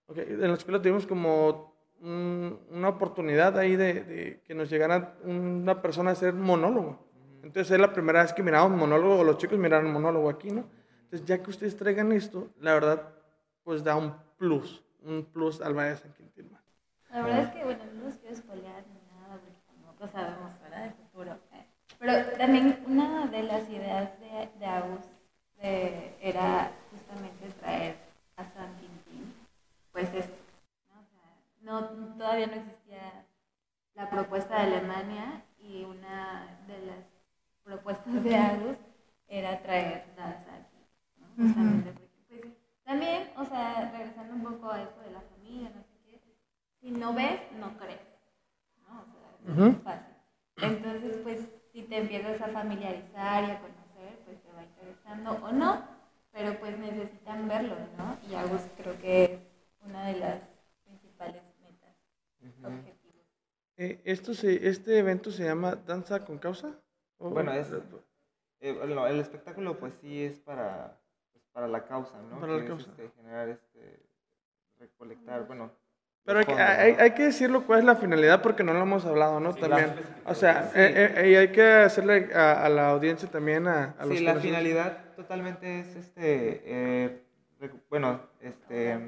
ok, 0.07 0.17
en 0.17 0.41
la 0.41 0.53
escuela 0.53 0.81
tuvimos 0.81 1.05
como 1.07 1.73
un- 2.01 2.59
una 2.69 2.89
oportunidad 2.89 3.57
ahí 3.57 3.75
de, 3.77 4.03
de 4.03 4.41
que 4.43 4.53
nos 4.53 4.69
llegara 4.69 5.15
una 5.23 5.81
persona 5.81 6.09
a 6.09 6.13
hacer 6.13 6.33
monólogo. 6.33 6.99
Entonces 7.43 7.71
es 7.71 7.79
la 7.79 7.93
primera 7.93 8.21
vez 8.23 8.33
que 8.33 8.43
miraba 8.43 8.65
un 8.65 8.75
monólogo, 8.77 9.19
o 9.19 9.23
los 9.23 9.37
chicos 9.37 9.57
miraron 9.57 9.91
monólogo 9.91 10.29
aquí, 10.29 10.49
¿no? 10.51 10.65
Entonces 11.03 11.25
ya 11.25 11.41
que 11.41 11.49
ustedes 11.49 11.77
traigan 11.77 12.11
esto, 12.11 12.49
la 12.59 12.73
verdad, 12.73 13.13
pues 13.63 13.83
da 13.85 13.95
un 13.95 14.13
plus, 14.37 14.83
un 15.01 15.23
plus 15.25 15.61
al 15.61 15.73
Valle 15.73 15.91
de 15.91 15.97
San 15.97 16.13
Quintín. 16.13 16.51
más. 16.51 16.61
La 17.09 17.21
verdad 17.23 17.39
es 17.43 17.49
que, 17.51 17.63
bueno, 17.63 17.83
no 17.95 18.03
los 18.05 18.15
quiero 18.17 18.35
espolear 18.35 18.83
ni 18.87 19.01
nada, 19.21 19.39
porque 19.39 19.59
tampoco 19.65 20.07
sabemos, 20.07 20.51
¿verdad? 20.61 20.85
El 20.87 20.93
futuro. 20.93 21.31
eh. 21.53 21.67
Pero 22.03 22.31
también 22.37 22.83
una 22.85 23.27
de 23.27 23.43
las 23.43 23.69
ideas 23.69 24.09
de, 24.19 24.49
de 24.59 24.65
Agus 24.65 25.05
de- 25.61 26.17
era 26.21 26.69
justamente 26.91 27.47
traer 27.61 27.95
a 28.35 28.43
San 28.43 28.75
Quintín, 28.77 29.33
pues 29.93 30.13
esto, 30.13 30.35
¿no? 30.93 30.99
O 30.99 31.05
sea, 31.05 31.37
no, 31.61 31.87
todavía 32.17 32.47
no 32.47 32.55
existía 32.55 33.25
la 33.95 34.09
propuesta 34.09 34.53
de 34.65 34.75
Alemania 34.75 35.45
y 35.57 35.85
una 35.85 36.59
de 36.67 36.85
las 36.87 37.05
propuestas 37.63 38.21
de 38.21 38.35
Agus 38.35 38.77
era 39.29 39.61
traer 39.61 40.13
danza 40.17 40.55
aquí, 40.55 40.85
¿no? 41.21 41.27
Justamente 41.47 41.91
porque, 41.93 42.25
pues, 42.27 42.53
también, 42.83 43.29
o 43.37 43.45
sea, 43.45 43.91
regresando 43.91 44.33
un 44.33 44.43
poco 44.43 44.71
a 44.73 44.81
eso 44.81 44.99
de 45.05 45.11
la 45.11 45.21
familia, 45.21 45.69
no 45.73 45.81
sé 45.83 45.97
qué, 46.03 46.21
si 46.81 46.91
no 46.91 47.13
ves, 47.13 47.39
no 47.61 47.77
crees, 47.77 48.01
¿no? 48.89 49.03
O 49.03 49.05
sea, 49.05 49.37
es 49.53 49.55
muy 49.57 49.81
fácil. 49.85 50.15
Entonces, 50.57 51.17
pues, 51.23 51.39
si 51.73 51.81
te 51.83 51.97
empiezas 51.97 52.39
a 52.39 52.47
familiarizar 52.49 53.43
y 53.43 53.51
a 53.51 53.59
conocer, 53.59 54.19
pues 54.25 54.41
te 54.43 54.51
va 54.53 54.63
interesando 54.63 55.31
o 55.43 55.51
no, 55.51 55.83
pero 56.31 56.59
pues 56.59 56.77
necesitan 56.77 57.47
verlo, 57.47 57.75
¿no? 57.97 58.17
Y 58.29 58.35
Agus 58.35 58.61
creo 58.77 58.97
que 58.99 59.23
es 59.23 59.39
una 59.83 60.05
de 60.07 60.19
las 60.19 60.41
principales 60.85 61.41
metas, 61.61 61.95
objetivos. 62.63 63.25
Eh, 63.77 64.01
esto 64.05 64.35
se, 64.35 64.67
¿Este 64.67 64.99
evento 64.99 65.31
se 65.31 65.45
llama 65.45 65.75
Danza 65.75 66.23
con 66.23 66.37
Causa? 66.37 66.79
¿O- 67.17 67.31
Bueno, 67.31 67.51
es- 67.53 67.71
Eh, 68.59 68.79
el 68.81 69.19
espectáculo 69.19 69.77
pues 69.77 69.93
sí 69.99 70.23
es 70.23 70.39
para, 70.39 70.97
pues, 71.33 71.43
para 71.51 71.67
la 71.67 71.85
causa, 71.85 72.21
¿no? 72.21 72.39
Para 72.39 72.53
la 72.53 72.61
es, 72.63 72.67
causa. 72.69 72.91
este, 72.91 73.09
generar, 73.17 73.49
este, 73.49 73.99
recolectar, 74.79 75.45
bueno. 75.47 75.71
Pero 76.25 76.39
hay 76.39 76.45
que, 76.45 76.53
hay, 76.53 76.95
hay 76.99 77.11
que 77.11 77.23
decirlo 77.23 77.65
cuál 77.65 77.79
es 77.79 77.85
la 77.85 77.95
finalidad 77.95 78.41
porque 78.41 78.63
no 78.63 78.73
lo 78.73 78.81
hemos 78.81 79.05
hablado, 79.05 79.39
¿no? 79.41 79.51
Sí, 79.53 79.59
también. 79.59 79.93
O 80.25 80.33
sea, 80.33 80.69
Sí. 80.73 80.79
eh, 80.79 81.13
eh, 81.17 81.29
y 81.29 81.35
hay 81.35 81.49
que 81.49 81.63
hacerle 81.63 82.29
a, 82.33 82.65
a 82.65 82.69
la 82.69 82.89
audiencia 82.89 83.29
también, 83.29 83.67
a, 83.67 83.95
a 83.99 84.05
los 84.05 84.17
Sí, 84.17 84.23
la 84.23 84.35
finalidad 84.35 85.03
totalmente 85.15 85.81
es, 85.81 85.95
este, 85.97 86.61
eh, 86.65 87.23
bueno, 87.89 88.21
este, 88.39 88.99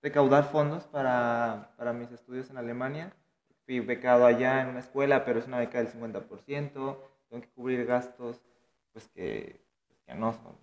recaudar 0.00 0.44
fondos 0.44 0.84
para, 0.84 1.70
para 1.76 1.92
mis 1.92 2.10
estudios 2.12 2.50
en 2.50 2.56
Alemania. 2.58 3.12
Fui 3.66 3.80
becado 3.80 4.24
allá 4.26 4.60
en 4.62 4.68
una 4.68 4.80
escuela, 4.80 5.24
pero 5.24 5.40
es 5.40 5.46
una 5.46 5.58
beca 5.58 5.78
del 5.78 5.88
50%. 5.88 6.98
Tengo 7.28 7.42
que 7.42 7.48
cubrir 7.50 7.84
gastos, 7.84 8.40
pues 8.92 9.08
que, 9.08 9.60
pues, 9.88 9.98
que 10.06 10.14
no 10.14 10.32
son 10.32 10.56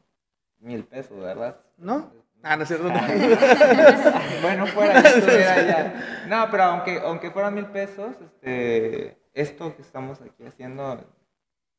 mil 0.60 0.84
pesos, 0.86 1.20
¿verdad? 1.20 1.58
¿No? 1.78 2.12
Ah, 2.44 2.56
no 2.56 2.64
es 2.64 2.68
cierto. 2.70 2.88
no. 2.88 2.94
bueno, 4.42 4.68
fuera 4.68 5.00
allá. 5.00 6.26
No, 6.28 6.48
pero 6.52 6.64
aunque, 6.64 7.00
aunque 7.04 7.32
fueran 7.32 7.54
mil 7.56 7.66
pesos, 7.68 8.16
este, 8.42 9.18
esto 9.34 9.76
que 9.76 9.82
estamos 9.82 10.22
aquí 10.22 10.46
haciendo 10.46 11.04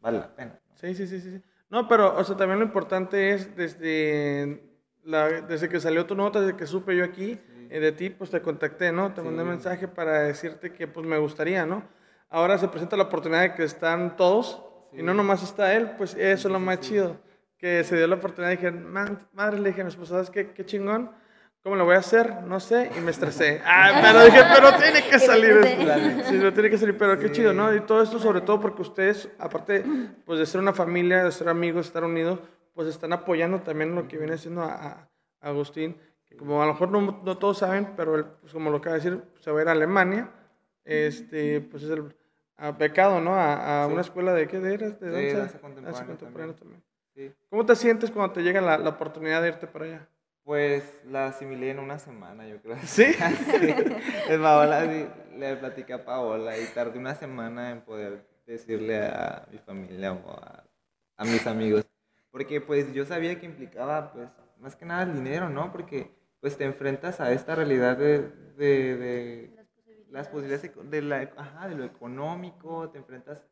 vale 0.00 0.18
la 0.18 0.34
pena. 0.34 0.60
¿no? 0.68 0.76
Sí, 0.76 0.94
sí, 0.94 1.06
sí, 1.06 1.20
sí. 1.20 1.30
sí. 1.32 1.42
No, 1.70 1.86
pero, 1.86 2.16
o 2.16 2.24
sea, 2.24 2.36
también 2.36 2.58
lo 2.58 2.64
importante 2.64 3.32
es 3.32 3.54
desde, 3.54 4.62
la, 5.04 5.28
desde 5.42 5.68
que 5.68 5.80
salió 5.80 6.06
tu 6.06 6.14
nota, 6.14 6.40
desde 6.40 6.56
que 6.56 6.66
supe 6.66 6.96
yo 6.96 7.04
aquí 7.04 7.38
eh, 7.70 7.80
de 7.80 7.92
ti, 7.92 8.08
pues 8.10 8.30
te 8.30 8.40
contacté, 8.40 8.90
¿no? 8.92 9.12
Te 9.12 9.22
mandé 9.22 9.42
Sí. 9.42 9.48
mensaje 9.48 9.88
para 9.88 10.20
decirte 10.22 10.72
que 10.72 10.86
pues 10.88 11.06
me 11.06 11.18
gustaría, 11.18 11.66
¿no? 11.66 11.82
Ahora 12.30 12.56
se 12.58 12.68
presenta 12.68 12.96
la 12.96 13.04
oportunidad 13.04 13.42
de 13.42 13.54
que 13.54 13.64
están 13.64 14.16
todos 14.16 14.62
y 14.92 15.02
no 15.02 15.12
Sí. 15.12 15.16
nomás 15.18 15.42
está 15.42 15.74
él, 15.74 15.90
pues 15.98 16.14
eso 16.14 16.48
es 16.48 16.52
lo 16.52 16.58
sí, 16.58 16.64
más 16.64 16.78
sí. 16.80 16.90
chido. 16.92 17.20
Que 17.58 17.82
se 17.84 17.96
dio 17.96 18.06
la 18.06 18.14
oportunidad 18.16 18.52
y 18.52 18.56
dije, 18.56 18.70
"Man- 18.70 19.26
madre, 19.32 19.58
le 19.58 19.70
dije 19.70 19.80
a 19.80 19.84
mi 19.84 19.90
esposa, 19.90 20.14
¿sabes 20.14 20.30
qué, 20.30 20.52
qué 20.52 20.64
chingón? 20.64 21.10
¿Cómo 21.62 21.74
lo 21.74 21.84
voy 21.84 21.96
a 21.96 21.98
hacer? 21.98 22.42
No 22.44 22.60
sé, 22.60 22.88
y 22.96 23.00
me 23.00 23.10
estresé. 23.10 23.60
Ah, 23.66 23.98
pero 24.00 24.24
dije, 24.24 24.40
pero 24.54 24.74
tiene 24.76 25.02
que 25.10 25.18
salir 25.18 25.50
esto. 25.58 26.24
Sí, 26.28 26.36
no 26.38 26.52
tiene 26.52 26.70
que 26.70 26.78
salir, 26.78 26.96
pero 26.96 27.18
qué 27.18 27.26
Sí. 27.28 27.32
chido, 27.34 27.52
¿no? 27.52 27.74
Y 27.74 27.80
todo 27.80 28.00
esto 28.02 28.18
sobre 28.20 28.40
todo 28.42 28.60
porque 28.60 28.82
ustedes, 28.82 29.28
aparte 29.40 29.84
pues 30.24 30.38
de 30.38 30.46
ser 30.46 30.60
una 30.60 30.72
familia, 30.72 31.24
de 31.24 31.32
ser 31.32 31.48
amigos, 31.48 31.86
estar 31.86 32.04
unidos, 32.04 32.38
pues 32.74 32.86
están 32.88 33.12
apoyando 33.12 33.60
también 33.60 33.92
lo 33.94 34.06
que 34.06 34.18
viene 34.18 34.38
siendo 34.38 34.62
a, 34.62 34.72
a- 34.72 35.08
Agustín, 35.40 35.96
que 36.26 36.36
como 36.36 36.62
a 36.62 36.66
lo 36.66 36.72
mejor 36.74 36.90
no, 36.90 37.00
no 37.24 37.38
todos 37.38 37.58
saben, 37.58 37.94
pero 37.96 38.14
él, 38.14 38.24
pues 38.40 38.52
como 38.52 38.70
lo 38.70 38.76
acaba 38.78 38.96
de 38.96 39.02
decir, 39.02 39.22
se 39.40 39.50
va 39.50 39.58
a 39.58 39.62
ir 39.62 39.68
a 39.68 39.72
Alemania, 39.72 40.30
este, 40.84 41.60
pues 41.60 41.82
es 41.82 41.90
el 41.90 42.14
a 42.56 42.72
becado, 42.72 43.20
¿no? 43.20 43.34
A, 43.34 43.82
a 43.82 43.86
Sí. 43.86 43.92
una 43.92 44.00
escuela 44.00 44.32
de, 44.34 44.48
¿qué 44.48 44.58
de 44.58 44.74
eras? 44.74 44.98
De 45.00 45.10
De 45.10 45.22
danza, 45.32 45.38
danza 45.38 45.58
contemporánea 45.60 46.06
contemporánea 46.06 46.56
también. 46.56 46.82
Sí. 47.18 47.34
¿Cómo 47.50 47.66
te 47.66 47.74
sientes 47.74 48.12
cuando 48.12 48.32
te 48.32 48.42
llega 48.42 48.60
la, 48.60 48.78
la 48.78 48.90
oportunidad 48.90 49.42
de 49.42 49.48
irte 49.48 49.66
para 49.66 49.86
allá? 49.86 50.08
Pues 50.44 51.02
la 51.04 51.26
asimilé 51.26 51.72
en 51.72 51.80
una 51.80 51.98
semana, 51.98 52.46
yo 52.46 52.62
creo. 52.62 52.76
¿Sí? 52.84 53.06
Sí. 54.28 54.36
Paola, 54.40 54.84
le 54.84 55.56
platicé 55.56 55.94
a 55.94 56.04
Paola 56.04 56.56
y 56.56 56.64
tardé 56.66 56.96
una 57.00 57.16
semana 57.16 57.72
en 57.72 57.80
poder 57.80 58.24
decirle 58.46 59.04
a 59.04 59.48
mi 59.50 59.58
familia 59.58 60.12
o 60.12 60.30
a, 60.30 60.62
a 61.16 61.24
mis 61.24 61.44
amigos. 61.48 61.84
Porque 62.30 62.60
pues 62.60 62.92
yo 62.92 63.04
sabía 63.04 63.36
que 63.40 63.46
implicaba 63.46 64.12
pues 64.12 64.28
más 64.60 64.76
que 64.76 64.86
nada 64.86 65.02
el 65.02 65.14
dinero, 65.14 65.50
¿no? 65.50 65.72
Porque 65.72 66.14
pues 66.38 66.56
te 66.56 66.66
enfrentas 66.66 67.20
a 67.20 67.32
esta 67.32 67.56
realidad 67.56 67.96
de, 67.96 68.30
de, 68.56 68.96
de 68.96 69.66
las 70.10 70.28
posibilidades 70.28 70.70
de, 70.88 71.02
la, 71.02 71.32
ajá, 71.36 71.66
de 71.66 71.74
lo 71.74 71.82
económico, 71.82 72.90
te 72.90 72.98
enfrentas 72.98 73.42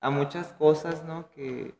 a 0.00 0.10
muchas 0.10 0.52
cosas, 0.54 1.04
¿no? 1.04 1.30
Que, 1.30 1.74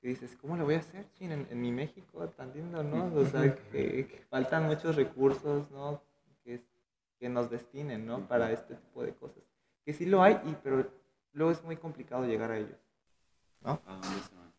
que 0.00 0.08
dices, 0.08 0.36
¿cómo 0.40 0.56
lo 0.56 0.64
voy 0.64 0.74
a 0.74 0.78
hacer? 0.78 1.10
Chin, 1.12 1.30
en, 1.32 1.46
en 1.50 1.60
mi 1.60 1.72
México 1.72 2.26
tan 2.30 2.52
lindo, 2.54 2.82
¿no? 2.82 3.12
O 3.14 3.24
sea, 3.26 3.42
que, 3.72 4.06
que 4.06 4.24
faltan 4.30 4.66
muchos 4.66 4.96
recursos, 4.96 5.70
¿no? 5.70 6.00
Que, 6.44 6.62
que 7.18 7.28
nos 7.28 7.50
destinen, 7.50 8.06
¿no? 8.06 8.26
Para 8.26 8.50
este 8.50 8.74
tipo 8.76 9.02
de 9.02 9.14
cosas. 9.14 9.42
Que 9.84 9.92
sí 9.92 10.06
lo 10.06 10.22
hay, 10.22 10.40
y, 10.44 10.56
pero 10.62 10.86
luego 11.32 11.52
es 11.52 11.62
muy 11.62 11.76
complicado 11.76 12.24
llegar 12.24 12.50
a 12.50 12.56
ellos. 12.58 12.78
¿No? 13.62 13.80
¿A 13.86 13.92
dónde 13.92 14.08
se 14.22 14.34
van? 14.36 14.52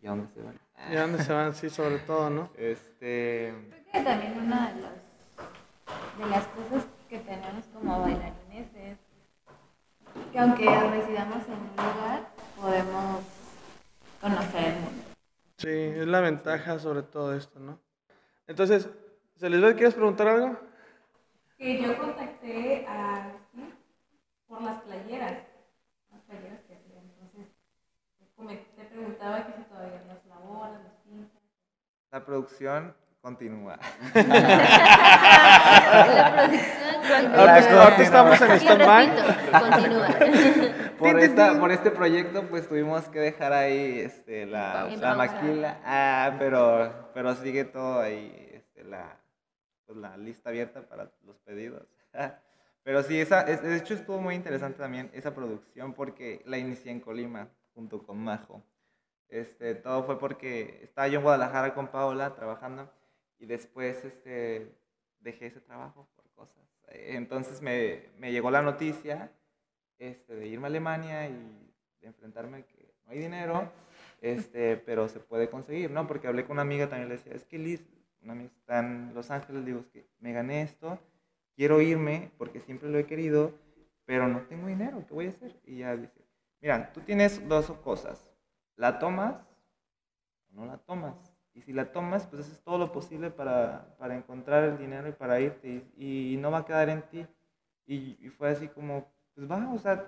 ¿Y 0.00 0.06
a 0.06 0.10
dónde 0.10 0.28
se 0.32 0.42
van? 0.42 0.58
¿Y 0.90 0.96
a 0.96 1.00
dónde 1.02 1.22
se 1.22 1.32
van? 1.32 1.54
Sí, 1.54 1.68
sobre 1.70 1.98
todo, 1.98 2.30
¿no? 2.30 2.50
Este... 2.56 3.52
Creo 3.68 3.92
que 3.92 4.00
también 4.10 4.38
una 4.38 4.72
de, 4.72 4.80
los- 4.80 6.18
de 6.18 6.26
las 6.30 6.46
cosas 6.48 6.86
que 7.10 7.18
tenemos 7.18 7.64
como 7.74 8.00
bailarines 8.00 8.74
es 8.74 8.98
que 10.32 10.38
aunque 10.38 10.64
residamos 10.64 11.46
en 11.46 11.52
un 11.54 11.76
lugar, 11.76 12.28
podemos 12.60 13.20
conocer 14.24 14.64
el 14.64 14.80
mundo. 14.80 15.02
Sí, 15.58 15.68
es 15.68 16.06
la 16.06 16.20
ventaja 16.20 16.78
sobre 16.78 17.02
todo 17.02 17.34
esto, 17.36 17.60
¿no? 17.60 17.78
Entonces, 18.46 18.88
Celeste, 19.36 19.74
¿quieres 19.74 19.94
preguntar 19.94 20.28
algo? 20.28 20.58
Que 21.58 21.82
yo 21.82 21.98
contacté 21.98 22.86
a 22.86 23.26
Agustín 23.26 23.74
por 24.48 24.62
las 24.62 24.80
playeras, 24.82 25.44
las 26.10 26.22
playeras 26.22 26.60
que 26.62 26.74
hacía. 26.74 27.00
Entonces, 27.02 27.52
como 28.34 28.48
te 28.48 28.84
preguntaba 28.90 29.46
que 29.46 29.52
si 29.52 29.62
todavía 29.68 30.02
las 30.06 30.24
laboras, 30.26 30.82
las 30.82 30.94
pintas. 31.04 31.42
La 32.10 32.24
producción 32.24 32.94
continúa. 33.24 33.78
La 36.14 36.36
producción 36.36 36.94
continúa. 37.08 37.42
Ahorita, 37.42 38.02
estamos 38.02 38.40
en 38.40 38.48
repito, 38.48 38.68
continúa. 39.60 40.08
por, 40.98 41.20
esta, 41.20 41.58
por 41.58 41.72
este 41.72 41.90
proyecto, 41.90 42.42
pues 42.48 42.68
tuvimos 42.68 43.08
que 43.08 43.20
dejar 43.20 43.54
ahí 43.54 44.00
este, 44.00 44.44
la, 44.44 44.88
la 45.00 45.14
maquila. 45.14 45.80
Ah, 45.84 46.34
pero, 46.38 47.10
pero 47.14 47.34
sigue 47.36 47.64
todo 47.64 48.00
ahí, 48.00 48.50
este, 48.52 48.84
la, 48.84 49.16
pues, 49.86 49.96
la 49.98 50.18
lista 50.18 50.50
abierta 50.50 50.82
para 50.82 51.10
los 51.24 51.38
pedidos. 51.38 51.82
Pero 52.82 53.02
sí, 53.02 53.18
esa, 53.18 53.40
es- 53.40 53.62
de 53.62 53.78
hecho 53.78 53.94
estuvo 53.94 54.20
muy 54.20 54.34
interesante 54.34 54.76
también 54.76 55.10
esa 55.14 55.34
producción 55.34 55.94
porque 55.94 56.42
la 56.44 56.58
inicié 56.58 56.92
en 56.92 57.00
Colima 57.00 57.48
junto 57.74 58.02
con 58.02 58.18
Majo. 58.22 58.62
Este, 59.30 59.74
todo 59.74 60.04
fue 60.04 60.18
porque 60.18 60.80
estaba 60.82 61.08
yo 61.08 61.20
en 61.20 61.22
Guadalajara 61.24 61.72
con 61.72 61.88
Paola 61.88 62.34
trabajando 62.34 62.92
y 63.44 63.46
después 63.46 64.02
este, 64.06 64.74
dejé 65.20 65.48
ese 65.48 65.60
trabajo 65.60 66.08
por 66.16 66.24
cosas. 66.30 66.64
Eh, 66.88 67.10
Entonces 67.10 67.60
me, 67.60 68.08
me 68.18 68.32
llegó 68.32 68.50
la 68.50 68.62
noticia 68.62 69.30
este, 69.98 70.34
de 70.34 70.46
irme 70.48 70.64
a 70.64 70.68
Alemania 70.68 71.28
y 71.28 71.74
de 72.00 72.06
enfrentarme 72.06 72.64
que 72.64 72.94
no 73.04 73.12
hay 73.12 73.18
dinero, 73.18 73.70
este, 74.22 74.78
pero 74.78 75.10
se 75.10 75.20
puede 75.20 75.50
conseguir, 75.50 75.90
¿no? 75.90 76.06
Porque 76.06 76.26
hablé 76.26 76.44
con 76.44 76.52
una 76.52 76.62
amiga 76.62 76.88
también, 76.88 77.10
le 77.10 77.16
decía, 77.16 77.34
es 77.34 77.44
que 77.44 77.58
Liz, 77.58 77.86
una 78.22 78.32
amiga 78.32 78.50
está 78.56 78.78
en 78.78 79.12
Los 79.12 79.30
Ángeles, 79.30 79.66
digo, 79.66 79.80
es 79.80 79.88
que 79.88 80.08
me 80.20 80.32
gané 80.32 80.62
esto, 80.62 80.98
quiero 81.54 81.82
irme 81.82 82.30
porque 82.38 82.60
siempre 82.60 82.88
lo 82.88 82.98
he 82.98 83.04
querido, 83.04 83.52
pero 84.06 84.26
no 84.26 84.40
tengo 84.46 84.68
dinero, 84.68 85.04
¿qué 85.06 85.12
voy 85.12 85.26
a 85.26 85.28
hacer? 85.28 85.54
Y 85.66 85.76
ella 85.76 85.96
dice, 85.98 86.24
mira, 86.62 86.90
tú 86.94 87.02
tienes 87.02 87.46
dos 87.46 87.70
cosas, 87.82 88.26
la 88.76 88.98
tomas 88.98 89.36
o 90.48 90.54
no 90.54 90.64
la 90.64 90.78
tomas. 90.78 91.33
Y 91.54 91.62
si 91.62 91.72
la 91.72 91.92
tomas, 91.92 92.26
pues 92.26 92.42
haces 92.42 92.60
todo 92.62 92.78
lo 92.78 92.92
posible 92.92 93.30
para, 93.30 93.94
para 93.98 94.16
encontrar 94.16 94.64
el 94.64 94.78
dinero 94.78 95.08
y 95.08 95.12
para 95.12 95.40
irte 95.40 95.84
y, 95.96 96.34
y 96.34 96.36
no 96.36 96.50
va 96.50 96.58
a 96.58 96.64
quedar 96.64 96.88
en 96.88 97.02
ti. 97.02 97.26
Y, 97.86 98.16
y 98.20 98.28
fue 98.30 98.50
así 98.50 98.68
como, 98.68 99.06
pues 99.34 99.50
va, 99.50 99.70
o 99.72 99.78
sea, 99.78 100.04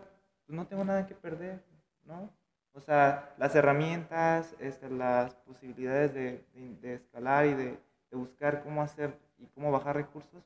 pues 0.46 0.56
no 0.56 0.66
tengo 0.66 0.84
nada 0.84 1.06
que 1.06 1.14
perder, 1.14 1.62
¿no? 2.04 2.30
O 2.72 2.80
sea, 2.80 3.34
las 3.38 3.54
herramientas, 3.54 4.54
este, 4.60 4.90
las 4.90 5.34
posibilidades 5.36 6.12
de, 6.14 6.44
de- 6.54 6.76
de 6.80 6.94
escalar 6.94 7.46
y 7.46 7.54
de, 7.54 7.78
de 8.10 8.16
buscar 8.16 8.62
cómo 8.62 8.82
hacer 8.82 9.18
y 9.38 9.46
cómo 9.48 9.70
bajar 9.72 9.96
recursos 9.96 10.44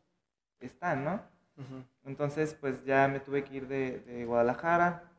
están, 0.61 1.05
¿no? 1.05 1.23
Ujú. 1.57 1.85
Entonces, 2.05 2.55
pues 2.55 2.85
ya 2.85 3.09
me 3.09 3.21
tuve 3.21 3.45
que 3.45 3.57
ir 3.57 3.69
de, 3.69 4.01
de 4.01 4.25
Guadalajara, 4.25 5.10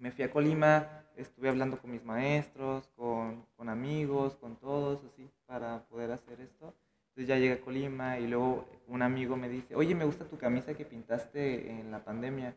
me 0.00 0.10
fui 0.10 0.24
a 0.24 0.30
Colima, 0.30 1.04
estuve 1.14 1.50
hablando 1.50 1.78
con 1.78 1.90
mis 1.90 2.04
maestros, 2.04 2.88
con, 2.96 3.44
con 3.56 3.68
amigos, 3.68 4.34
con 4.36 4.56
todos, 4.56 5.04
así, 5.04 5.30
para 5.46 5.84
poder 5.84 6.10
hacer 6.10 6.40
esto. 6.40 6.74
Entonces 7.10 7.28
ya 7.28 7.36
llegué 7.36 7.52
a 7.54 7.60
Colima 7.60 8.18
y 8.18 8.26
luego 8.26 8.66
un 8.88 9.02
amigo 9.02 9.36
me 9.36 9.48
dice, 9.48 9.76
oye, 9.76 9.94
me 9.94 10.04
gusta 10.04 10.24
tu 10.24 10.38
camisa 10.38 10.74
que 10.74 10.84
pintaste 10.84 11.70
en 11.70 11.90
la 11.90 12.02
pandemia. 12.02 12.56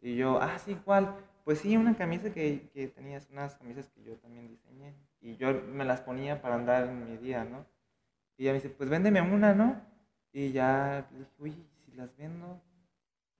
Y 0.00 0.16
yo, 0.16 0.40
ah, 0.40 0.58
sí, 0.58 0.78
¿cuál? 0.84 1.16
Pues 1.44 1.58
sí, 1.58 1.76
una 1.76 1.96
camisa 1.96 2.32
que, 2.32 2.70
que 2.72 2.86
tenías, 2.88 3.28
unas 3.30 3.56
camisas 3.56 3.88
que 3.90 4.04
yo 4.04 4.14
también 4.16 4.48
diseñé. 4.48 4.94
Y 5.20 5.36
yo 5.36 5.52
me 5.72 5.84
las 5.84 6.00
ponía 6.00 6.40
para 6.40 6.54
andar 6.54 6.84
en 6.88 7.10
mi 7.10 7.16
día, 7.16 7.44
¿no? 7.44 7.66
Y 8.36 8.44
ella 8.44 8.52
me 8.52 8.60
dice, 8.60 8.70
pues 8.70 8.88
véndeme 8.88 9.20
una, 9.20 9.54
¿no? 9.54 9.80
Y 10.32 10.52
ya 10.52 11.08
dije, 11.10 11.30
oye, 11.38 11.56
¿y 11.56 11.84
si 11.84 11.92
las 11.92 12.16
vendo. 12.16 12.60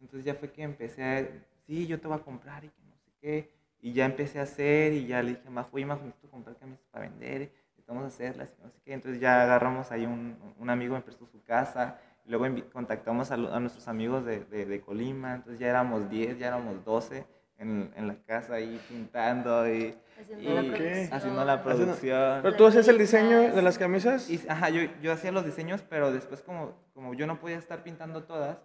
Entonces 0.00 0.24
ya 0.24 0.34
fue 0.34 0.50
que 0.50 0.62
empecé 0.62 1.05
a, 1.05 1.28
sí, 1.66 1.86
yo 1.86 2.00
te 2.00 2.09
voy 2.09 2.16
a 2.16 2.22
comprar 2.22 2.64
y 2.64 2.68
que 2.68 2.84
qué. 3.24 3.50
Y 3.80 3.92
ya 3.92 4.04
empecé 4.06 4.40
a 4.40 4.42
hacer 4.44 4.92
y 4.92 5.06
ya 5.06 5.22
le 5.22 5.30
dije, 5.30 5.50
Majo, 5.50 5.68
oye, 5.72 5.84
Majo, 5.86 6.02
necesito 6.04 6.30
comprar 6.30 6.56
camisas 6.56 6.84
para 6.90 7.06
vender, 7.08 7.52
necesitamos 7.70 8.04
hacerlas 8.04 8.54
y 8.58 8.62
no 8.62 8.70
sé 8.70 8.80
qué. 8.84 8.92
Entonces 8.94 9.20
ya 9.20 9.42
agarramos 9.42 9.90
ahí 9.92 10.06
un, 10.06 10.36
un 10.58 10.70
amigo, 10.70 10.94
me 10.94 11.02
prestó 11.02 11.26
su 11.26 11.42
casa. 11.42 11.98
y 12.26 12.30
Luego 12.30 12.46
contactamos 12.72 13.30
a, 13.30 13.34
a 13.34 13.60
nuestros 13.60 13.86
amigos 13.88 14.24
de, 14.24 14.44
de, 14.44 14.64
de 14.64 14.80
Colima, 14.80 15.34
entonces 15.34 15.58
ya 15.60 15.68
éramos 15.68 16.08
10, 16.08 16.38
ya 16.38 16.46
éramos 16.48 16.82
12 16.84 17.26
en, 17.58 17.92
en 17.96 18.08
la 18.08 18.16
casa 18.26 18.54
ahí 18.54 18.80
pintando 18.88 19.68
y, 19.68 19.94
Haciendo 20.18 20.42
y 20.42 20.54
la 20.54 20.62
producción. 20.62 21.12
haciendo 21.12 21.44
la 21.44 21.62
producción. 21.62 22.42
Pero 22.42 22.56
tú 22.56 22.66
hacías 22.66 22.88
el 22.88 22.98
diseño 22.98 23.54
de 23.54 23.62
las 23.62 23.76
camisas. 23.78 24.30
Y, 24.30 24.40
ajá, 24.48 24.70
yo, 24.70 24.80
yo 25.02 25.12
hacía 25.12 25.30
los 25.32 25.44
diseños, 25.44 25.82
pero 25.82 26.10
después 26.12 26.40
como, 26.40 26.72
como 26.94 27.12
yo 27.14 27.26
no 27.26 27.38
podía 27.38 27.58
estar 27.58 27.82
pintando 27.82 28.22
todas, 28.24 28.58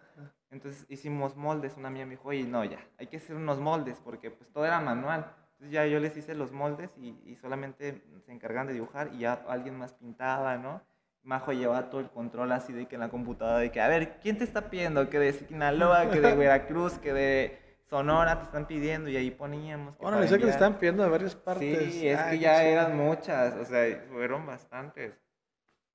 entonces 0.52 0.86
hicimos 0.90 1.36
moldes. 1.36 1.78
Una 1.78 1.90
amiga 1.90 2.06
me 2.06 2.12
dijo, 2.12 2.30
oye, 2.30 2.44
no, 2.44 2.64
ya, 2.64 2.80
hay 2.98 3.08
que 3.08 3.18
hacer 3.18 3.36
unos 3.36 3.60
moldes, 3.60 4.00
porque 4.04 4.32
pues 4.32 4.50
todo 4.52 4.66
era 4.66 4.80
manual. 4.80 5.32
Entonces 5.54 5.72
ya 5.74 5.86
yo 5.86 6.00
les 6.00 6.16
hice 6.16 6.36
los 6.36 6.52
moldes 6.52 6.90
y, 6.98 7.10
y 7.26 7.36
solamente 7.36 8.02
se 8.26 8.32
encargan 8.32 8.68
de 8.68 8.74
dibujar 8.74 9.10
y 9.14 9.20
ya 9.20 9.34
alguien 9.48 9.78
más 9.78 9.94
pintaba, 9.94 10.58
¿no? 10.58 10.82
Majo 11.24 11.52
llevaba 11.52 11.90
todo 11.90 12.02
el 12.02 12.10
control 12.10 12.52
así 12.54 12.72
de 12.72 12.88
que 12.88 12.96
en 12.96 13.02
la 13.02 13.10
computadora, 13.10 13.60
de 13.60 13.72
que, 13.72 13.82
a 13.82 13.88
ver, 13.90 14.20
¿quién 14.22 14.38
te 14.38 14.46
está 14.46 14.70
pidiendo? 14.70 15.10
Que 15.10 15.20
de 15.20 15.34
Sinaloa, 15.34 16.10
que 16.10 16.22
de 16.22 16.36
Veracruz, 16.36 16.98
que 16.98 17.12
de 17.14 17.60
Sonora 17.90 18.38
te 18.40 18.46
están 18.46 18.68
pidiendo 18.68 19.10
y 19.10 19.18
ahí 19.18 19.32
poníamos. 19.32 19.96
que 19.98 20.06
sé 20.06 20.12
que 20.12 20.22
le 20.30 20.36
enviar. 20.36 20.50
están 20.50 20.78
pidiendo 20.78 21.04
de 21.04 21.10
varias 21.10 21.36
partes. 21.36 21.94
Sí, 21.94 22.08
es 22.08 22.18
Ay, 22.18 22.38
que 22.38 22.44
ya 22.44 22.64
eran 22.64 22.96
muchas, 22.96 23.56
o 23.56 23.66
sea, 23.66 24.06
fueron 24.10 24.46
bastantes. 24.46 25.20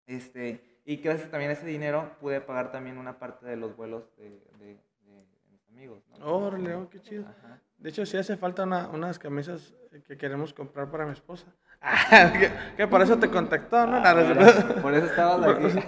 Este, 0.06 0.60
y 0.84 0.96
gracias 0.96 1.30
también 1.30 1.50
a 1.50 1.54
ese 1.54 1.66
dinero 1.66 2.10
pude 2.20 2.40
pagar 2.40 2.70
también 2.72 2.98
una 2.98 3.18
parte 3.18 3.46
de 3.46 3.56
los 3.56 3.76
vuelos 3.76 4.04
de, 4.16 4.30
de- 4.30 4.40
de- 4.58 4.78
de 5.04 5.50
mis 5.50 5.68
amigos. 5.68 6.02
¿no? 6.18 6.26
Órale, 6.26 6.74
oh, 6.74 6.88
qué 6.90 7.00
chido. 7.00 7.24
Ajá. 7.26 7.60
De 7.78 7.90
hecho, 7.90 8.04
sí 8.06 8.16
hace 8.16 8.36
falta 8.36 8.62
una- 8.64 8.88
unas 8.88 9.18
camisas 9.18 9.74
que 10.06 10.16
queremos 10.16 10.52
comprar 10.54 10.90
para 10.90 11.06
mi 11.06 11.12
esposa. 11.12 11.46
Ah, 11.80 12.32
que, 12.38 12.50
que 12.76 12.86
por 12.88 13.02
eso 13.02 13.18
te 13.18 13.28
contactó, 13.30 13.86
¿no? 13.86 14.02
Cierto. 14.02 14.82
Por 14.82 14.94
eso 14.94 15.06
estabas 15.06 15.56
aquí. 15.56 15.78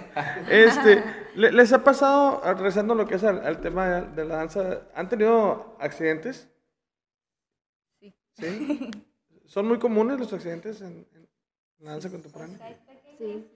Este, 0.49 1.03
¿le- 1.35 1.51
¿les 1.51 1.73
ha 1.73 1.83
pasado, 1.83 2.41
ah, 2.43 2.53
regresando 2.53 2.93
a 2.93 2.97
lo 2.97 3.07
que 3.07 3.15
es 3.15 3.23
al, 3.23 3.45
al 3.45 3.59
tema 3.61 3.87
de, 3.87 4.07
de 4.15 4.25
la 4.25 4.35
danza, 4.37 4.81
¿han 4.95 5.09
tenido 5.09 5.75
accidentes? 5.79 6.49
Sí. 7.99 8.13
¿Sí? 8.33 8.91
¿Son 9.45 9.67
muy 9.67 9.79
comunes 9.79 10.19
los 10.19 10.31
accidentes 10.33 10.81
en, 10.81 11.07
en 11.13 11.27
la 11.79 11.91
danza 11.91 12.09
contemporánea? 12.11 12.57
Sí. 13.17 13.47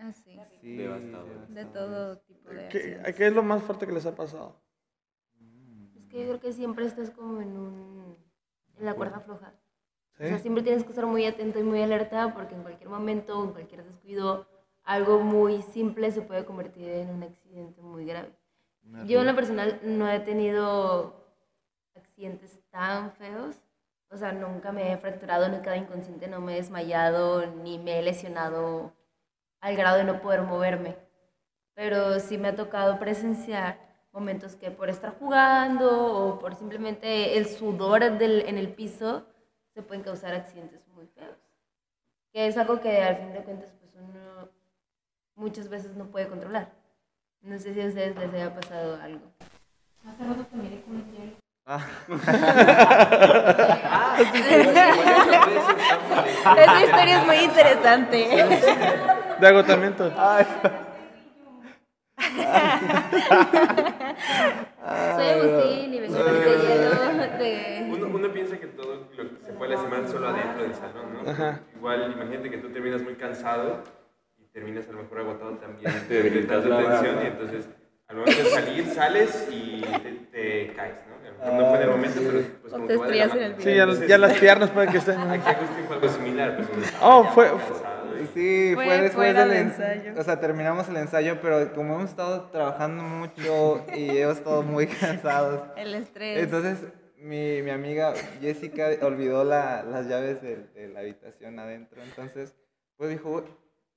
Ah, 0.00 0.12
sí. 0.12 0.38
Sí, 0.60 0.76
Devastador. 0.76 1.46
De 1.48 1.64
todo 1.66 2.18
tipo 2.18 2.50
de 2.50 2.68
¿Qué. 2.68 3.14
¿Qué 3.14 3.26
es 3.26 3.34
lo 3.34 3.42
más 3.42 3.62
fuerte 3.62 3.86
que 3.86 3.92
les 3.92 4.06
ha 4.06 4.14
pasado? 4.14 4.56
Es 5.94 6.06
que 6.06 6.20
yo 6.20 6.26
creo 6.26 6.40
que 6.40 6.52
siempre 6.52 6.86
estás 6.86 7.10
como 7.10 7.42
en 7.42 7.56
un... 7.56 8.16
en 8.78 8.84
la 8.84 8.94
cuerda 8.94 9.20
floja. 9.20 9.52
¿Sí? 10.16 10.24
O 10.24 10.28
sea, 10.28 10.38
siempre 10.38 10.62
tienes 10.62 10.84
que 10.84 10.90
estar 10.90 11.06
muy 11.06 11.26
atento 11.26 11.58
y 11.58 11.62
muy 11.62 11.82
alerta 11.82 12.32
porque 12.34 12.54
en 12.54 12.62
cualquier 12.62 12.88
momento, 12.88 13.44
en 13.44 13.52
cualquier 13.52 13.84
descuido, 13.84 14.46
algo 14.84 15.20
muy 15.20 15.62
simple 15.62 16.10
se 16.10 16.22
puede 16.22 16.44
convertir 16.44 16.88
en 16.88 17.10
un 17.10 17.22
accidente 17.22 17.80
muy 17.82 18.06
grave. 18.06 18.32
Yo 19.06 19.20
en 19.20 19.26
lo 19.26 19.34
personal 19.34 19.78
no 19.84 20.10
he 20.10 20.20
tenido 20.20 21.14
accidentes 21.94 22.58
tan 22.70 23.12
feos. 23.12 23.56
O 24.10 24.16
sea, 24.16 24.32
nunca 24.32 24.72
me 24.72 24.92
he 24.92 24.96
fracturado, 24.96 25.48
no 25.48 25.56
he 25.56 25.62
quedado 25.62 25.80
inconsciente, 25.80 26.26
no 26.26 26.40
me 26.40 26.54
he 26.54 26.56
desmayado, 26.56 27.46
ni 27.46 27.78
me 27.78 27.98
he 27.98 28.02
lesionado 28.02 28.92
al 29.60 29.76
grado 29.76 29.98
de 29.98 30.04
no 30.04 30.20
poder 30.20 30.42
moverme. 30.42 30.96
Pero 31.74 32.18
sí 32.20 32.38
me 32.38 32.48
ha 32.48 32.56
tocado 32.56 32.98
presenciar 32.98 33.78
momentos 34.12 34.56
que 34.56 34.70
por 34.70 34.88
estar 34.90 35.18
jugando 35.18 36.14
o 36.14 36.38
por 36.38 36.54
simplemente 36.54 37.36
el 37.38 37.46
sudor 37.46 38.18
del, 38.18 38.40
en 38.48 38.58
el 38.58 38.72
piso 38.72 39.26
se 39.72 39.82
pueden 39.82 40.02
causar 40.02 40.34
accidentes 40.34 40.86
muy 40.88 41.06
feos. 41.06 41.38
Que 42.32 42.46
es 42.46 42.56
algo 42.56 42.80
que 42.80 43.02
al 43.02 43.16
fin 43.16 43.32
de 43.32 43.42
cuentas 43.42 43.70
pues 43.80 43.92
uno 43.94 44.48
muchas 45.36 45.68
veces 45.68 45.96
no 45.96 46.06
puede 46.06 46.28
controlar. 46.28 46.70
No 47.42 47.58
sé 47.58 47.72
si 47.72 47.80
a 47.80 47.86
ustedes 47.86 48.16
les 48.16 48.34
haya 48.34 48.54
pasado 48.54 49.00
algo. 49.00 49.32
Hace 50.06 50.24
rato 50.24 50.44
te 50.44 50.56
miré 50.56 50.82
con 50.82 50.96
el 50.96 51.04
gel. 51.16 51.36
Ah, 51.66 51.86
Esa 56.58 56.84
historia 56.84 57.20
es 57.20 57.26
muy 57.26 57.36
interesante. 57.36 59.19
De 59.40 59.46
agotamiento. 59.46 60.10
Soy 65.16 65.28
Agustín 65.28 65.94
y 65.94 66.00
vengo 66.00 66.18
de 66.24 66.40
hielo 66.40 67.38
de... 67.38 67.88
Uno, 67.90 68.06
uno 68.14 68.32
piensa 68.32 68.58
que 68.58 68.66
todo 68.66 68.94
lo 69.16 69.30
que 69.30 69.44
se 69.46 69.52
puede 69.52 69.74
lastimar 69.74 70.06
solo 70.08 70.28
adentro 70.28 70.62
del 70.62 70.74
salón, 70.74 71.06
¿no? 71.24 71.30
Ajá. 71.30 71.60
Igual, 71.76 72.12
imagínate 72.12 72.50
que 72.50 72.58
tú 72.58 72.68
terminas 72.70 73.02
muy 73.02 73.14
cansado 73.14 73.82
y 74.38 74.44
terminas 74.52 74.88
a 74.88 74.92
lo 74.92 75.02
mejor 75.02 75.20
agotado 75.20 75.52
también 75.56 75.90
Te 76.08 76.22
de 76.22 76.30
gritas 76.30 76.62
tanta 76.62 76.68
la 76.68 76.88
tensión 77.00 77.22
y 77.22 77.26
entonces 77.26 77.68
al 78.08 78.16
momento 78.16 78.42
de 78.42 78.50
salir 78.50 78.86
sales 78.86 79.48
y 79.50 79.80
te, 79.82 80.10
te 80.32 80.72
caes, 80.74 80.96
¿no? 81.08 81.14
A 81.14 81.46
mejor 81.46 81.62
no 81.62 81.68
fue 81.68 81.76
en 81.76 81.82
el 81.82 81.90
momento, 81.90 82.20
pero 82.26 82.42
pues 82.60 82.72
como 82.72 82.86
te 82.86 82.92
que 82.94 82.98
va 82.98 83.06
de 83.06 83.16
la 83.16 83.24
en 83.24 83.42
el 83.42 83.62
Sí, 83.62 83.74
ya, 83.74 83.82
Entonces, 83.84 84.08
ya 84.08 84.18
las 84.18 84.32
piernas 84.34 84.70
pueden 84.70 84.90
que 84.90 84.98
estén. 84.98 85.18
Aquí 85.30 85.48
Agustín 85.48 85.84
fue 85.86 85.96
algo 85.96 86.08
similar, 86.08 86.56
pues 86.56 86.68
Oh, 87.00 87.24
fue, 87.24 87.48
fue- 87.50 87.89
sí, 88.28 88.72
Fue 88.74 88.84
fue, 88.86 89.00
después 89.02 89.34
del 89.34 89.48
del 89.48 89.58
en- 89.58 89.66
ensayo. 89.68 90.12
O 90.18 90.22
sea, 90.22 90.40
terminamos 90.40 90.88
el 90.88 90.96
ensayo, 90.96 91.40
pero 91.40 91.72
como 91.72 91.94
hemos 91.96 92.10
estado 92.10 92.50
trabajando 92.50 93.02
mucho 93.02 93.84
y 93.94 94.18
hemos 94.18 94.38
estado 94.38 94.62
muy 94.62 94.86
cansados, 95.00 95.62
El 95.76 95.94
estrés. 95.94 96.42
Entonces, 96.44 96.78
mi, 97.18 97.60
mi 97.62 97.70
amiga 97.70 98.14
Jessica 98.40 98.88
olvidó 99.02 99.44
la- 99.44 99.82
las 99.82 100.06
llaves 100.06 100.40
de, 100.42 100.56
de 100.74 100.88
la 100.88 101.00
habitación 101.00 101.58
adentro. 101.58 102.02
Entonces, 102.02 102.54
pues 102.96 103.10
dijo, 103.10 103.30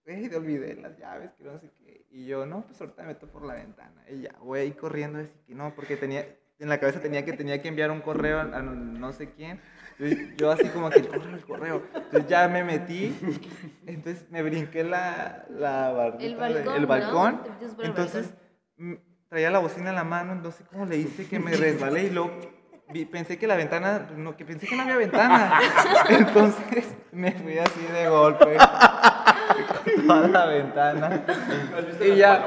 güey, 0.06 0.30
te 0.30 0.36
olvidé 0.36 0.76
las 0.76 0.98
llaves, 0.98 1.32
que 1.38 1.44
no 1.46 1.58
sé 1.60 1.70
qué. 1.80 2.06
Y 2.10 2.26
yo, 2.26 2.46
no, 2.46 2.66
pues 2.66 2.80
ahorita 2.82 3.02
me 3.04 3.08
meto 3.10 3.28
por 3.28 3.46
la 3.46 3.54
ventana. 3.56 4.04
Y 4.10 4.22
ya, 4.22 4.34
güey, 4.42 4.72
corriendo, 4.74 5.20
así 5.20 5.34
que 5.48 5.56
no, 5.56 5.74
porque 5.76 5.96
tenía, 5.98 6.28
en 6.60 6.70
la 6.70 6.80
cabeza 6.80 7.00
tenía 7.02 7.26
que, 7.26 7.34
tenía 7.34 7.62
que 7.62 7.68
enviar 7.68 7.92
un 7.92 8.02
correo 8.02 8.40
a, 8.40 8.44
a 8.44 8.62
no 8.62 9.12
sé 9.14 9.32
quién. 9.32 9.60
Entonces, 10.00 10.36
yo 10.38 10.52
así 10.52 10.68
como 10.70 10.90
que 10.90 11.00
el 11.00 11.08
correo, 11.08 11.36
el 11.36 11.46
correo. 11.46 11.84
Entonces 11.94 12.28
ya 12.28 12.48
me 12.48 12.64
metí, 12.64 13.16
entonces 13.86 14.26
me 14.32 14.42
brinqué 14.42 14.84
la, 14.84 15.46
la 15.50 15.92
El 16.76 16.86
balcón, 16.88 17.42
Entonces, 17.88 18.34
mm, 18.78 18.94
traía 19.30 19.52
la 19.52 19.60
bocina 19.60 19.90
en 19.90 19.96
la 19.96 20.04
mano, 20.04 20.36
no 20.36 20.52
sé 20.52 20.64
cómo 20.66 20.86
le 20.86 20.98
hice 20.98 21.28
que 21.28 21.40
me 21.40 21.56
resbalé 21.56 22.04
y 22.06 22.10
luego 22.10 22.32
vi- 22.90 23.06
pensé 23.06 23.38
que 23.38 23.46
la 23.48 23.56
ventana, 23.56 24.06
pues, 24.08 24.18
no, 24.20 24.36
que 24.36 24.46
pensé 24.46 24.68
que 24.68 24.76
no 24.76 24.82
había 24.84 24.98
ventana. 24.98 25.60
Entonces 26.10 26.96
me 27.12 27.32
fui 27.34 27.58
así 27.60 27.82
de 27.94 28.10
golpe. 28.10 28.58
con 29.96 30.08
Toda 30.08 30.28
la 30.28 30.46
ventana. 30.48 31.24
Y 32.04 32.16
ya. 32.16 32.46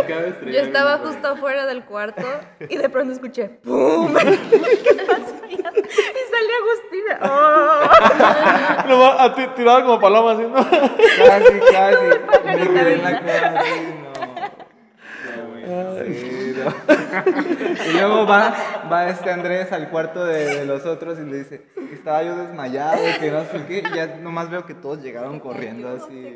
Acaba 0.00 0.20
de 0.22 0.52
Yo 0.52 0.60
estaba 0.60 0.98
justo 0.98 1.28
afuera 1.28 1.66
del 1.66 1.84
cuarto 1.84 2.22
y 2.68 2.76
de 2.76 2.88
pronto 2.88 3.12
escuché 3.12 3.48
¡Pum! 3.64 4.14
¿Qué 4.14 4.94
pasó 5.06 5.34
allá? 5.44 5.72
Y 5.78 6.22
salió 6.30 6.54
Agustín. 6.62 7.06
¡Oh! 7.22 8.88
Nomás 8.88 9.20
a 9.20 9.34
ti- 9.34 9.46
tirado 9.56 9.84
como 9.84 10.00
paloma 10.00 10.32
así, 10.32 10.42
¿no? 10.42 10.54
Casi, 10.54 11.60
casi. 11.72 12.06
Me 12.44 12.68
quedé 12.68 12.92
en 12.94 13.02
la 13.02 13.20
cara 13.20 13.60
así, 13.60 13.80
no. 14.02 14.12
Sí, 16.04 16.54
no. 16.56 16.72
Y 17.86 17.92
luego 17.92 18.26
va, 18.26 18.54
va 18.90 19.08
este 19.08 19.30
Andrés 19.30 19.70
al 19.72 19.88
cuarto 19.90 20.24
de, 20.24 20.58
de 20.58 20.64
los 20.66 20.84
otros 20.86 21.18
y 21.18 21.24
le 21.24 21.38
dice 21.38 21.62
que 21.74 21.94
estaba 21.94 22.22
yo 22.22 22.36
desmayado, 22.36 22.98
que 23.20 23.30
no 23.30 23.44
sé 23.44 23.64
qué, 23.68 23.78
y 23.90 23.94
ya 23.96 24.06
nomás 24.20 24.50
veo 24.50 24.64
que 24.66 24.74
todos 24.74 25.02
llegaron 25.02 25.38
corriendo 25.40 25.88
así. 25.88 26.34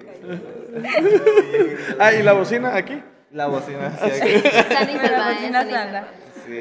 Ah, 1.99 2.13
y 2.13 2.23
la 2.23 2.33
bocina 2.35 2.77
aquí. 2.77 3.03
La 3.37 3.47
bocina 3.49 3.93
y 3.93 3.97
Pero 4.01 4.65
salva, 4.65 5.27
pues 5.27 5.43
¿eh? 5.43 5.51
salva. 5.71 6.03
Sí. 6.47 6.59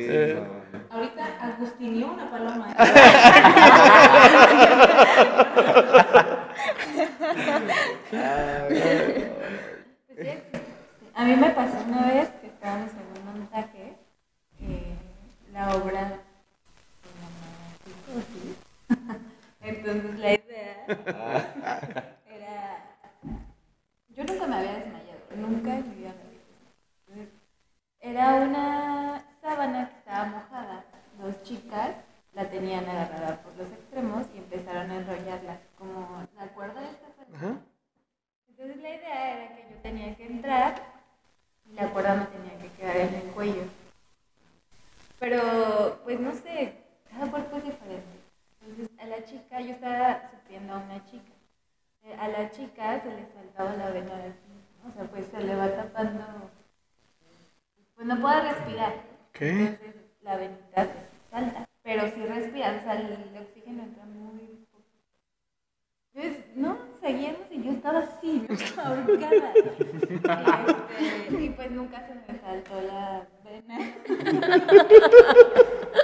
Ahorita 0.89 1.23
Agustinió 1.41 2.11
una 2.11 2.29
paloma. 2.29 2.67
Sí, 8.09 8.17
A 11.15 11.23
mí 11.25 11.35
me 11.35 11.49
pasó 11.51 11.77
una 11.87 12.07
vez 12.07 12.29
que 12.41 12.47
estábamos 12.47 12.91
en 12.91 13.21
un 13.21 13.25
montaje, 13.39 13.93
eh, 14.61 14.95
la 15.53 15.75
obra 15.75 16.19
se 17.01 17.09
llama 17.21 17.47
Psicosis. 17.85 18.57
Entonces 19.61 20.19
la 20.19 20.33
idea 20.33 20.85
era. 22.27 22.85
Yo 24.09 24.23
nunca 24.25 24.47
me 24.47 24.55
había 24.55 24.73
desmayado, 24.73 25.19
nunca 25.37 25.75
en 25.75 25.89
mi 25.89 25.95
vida 25.95 26.13
me 26.15 26.21
había 26.21 26.39
desmayado. 26.39 26.71
Entonces, 27.07 27.29
Era 28.05 28.35
una 28.35 29.23
sábana 29.41 29.89
que 29.89 29.97
estaba 29.97 30.25
mojada. 30.25 30.85
Dos 31.19 31.41
chicas 31.41 31.95
la 32.33 32.47
tenían 32.49 32.87
agarrada 32.87 33.41
por 33.41 33.55
los 33.55 33.67
extremos 33.71 34.27
y 34.35 34.37
empezaron 34.37 34.91
a 34.91 34.95
enrollarla 34.97 35.57
como 35.75 36.27
la 36.37 36.47
cuerda 36.49 36.81
de 36.81 36.87
esta. 36.87 37.07
Ajá. 37.35 37.55
Entonces 38.49 38.77
la 38.77 38.89
idea 38.89 39.31
era 39.43 39.55
que 39.55 39.67
yo 39.71 39.81
tenía 39.81 40.15
que 40.15 40.27
entrar 40.27 40.75
y 41.65 41.73
la 41.73 41.89
cuerda 41.89 42.13
me 42.13 42.25
tenía 42.25 42.57
que 42.61 42.69
quedar 42.77 42.97
en 42.97 43.15
el 43.15 43.31
cuello. 43.31 43.63
Pero, 45.19 45.99
pues 46.03 46.19
no 46.19 46.31
sé, 46.33 46.75
cada 47.09 47.31
cuerpo 47.31 47.57
es 47.57 47.63
diferente. 47.63 48.19
Entonces 48.61 48.99
a 48.99 49.05
la 49.07 49.25
chica, 49.25 49.61
yo 49.61 49.71
estaba 49.71 50.29
sufriendo 50.29 50.73
a 50.73 50.77
una 50.77 51.03
chica. 51.05 51.31
Eh, 52.03 52.15
A 52.19 52.27
la 52.27 52.51
chica 52.51 53.01
se 53.01 53.09
le 53.09 53.25
saltaba 53.33 53.75
la 53.77 53.89
vena 53.89 54.15
de 54.15 54.29
aquí, 54.29 54.51
¿no? 54.83 54.89
o 54.89 54.91
sea, 54.93 55.05
pues 55.05 55.25
se 55.25 55.41
le 55.41 55.55
va 55.55 55.75
tapando, 55.75 56.23
pues 57.95 58.07
no 58.07 58.21
puede 58.21 58.35
Entonces 59.39 59.95
la 60.21 60.37
venita 60.37 60.73
pues, 60.73 60.87
salta. 61.31 61.65
Pero 61.83 62.09
si 62.11 62.25
respiras, 62.25 62.81
o 62.81 62.83
sea, 62.83 62.93
el, 62.93 63.37
oxígeno 63.39 63.83
entra 63.83 64.05
muy 64.05 64.65
poco. 64.71 64.83
Entonces, 66.13 66.45
no, 66.55 66.77
seguimos 66.99 67.41
y 67.51 67.63
yo 67.63 67.71
estaba 67.71 67.99
así, 67.99 68.47
ahorcada. 68.77 69.53
Y, 70.99 71.05
este, 71.05 71.43
y 71.43 71.49
pues 71.49 71.71
nunca 71.71 72.07
se 72.07 72.15
me 72.15 72.39
saltó 72.39 72.81
la 72.81 73.27
vena. 73.43 73.77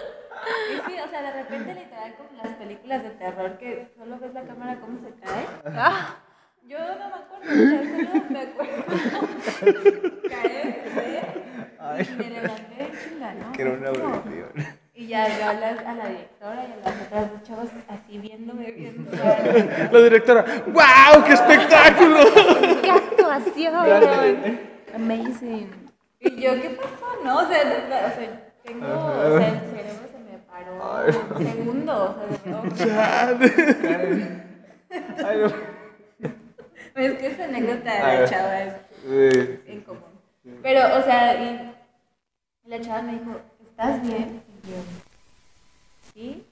Y 0.71 0.89
sí, 0.89 0.99
o 0.99 1.07
sea, 1.09 1.21
de 1.21 1.31
repente 1.43 1.73
literal 1.73 2.15
como 2.15 2.41
las 2.41 2.53
películas 2.55 3.03
de 3.03 3.09
terror 3.11 3.57
que 3.57 3.87
solo 3.97 4.17
ves 4.19 4.33
la 4.33 4.43
cámara 4.43 4.79
cómo 4.79 4.99
se 4.99 5.13
cae. 5.19 5.45
Yo 6.63 6.77
no 6.79 7.09
me 7.09 7.15
acuerdo, 7.15 7.47
o 7.47 7.55
sea, 7.55 7.83
solo 7.83 8.25
me 8.29 8.41
acuerdo 8.41 8.85
caer, 10.29 10.71
y 11.99 12.11
me 12.15 12.29
levanté 12.29 12.75
de 12.75 12.91
chinga, 13.03 13.33
¿no? 13.33 13.51
Que 13.51 13.61
era 13.61 13.71
una 13.71 13.91
Como- 13.91 14.15
audición. 14.15 14.51
y 14.93 15.07
ya 15.07 15.27
yo 15.27 15.49
a 15.49 15.53
la, 15.53 15.69
a 15.69 15.95
la 15.95 16.07
directora 16.07 16.63
y 16.63 16.71
a 16.71 16.75
las 16.77 17.01
otras 17.01 17.31
dos 17.31 17.43
chavas 17.43 17.67
así 17.87 18.17
viéndome, 18.19 18.71
viendo. 18.71 19.11
La 19.91 19.99
directora, 19.99 20.45
¡wow! 20.67 21.23
¡Qué 21.25 21.33
espectáculo! 21.33 22.19
¡Qué 22.81 22.91
actuación! 22.91 24.59
Amazing. 24.95 25.69
Y 26.19 26.41
yo, 26.41 26.53
¿qué 26.61 26.69
pasó? 26.69 27.23
No, 27.23 27.39
o 27.39 27.47
sea, 27.47 27.61
o 27.61 28.15
sea 28.15 28.51
tengo, 28.63 28.85
o 28.85 29.37
sea, 29.37 29.47
el 29.47 29.59
cerebro 29.71 30.07
se 30.11 30.19
me 30.19 30.37
paró 30.39 30.73
un 31.35 31.45
segundo, 31.45 32.15
o 32.71 32.75
sea, 32.75 33.33
de 33.33 33.47
verdad. 33.47 34.45
Ay, 35.25 35.37
no. 35.39 35.71
Es 37.01 37.13
que 37.13 37.27
esa 37.27 37.45
anécdota 37.45 37.93
de 37.93 38.19
la 38.19 38.29
chava 38.29 38.59
es 38.63 39.83
común. 39.85 40.03
Pero, 40.61 40.97
o 40.97 41.01
sea, 41.01 41.41
y 41.41 41.73
la 42.65 42.81
chava 42.81 43.01
me 43.01 43.13
dijo, 43.13 43.39
¿estás 43.63 44.01
bien? 44.03 44.43
Y 44.63 44.69
yo, 44.69 44.75
¿sí? 46.13 46.45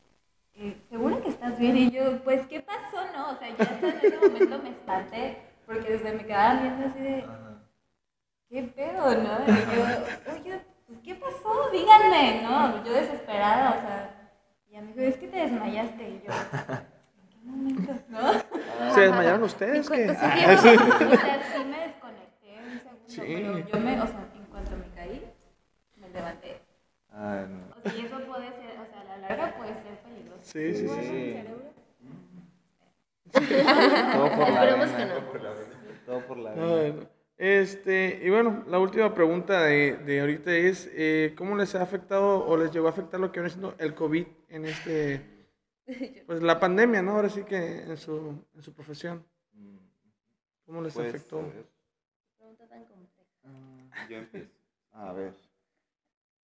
¿Segura 0.89 1.17
que 1.21 1.29
estás 1.29 1.57
bien? 1.57 1.77
Y 1.77 1.91
yo, 1.91 2.21
pues, 2.23 2.45
¿qué 2.47 2.61
pasó? 2.61 2.97
No, 3.15 3.31
o 3.31 3.35
sea, 3.37 3.47
yo 3.49 3.55
hasta 3.59 3.87
en 3.89 3.97
ese 3.97 4.17
momento 4.17 4.59
me 4.63 4.69
espanté, 4.71 5.37
porque 5.65 5.91
desde 5.93 6.13
me 6.13 6.25
quedaban 6.25 6.61
viendo 6.61 6.87
así 6.87 6.99
de, 6.99 7.25
¿qué 8.49 8.63
pedo, 8.63 9.15
no? 9.15 9.37
Y 9.47 9.75
yo, 9.75 10.33
oye, 10.33 10.61
pues, 10.87 10.99
¿qué 10.99 11.15
pasó? 11.15 11.69
Díganme, 11.71 12.41
¿no? 12.43 12.83
Yo 12.83 12.91
desesperada, 12.91 13.69
o 13.69 13.81
sea, 13.81 14.31
y 14.67 14.71
ella 14.71 14.81
me 14.81 14.87
dijo, 14.93 14.99
es 15.01 15.17
que 15.17 15.27
te 15.27 15.37
desmayaste. 15.37 16.09
Y 16.09 16.23
yo, 16.27 16.33
¿en 16.33 17.29
qué 17.29 17.37
momento? 17.45 17.93
¿No? 18.09 18.93
¿Se 18.93 19.01
desmayaron 19.01 19.43
ustedes? 19.43 19.89
¿Qué? 19.89 20.09
O 20.09 20.13
sea, 20.13 20.33
Ah, 20.35 20.57
sí. 20.57 20.69
sí 20.69 21.63
me 21.65 21.79
desconecté 21.87 22.57
un 22.65 22.79
segundo, 22.79 23.07
Sí. 23.07 23.21
pero 23.25 23.57
yo 23.59 23.79
me, 23.79 24.01
o 24.01 24.07
sea, 24.07 24.27
en 24.35 24.43
cuanto 24.45 24.71
me 24.75 24.89
caí, 24.95 25.25
me 25.97 26.09
levanté. 26.09 26.61
Ay, 27.11 27.45
no. 27.49 27.91
Y 27.97 28.05
eso 28.05 28.19
puede 28.25 28.49
ser, 28.51 28.79
o 28.79 28.85
sea, 28.85 29.01
a 29.01 29.03
la 29.03 29.17
larga 29.17 29.57
puede 29.57 29.73
ser 29.73 29.99
peligroso. 30.03 30.39
Sí, 30.43 30.73
sí, 30.73 30.87
sí. 30.87 30.93
el 30.93 31.33
cerebro. 31.33 31.69
Todo 33.31 34.29
por 34.35 34.49
la 34.49 34.63
Esperemos 34.65 34.91
vena. 34.91 34.97
que 34.97 35.05
no. 35.05 36.05
Todo 36.05 36.27
por 36.27 36.37
la 36.37 36.49
Ah, 36.51 36.53
vena. 36.55 36.67
bueno. 36.67 37.09
Este, 37.37 38.19
y 38.21 38.29
bueno, 38.29 38.65
la 38.67 38.79
última 38.79 39.13
pregunta 39.13 39.61
de, 39.63 39.95
de 39.97 40.19
ahorita 40.19 40.53
es, 40.53 40.89
eh, 40.93 41.33
¿cómo 41.37 41.55
les 41.55 41.73
ha 41.73 41.81
afectado 41.81 42.45
o 42.45 42.57
les 42.57 42.71
llegó 42.73 42.87
a 42.87 42.89
afectar 42.89 43.17
lo 43.19 43.31
que 43.31 43.39
viene 43.39 43.49
siendo 43.49 43.75
el 43.77 43.95
COVID 43.95 44.27
en 44.49 44.65
este, 44.65 45.47
pues 46.27 46.43
la 46.43 46.59
pandemia, 46.59 47.01
¿no? 47.01 47.11
Ahora 47.11 47.29
sí 47.29 47.43
que 47.43 47.83
en 47.83 47.95
su, 47.97 48.43
en 48.55 48.61
su 48.61 48.73
profesión. 48.73 49.25
¿Cómo 50.65 50.81
les 50.81 50.93
Pues, 50.93 51.07
afectó? 51.15 51.49
Pregunta 52.37 52.67
tan 52.67 52.83
compleja. 52.85 53.23
Ah, 53.45 54.05
Yo 54.09 54.17
empiezo. 54.17 54.51
A 54.91 55.13
ver. 55.13 55.33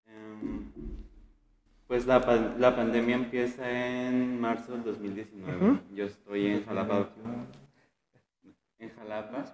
Em, 0.06 0.70
Pues 1.86 2.06
la, 2.06 2.18
la 2.58 2.74
pandemia 2.76 3.14
empieza 3.16 3.68
en 3.70 4.40
marzo 4.40 4.72
del 4.72 4.82
2019. 4.84 5.56
Ujú. 5.66 5.78
Yo 5.94 6.04
estoy 6.06 6.46
en 6.48 6.64
Jalapa. 6.66 7.08
En 8.78 8.90
Jalapa. 8.96 9.44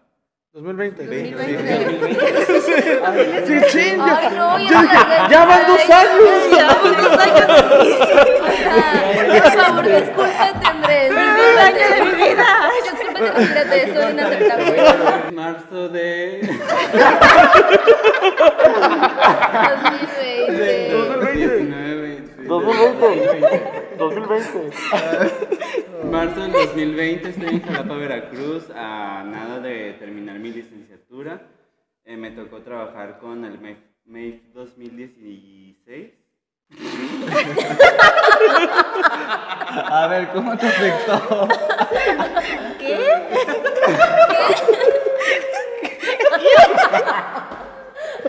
2020. 0.52 1.06
2020. 1.06 3.46
Sí, 3.46 3.54
chinga. 3.70 4.18
Ay, 4.28 4.36
no, 4.36 4.58
ya, 4.58 4.82
Ya- 4.82 5.28
ya 5.30 5.44
van 5.46 5.66
dos 5.66 5.80
Ay, 5.80 5.92
años. 5.92 6.50
Ya 6.50 6.66
van 6.66 6.82
dos 7.02 7.18
años 7.18 7.50
así. 7.50 7.90
O 9.32 9.34
sea, 9.34 9.42
por 9.42 9.52
favor, 9.52 9.84
discúlpate, 9.86 10.66
Andrés. 10.66 11.08
Discúlpate 11.10 11.84
de 11.94 11.98
mi 12.04 12.12
vida. 12.22 12.46
Retírate, 13.30 13.90
eso 13.90 14.00
es 14.00 14.10
inaceptable. 14.12 14.82
Marzo 15.32 15.88
de. 15.88 16.40
2020. 20.48 21.32
19, 21.32 22.16
sí, 22.16 22.44
2020. 22.44 23.96
2020. 23.98 24.76
Marzo 26.10 26.40
del 26.40 26.52
2020 26.52 27.28
estoy 27.28 27.48
en 27.48 27.62
Jalapa, 27.62 27.94
Veracruz, 27.94 28.70
a 28.74 29.22
nada 29.24 29.60
de 29.60 29.94
terminar 29.94 30.38
mi 30.38 30.50
licenciatura. 30.50 31.46
Eh, 32.04 32.16
me 32.16 32.32
tocó 32.32 32.62
trabajar 32.62 33.18
con 33.20 33.44
el 33.44 33.58
MEF 34.04 34.42
2016. 34.52 36.21
A 39.90 40.06
ver, 40.08 40.28
¿cómo 40.32 40.56
te 40.56 40.66
afectó? 40.66 41.48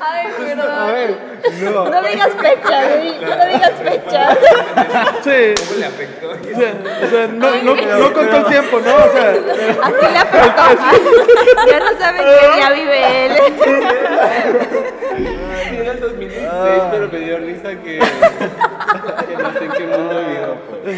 Ay, 0.02 0.28
A 0.28 0.36
perdón. 0.36 0.88
ver, 0.88 1.18
no. 1.62 1.90
No 1.90 2.02
digas 2.02 2.30
fecha, 2.42 2.88
güey. 2.88 3.20
No 3.20 3.46
digas 3.46 3.72
fecha. 3.84 4.38
Sí. 5.24 5.54
¿Cómo 5.64 5.80
le 5.80 5.86
afectó? 5.86 6.30
O 6.30 6.34
sea, 6.60 6.74
o 7.04 7.10
sea, 7.10 7.28
no, 7.28 7.56
no, 7.64 7.76
no 7.76 8.14
contó 8.14 8.38
el 8.38 8.46
tiempo, 8.46 8.80
¿no? 8.82 8.96
O 8.96 9.12
sea, 9.12 9.30
Así 9.84 10.06
le 10.12 10.18
afectó. 10.20 10.64
Ya 11.72 11.80
no 11.80 12.00
sabe 12.00 12.20
qué 12.20 12.56
día 12.56 12.70
vive 12.72 13.26
él. 13.26 13.32
El 16.54 16.80
2016, 16.80 16.84
pero 16.92 17.10
me 17.12 17.20
dio 17.20 17.38
risa 17.40 17.70
que, 17.84 18.00
que 19.28 19.44
no 19.44 19.54
sé 19.54 19.66
en 19.66 19.72
qué 19.72 19.88
mundo 19.88 20.20
vivo. 20.20 20.58
Pues. 20.70 20.98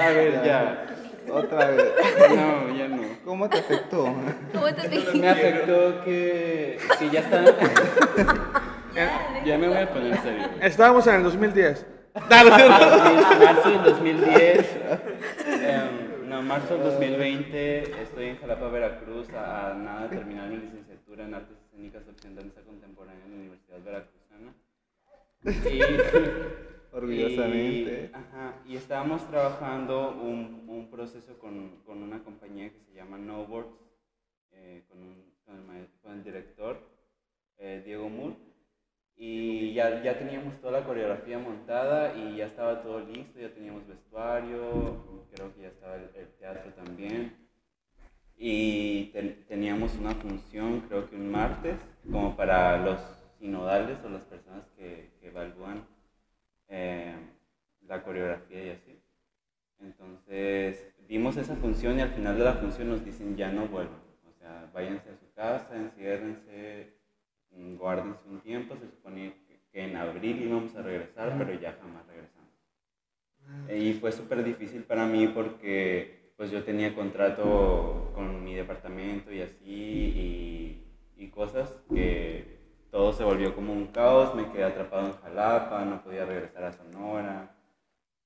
A 0.00 0.08
ver, 0.08 0.42
ya. 0.44 0.86
Otra 1.30 1.66
vez. 1.66 1.92
No, 2.30 2.76
ya 2.76 2.88
no. 2.88 3.02
¿Cómo 3.24 3.48
te 3.48 3.58
afectó? 3.58 4.04
¿Cómo 4.52 4.74
te 4.74 4.88
dije? 4.88 5.18
Me 5.18 5.28
afectó 5.28 6.02
que, 6.04 6.78
que 6.98 7.10
ya 7.10 7.20
está. 7.20 7.44
ya 9.44 9.58
me 9.58 9.68
voy 9.68 9.76
a 9.78 9.90
poner 9.92 10.18
serio. 10.20 10.48
estábamos 10.60 11.06
en 11.06 11.14
el 11.16 11.22
2010. 11.22 11.86
Dale, 12.28 12.50
marzo 12.50 13.70
del 13.70 13.82
2010. 13.84 14.76
em, 15.46 16.28
no, 16.28 16.42
marzo 16.42 16.74
del 16.74 16.82
2020 16.84 18.02
estoy 18.02 18.26
en 18.26 18.38
Jalapa, 18.38 18.68
Veracruz, 18.68 19.30
a, 19.32 19.70
a 19.70 19.74
nada 19.74 20.08
de 20.08 20.16
terminar 20.16 20.48
mi 20.48 20.56
licenciatura 20.58 21.24
en 21.24 21.34
Artes 21.34 21.56
Escénicas 21.68 22.02
Opción 22.08 22.34
Danza 22.34 22.60
Contemporánea 22.66 23.24
en 23.24 23.30
la 23.30 23.36
Universidad 23.38 23.78
Veracruzana. 23.82 24.52
Y, 25.44 25.50
Orgullosamente. 26.92 28.10
y- 28.12 28.14
ajá, 28.14 28.54
y 28.66 28.76
estábamos 28.76 29.26
trabajando 29.28 30.10
un, 30.12 30.64
un 30.68 30.90
proceso 30.90 31.38
con, 31.38 31.82
con 31.86 32.02
una 32.02 32.22
compañía 32.22 32.70
que 32.70 32.80
se 32.80 32.94
llama 32.94 33.18
Noworks, 33.18 33.76
eh, 34.52 34.84
con, 34.88 34.98
un- 34.98 35.32
con 35.44 35.56
el, 35.56 35.62
maes- 35.64 35.90
con 36.02 36.12
el 36.12 36.24
director 36.24 36.78
eh, 37.58 37.82
Diego 37.84 38.08
Moore. 38.08 38.36
Y 39.16 39.70
Y 39.70 39.74
ya, 39.74 40.02
ya 40.02 40.18
teníamos 40.18 40.60
toda 40.60 40.80
la 40.80 40.86
coreografía 40.86 41.38
montada 41.38 42.14
y 42.16 42.36
ya 42.36 42.46
estaba 42.46 42.82
todo 42.82 43.00
listo, 43.00 43.38
ya 43.38 43.52
teníamos 43.52 43.86
vestuario, 43.86 45.26
creo 45.32 45.54
que 45.54 45.62
ya 45.62 45.68
estaba 45.68 45.96
el, 45.96 46.10
el 46.16 46.28
teatro 46.38 46.72
también. 46.74 47.36
Y 48.36 49.06
ten- 49.12 49.44
teníamos 49.48 49.94
una 49.94 50.14
función, 50.14 50.80
creo 50.88 51.08
que 51.08 51.16
un 51.16 51.30
martes, 51.30 51.76
como 52.10 52.34
para 52.36 52.78
los 52.84 52.98
sinodales 53.42 53.98
o 54.04 54.08
las 54.08 54.22
personas 54.24 54.64
que, 54.78 55.10
que 55.20 55.26
evalúan 55.28 55.84
eh, 56.68 57.12
la 57.88 58.00
coreografía 58.04 58.66
y 58.66 58.70
así. 58.70 59.00
Entonces, 59.80 60.94
vimos 61.08 61.36
esa 61.36 61.56
función 61.56 61.98
y 61.98 62.02
al 62.02 62.10
final 62.10 62.38
de 62.38 62.44
la 62.44 62.54
función 62.54 62.88
nos 62.90 63.04
dicen 63.04 63.36
ya 63.36 63.50
no 63.50 63.66
vuelvan. 63.66 64.00
O 64.30 64.38
sea, 64.38 64.70
váyanse 64.72 65.10
a 65.10 65.16
su 65.16 65.32
casa, 65.34 65.74
enciérrense, 65.76 66.94
mm, 67.50 67.74
guárdense 67.76 68.20
un 68.30 68.40
tiempo. 68.40 68.76
Se 68.76 68.86
supone 68.88 69.34
que- 69.48 69.58
que 69.72 69.84
en 69.86 69.96
abril 69.96 70.40
íbamos 70.40 70.76
a 70.76 70.82
regresar, 70.82 71.34
pero 71.36 71.52
ya 71.60 71.72
jamás 71.80 72.06
regresamos. 72.06 72.48
Y 73.74 73.94
fue 73.94 74.12
súper 74.12 74.44
difícil 74.44 74.84
para 74.84 75.04
mí 75.06 75.26
porque 75.28 76.32
pues 76.36 76.50
yo 76.52 76.62
tenía 76.62 76.94
contrato 76.94 78.12
con 78.14 78.42
mi 78.44 78.54
departamento 78.54 79.32
y 79.32 79.42
así 79.42 79.64
y, 79.66 80.84
y 81.16 81.28
cosas 81.28 81.72
que 81.92 82.51
todo 82.92 83.12
se 83.14 83.24
volvió 83.24 83.54
como 83.54 83.72
un 83.72 83.86
caos, 83.86 84.34
me 84.34 84.52
quedé 84.52 84.64
atrapado 84.64 85.06
en 85.06 85.14
Jalapa, 85.22 85.82
no 85.86 86.02
podía 86.04 86.26
regresar 86.26 86.64
a 86.64 86.72
Sonora. 86.72 87.56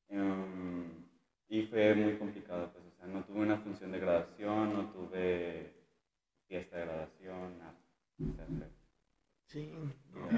em, 0.08 1.06
y 1.48 1.62
fue 1.62 1.94
muy 1.94 2.16
complicado, 2.18 2.72
pues, 2.72 2.84
o 2.84 2.90
sea, 2.98 3.06
no 3.06 3.22
tuve 3.24 3.42
una 3.42 3.58
función 3.58 3.92
de 3.92 4.00
graduación, 4.00 4.74
no 4.74 4.90
tuve 4.90 5.72
fiesta 6.48 6.78
de 6.78 6.84
graduación, 6.84 7.58
nada. 7.58 7.74
O 8.20 8.34
sea, 8.34 8.44
Sí. 9.46 9.72
No, 10.12 10.28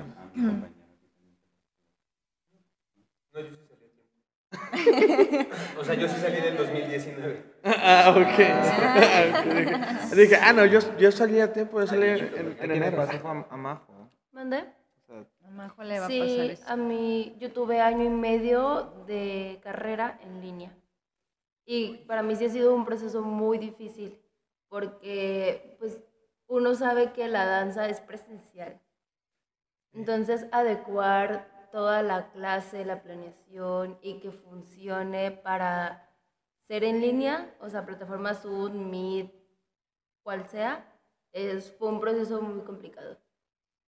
yo 3.40 3.56
sí 3.56 3.66
salí 3.66 3.86
a 3.86 3.88
tiempo. 5.40 5.54
o 5.80 5.84
sea, 5.84 5.94
yo 5.94 6.06
sí 6.08 6.20
salí 6.20 6.40
del 6.42 6.56
2019. 6.58 7.42
Ah, 7.64 8.14
ok. 8.14 8.38
dije, 10.10 10.16
dije, 10.16 10.36
ah, 10.36 10.52
no, 10.52 10.66
yo, 10.66 10.80
yo 10.98 11.10
salí 11.10 11.40
a 11.40 11.50
tiempo, 11.50 11.80
yo 11.80 11.86
salí 11.86 12.06
en, 12.06 12.56
en 12.60 12.68
le 12.68 12.76
enero. 12.76 12.98
pasó 12.98 13.26
a, 13.28 13.46
a 13.50 13.56
Majo. 13.56 13.97
¿Mande? 14.38 14.72
Majo 15.50 15.82
le 15.82 15.98
va 15.98 16.06
a 16.06 16.08
pasar 16.08 16.28
Sí, 16.28 16.40
eso. 16.52 16.64
a 16.68 16.76
mí 16.76 17.34
yo 17.40 17.52
tuve 17.52 17.80
año 17.80 18.04
y 18.04 18.08
medio 18.08 19.02
de 19.04 19.58
carrera 19.64 20.16
en 20.22 20.40
línea. 20.40 20.78
Y 21.64 22.04
para 22.06 22.22
mí 22.22 22.36
sí 22.36 22.44
ha 22.44 22.48
sido 22.48 22.72
un 22.72 22.84
proceso 22.84 23.20
muy 23.22 23.58
difícil 23.58 24.16
porque 24.68 25.74
pues 25.80 25.98
uno 26.46 26.76
sabe 26.76 27.12
que 27.12 27.26
la 27.26 27.46
danza 27.46 27.88
es 27.88 28.00
presencial. 28.00 28.80
Entonces 29.92 30.46
adecuar 30.52 31.68
toda 31.72 32.04
la 32.04 32.30
clase, 32.30 32.84
la 32.84 33.02
planeación 33.02 33.98
y 34.02 34.20
que 34.20 34.30
funcione 34.30 35.32
para 35.32 36.14
ser 36.68 36.84
en 36.84 37.00
línea, 37.00 37.52
o 37.58 37.68
sea, 37.68 37.84
plataforma 37.84 38.34
Zoom, 38.34 38.88
Meet, 38.88 39.34
cual 40.22 40.46
sea, 40.46 40.96
es, 41.32 41.72
fue 41.72 41.88
un 41.88 41.98
proceso 41.98 42.40
muy 42.40 42.62
complicado. 42.64 43.18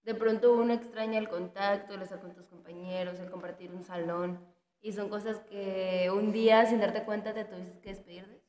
De 0.02 0.14
pronto 0.14 0.54
uno 0.54 0.72
extraña 0.72 1.18
el 1.18 1.28
contacto, 1.28 1.94
el 1.94 2.02
estar 2.02 2.20
con 2.20 2.34
tus 2.34 2.46
compañeros, 2.46 3.18
el 3.20 3.30
compartir 3.30 3.70
un 3.72 3.84
salón. 3.84 4.38
Y 4.80 4.92
son 4.92 5.08
cosas 5.08 5.38
que 5.40 6.10
un 6.12 6.32
día, 6.32 6.64
sin 6.66 6.80
darte 6.80 7.04
cuenta, 7.04 7.34
te 7.34 7.44
tuviste 7.44 7.80
que 7.80 7.90
despedir 7.90 8.26
de. 8.26 8.40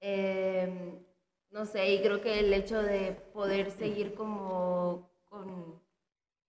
Eh, 0.00 1.04
no 1.50 1.66
sé, 1.66 1.94
y 1.94 2.02
creo 2.02 2.20
que 2.20 2.40
el 2.40 2.52
hecho 2.52 2.82
de 2.82 3.12
poder 3.32 3.70
seguir 3.70 4.14
como 4.14 5.08
con, 5.26 5.80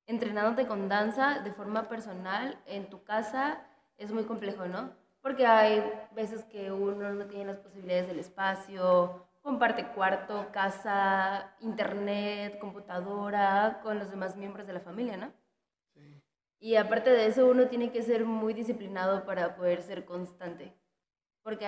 entrenándote 0.07 0.67
con 0.67 0.89
danza 0.89 1.41
de 1.41 1.51
forma 1.51 1.87
personal 1.87 2.59
en 2.65 2.89
tu 2.89 3.03
casa 3.03 3.65
es 3.97 4.11
muy 4.11 4.23
complejo, 4.23 4.65
¿no? 4.65 4.91
Porque 5.21 5.45
hay 5.45 5.83
veces 6.15 6.43
que 6.45 6.71
uno 6.71 7.13
no 7.13 7.25
tiene 7.27 7.45
las 7.45 7.57
posibilidades 7.57 8.07
del 8.07 8.19
espacio, 8.19 9.27
comparte 9.45 9.85
cuarto, 9.89 10.47
casa, 10.51 11.55
internet, 11.59 12.57
computadora 12.57 13.79
con 13.83 13.99
los 13.99 14.09
demás 14.09 14.35
miembros 14.35 14.65
de 14.65 14.73
la 14.73 14.79
familia, 14.79 15.17
¿no? 15.17 15.31
Y 16.59 16.77
aparte 16.77 17.11
de 17.11 17.27
eso, 17.27 17.45
uno 17.45 17.67
tiene 17.67 17.91
que 17.91 18.01
ser 18.01 18.25
muy 18.25 18.55
disciplinado 18.55 19.23
para 19.23 19.55
poder 19.55 19.83
ser 19.83 20.03
constante. 20.03 20.73
Porque, 21.43 21.67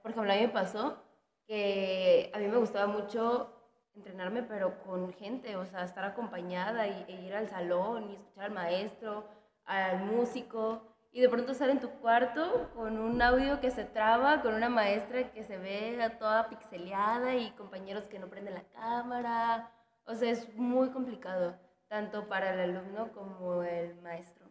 por 0.00 0.10
ejemplo, 0.10 0.32
a 0.32 0.36
mí 0.36 0.40
me 0.40 0.48
pasó 0.48 1.04
que 1.46 2.30
a 2.32 2.38
mí 2.38 2.46
me 2.46 2.56
gustaba 2.56 2.86
mucho 2.86 3.52
entrenarme, 3.94 4.42
pero 4.42 4.82
con 4.82 5.12
gente, 5.12 5.54
o 5.56 5.66
sea, 5.66 5.84
estar 5.84 6.06
acompañada 6.06 6.86
y, 6.88 7.04
e 7.08 7.26
ir 7.26 7.34
al 7.34 7.50
salón 7.50 8.08
y 8.10 8.14
escuchar 8.14 8.44
al 8.44 8.52
maestro, 8.52 9.28
al 9.66 9.98
músico, 10.06 10.80
y 11.10 11.20
de 11.20 11.28
pronto 11.28 11.52
estar 11.52 11.70
en 11.70 11.80
tu 11.80 11.90
cuarto 12.00 12.70
con 12.74 12.98
un 12.98 13.20
audio 13.22 13.60
que 13.60 13.70
se 13.70 13.84
traba, 13.84 14.42
con 14.42 14.54
una 14.54 14.68
maestra 14.68 15.32
que 15.32 15.42
se 15.42 15.56
ve 15.56 15.98
toda 16.18 16.48
pixeleada 16.48 17.34
y 17.36 17.50
compañeros 17.52 18.08
que 18.08 18.18
no 18.18 18.28
prenden 18.28 18.54
la 18.54 18.68
cámara. 18.68 19.72
O 20.04 20.14
sea, 20.14 20.30
es 20.30 20.54
muy 20.54 20.90
complicado, 20.90 21.58
tanto 21.88 22.28
para 22.28 22.54
el 22.54 22.60
alumno 22.60 23.12
como 23.12 23.62
el 23.62 23.94
maestro. 24.02 24.46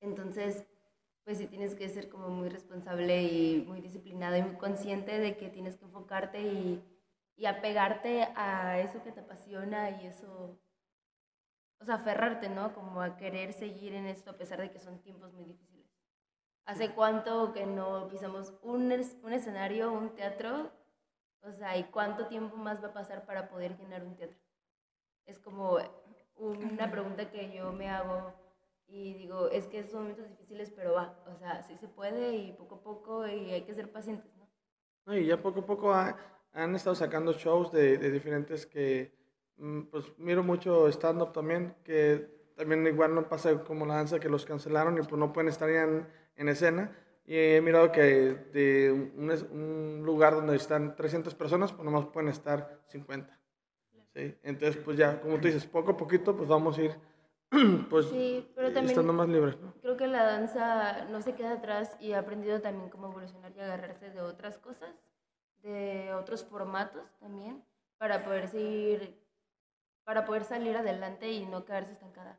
Entonces, 0.00 0.66
pues 1.24 1.38
sí 1.38 1.46
tienes 1.46 1.74
que 1.74 1.88
ser 1.88 2.10
como 2.10 2.28
muy 2.28 2.50
responsable 2.50 3.22
y 3.22 3.64
muy 3.66 3.80
disciplinado 3.80 4.36
y 4.36 4.42
muy 4.42 4.56
consciente 4.56 5.18
de 5.18 5.36
que 5.36 5.48
tienes 5.48 5.76
que 5.76 5.86
enfocarte 5.86 6.42
y, 6.42 6.84
y 7.36 7.46
apegarte 7.46 8.28
a 8.36 8.78
eso 8.80 9.02
que 9.02 9.12
te 9.12 9.20
apasiona 9.20 10.02
y 10.02 10.06
eso, 10.06 10.60
o 11.84 11.86
sea, 11.86 11.96
aferrarte, 11.96 12.48
¿no? 12.48 12.72
Como 12.72 13.02
a 13.02 13.16
querer 13.16 13.52
seguir 13.52 13.94
en 13.94 14.06
esto 14.06 14.30
a 14.30 14.38
pesar 14.38 14.58
de 14.60 14.70
que 14.70 14.80
son 14.80 15.00
tiempos 15.02 15.34
muy 15.34 15.44
difíciles. 15.44 15.86
¿Hace 16.64 16.94
cuánto 16.94 17.52
que 17.52 17.66
no 17.66 18.08
pisamos 18.08 18.54
un, 18.62 18.90
es- 18.92 19.18
un 19.22 19.32
escenario, 19.34 19.92
un 19.92 20.14
teatro? 20.14 20.72
O 21.42 21.52
sea, 21.52 21.76
¿y 21.76 21.84
cuánto 21.84 22.26
tiempo 22.26 22.56
más 22.56 22.82
va 22.82 22.88
a 22.88 22.92
pasar 22.94 23.26
para 23.26 23.48
poder 23.50 23.76
llenar 23.76 24.02
un 24.04 24.16
teatro? 24.16 24.38
Es 25.26 25.38
como 25.38 25.78
una 26.36 26.90
pregunta 26.90 27.30
que 27.30 27.52
yo 27.54 27.72
me 27.72 27.90
hago 27.90 28.32
y 28.86 29.14
digo, 29.14 29.48
es 29.50 29.66
que 29.66 29.84
son 29.84 30.02
momentos 30.02 30.28
difíciles, 30.28 30.70
pero 30.74 30.94
va, 30.94 31.22
o 31.26 31.36
sea, 31.36 31.62
sí 31.62 31.76
se 31.76 31.88
puede 31.88 32.36
y 32.36 32.52
poco 32.54 32.76
a 32.76 32.82
poco 32.82 33.26
y 33.28 33.52
hay 33.52 33.62
que 33.62 33.74
ser 33.74 33.92
pacientes, 33.92 34.34
¿no? 34.36 35.14
Y 35.14 35.26
ya 35.26 35.40
poco 35.42 35.60
a 35.60 35.66
poco 35.66 35.92
ha- 35.92 36.16
han 36.52 36.74
estado 36.74 36.94
sacando 36.96 37.32
shows 37.34 37.70
de, 37.72 37.98
de 37.98 38.10
diferentes 38.10 38.66
que, 38.66 39.12
pues 39.90 40.12
miro 40.18 40.42
mucho 40.42 40.88
stand-up 40.88 41.32
también, 41.32 41.74
que 41.84 42.28
también 42.56 42.86
igual 42.86 43.14
no 43.14 43.28
pasa 43.28 43.64
como 43.64 43.86
la 43.86 43.96
danza 43.96 44.20
que 44.20 44.28
los 44.28 44.44
cancelaron 44.44 44.96
y 44.98 45.02
pues 45.02 45.18
no 45.18 45.32
pueden 45.32 45.48
estar 45.48 45.70
ya 45.70 45.82
en, 45.82 46.06
en 46.36 46.48
escena. 46.48 46.96
Y 47.26 47.36
he 47.36 47.60
mirado 47.62 47.90
que 47.90 48.02
de 48.52 48.92
un, 48.92 49.30
un 49.30 50.02
lugar 50.04 50.34
donde 50.34 50.56
están 50.56 50.94
300 50.94 51.34
personas, 51.34 51.72
pues 51.72 51.84
nomás 51.84 52.06
pueden 52.06 52.28
estar 52.28 52.80
50. 52.88 53.38
¿sí? 54.14 54.36
Entonces, 54.42 54.82
pues 54.84 54.96
ya, 54.98 55.20
como 55.20 55.36
tú 55.36 55.46
dices, 55.46 55.66
poco 55.66 55.92
a 55.92 55.96
poquito, 55.96 56.36
pues 56.36 56.48
vamos 56.48 56.76
a 56.76 56.82
ir, 56.82 56.94
pues, 57.90 58.06
Sí, 58.06 58.50
pero 58.54 58.68
también 58.68 58.90
estando 58.90 59.12
más 59.12 59.28
libres, 59.28 59.58
¿no? 59.60 59.72
creo 59.80 59.96
que 59.96 60.06
la 60.06 60.24
danza 60.24 61.06
no 61.06 61.22
se 61.22 61.34
queda 61.34 61.52
atrás 61.52 61.96
y 61.98 62.12
ha 62.12 62.18
aprendido 62.18 62.60
también 62.60 62.90
cómo 62.90 63.08
evolucionar 63.08 63.52
y 63.56 63.60
agarrarse 63.60 64.10
de 64.10 64.20
otras 64.20 64.58
cosas, 64.58 64.94
de 65.62 66.12
otros 66.14 66.44
formatos 66.44 67.10
también, 67.20 67.64
para 67.96 68.22
poder 68.24 68.48
seguir, 68.48 69.23
para 70.04 70.24
poder 70.24 70.44
salir 70.44 70.76
adelante 70.76 71.30
y 71.30 71.46
no 71.46 71.64
quedarse 71.64 71.92
estancada. 71.92 72.38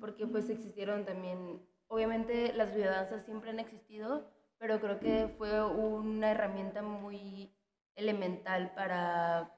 Porque 0.00 0.26
pues 0.26 0.48
existieron 0.50 1.04
también, 1.04 1.60
obviamente 1.88 2.52
las 2.52 2.74
biodanzas 2.74 3.24
siempre 3.24 3.50
han 3.50 3.58
existido, 3.58 4.30
pero 4.58 4.80
creo 4.80 5.00
que 5.00 5.28
fue 5.36 5.62
una 5.64 6.30
herramienta 6.30 6.82
muy 6.82 7.52
elemental 7.94 8.72
para 8.74 9.50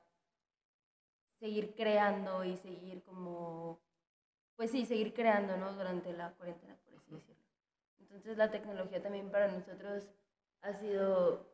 seguir 1.39 1.75
creando 1.77 2.45
y 2.45 2.57
seguir 2.57 3.03
como, 3.05 3.81
pues 4.57 4.71
sí, 4.71 4.87
seguir 4.87 5.15
creando, 5.15 5.57
¿no? 5.57 5.73
Durante 5.73 6.13
la 6.13 6.33
cuarentena, 6.33 6.77
por 6.85 6.95
así 6.95 7.13
decirlo. 7.13 7.43
Entonces 8.01 8.37
la 8.37 8.51
tecnología 8.51 9.03
también 9.03 9.31
para 9.31 9.49
nosotros 9.49 10.11
ha 10.63 10.73
sido, 10.75 11.47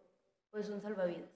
pues, 0.50 0.70
un 0.70 0.80
salvavidas. 0.80 1.28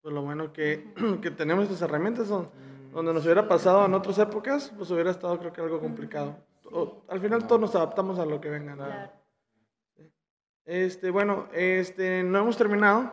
Pues 0.00 0.14
lo 0.14 0.22
bueno 0.22 0.52
que, 0.52 0.92
que 1.22 1.30
tenemos 1.30 1.64
estas 1.64 1.82
herramientas 1.82 2.28
son, 2.28 2.50
donde 2.92 3.12
nos 3.12 3.24
hubiera 3.24 3.46
pasado 3.48 3.84
en 3.86 3.94
otras 3.94 4.18
épocas, 4.18 4.72
pues 4.76 4.90
hubiera 4.90 5.10
estado 5.10 5.38
creo 5.38 5.52
que 5.52 5.60
algo 5.60 5.80
complicado. 5.80 6.36
O- 6.72 7.02
al 7.08 7.20
final 7.20 7.46
todos 7.46 7.60
nos 7.60 7.74
adaptamos 7.74 8.18
a 8.18 8.26
lo 8.26 8.40
que 8.40 8.50
venga. 8.50 9.12
Este, 10.64 11.10
bueno, 11.10 11.48
este, 11.52 12.22
no 12.22 12.40
hemos 12.40 12.56
terminado. 12.56 13.10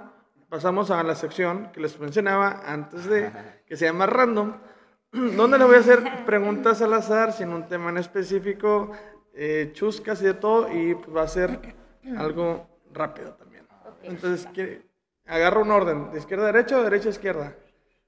Pasamos 0.50 0.92
a 0.92 1.02
la 1.04 1.16
sección 1.16 1.72
que 1.72 1.80
les 1.80 2.00
mencionaba 2.00 2.62
antes 2.66 3.06
de, 3.06 3.32
que 3.66 3.76
se 3.78 3.86
llama 3.86 4.06
Random, 4.06 4.54
donde 5.12 5.58
le 5.58 5.66
voy 5.66 5.76
a 5.76 5.80
hacer 5.80 6.26
preguntas 6.26 6.82
al 6.82 6.94
azar, 6.94 7.32
sin 7.34 7.50
un 7.50 7.68
tema 7.68 7.90
en 7.90 7.98
específico, 7.98 8.92
eh, 9.34 9.72
chuscas 9.74 10.22
y 10.22 10.26
de 10.26 10.34
todo, 10.34 10.72
y 10.72 10.94
va 10.94 11.24
a 11.24 11.28
ser 11.28 11.76
algo 12.18 12.68
rápido 12.94 13.34
también. 13.34 13.66
Entonces, 14.04 14.48
¿quiere- 14.54 14.86
agarra 15.26 15.62
un 15.62 15.72
orden, 15.72 16.12
de 16.12 16.20
izquierda 16.20 16.44
a 16.44 16.52
derecha 16.52 16.78
o 16.80 16.84
derecha 16.84 17.08
a 17.08 17.12
izquierda. 17.12 17.56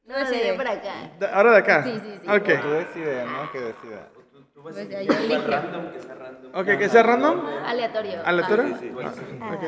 No, 0.08 0.18
de 0.18 0.54
para 0.56 0.72
acá. 0.72 1.12
De- 1.20 1.28
¿Ahora 1.28 1.52
de 1.52 1.58
acá? 1.58 1.84
Sí, 1.84 2.00
sí, 2.00 2.20
sí. 2.22 2.28
Ok. 2.30 2.62
Tú 2.62 2.70
decides, 2.70 3.26
¿no? 3.30 3.52
Que 3.52 3.60
decida. 3.60 4.10
Tú, 4.14 4.42
tú 4.54 4.64
vas 4.64 4.74
Pues 4.74 4.78
a 4.78 4.82
elegir 4.82 5.12
elige. 5.12 5.48
random, 5.48 5.92
que 5.92 6.00
sea 6.02 6.16
random. 6.16 6.52
Ok, 6.56 6.66
que 6.78 6.90
sea 6.90 7.04
random. 7.04 7.46
Aleatorio. 7.66 8.22
¿Aleatorio? 8.26 8.76
Ah, 8.76 8.78
Tú 8.80 9.00
eliges. 9.00 9.42
Ok. 9.42 9.64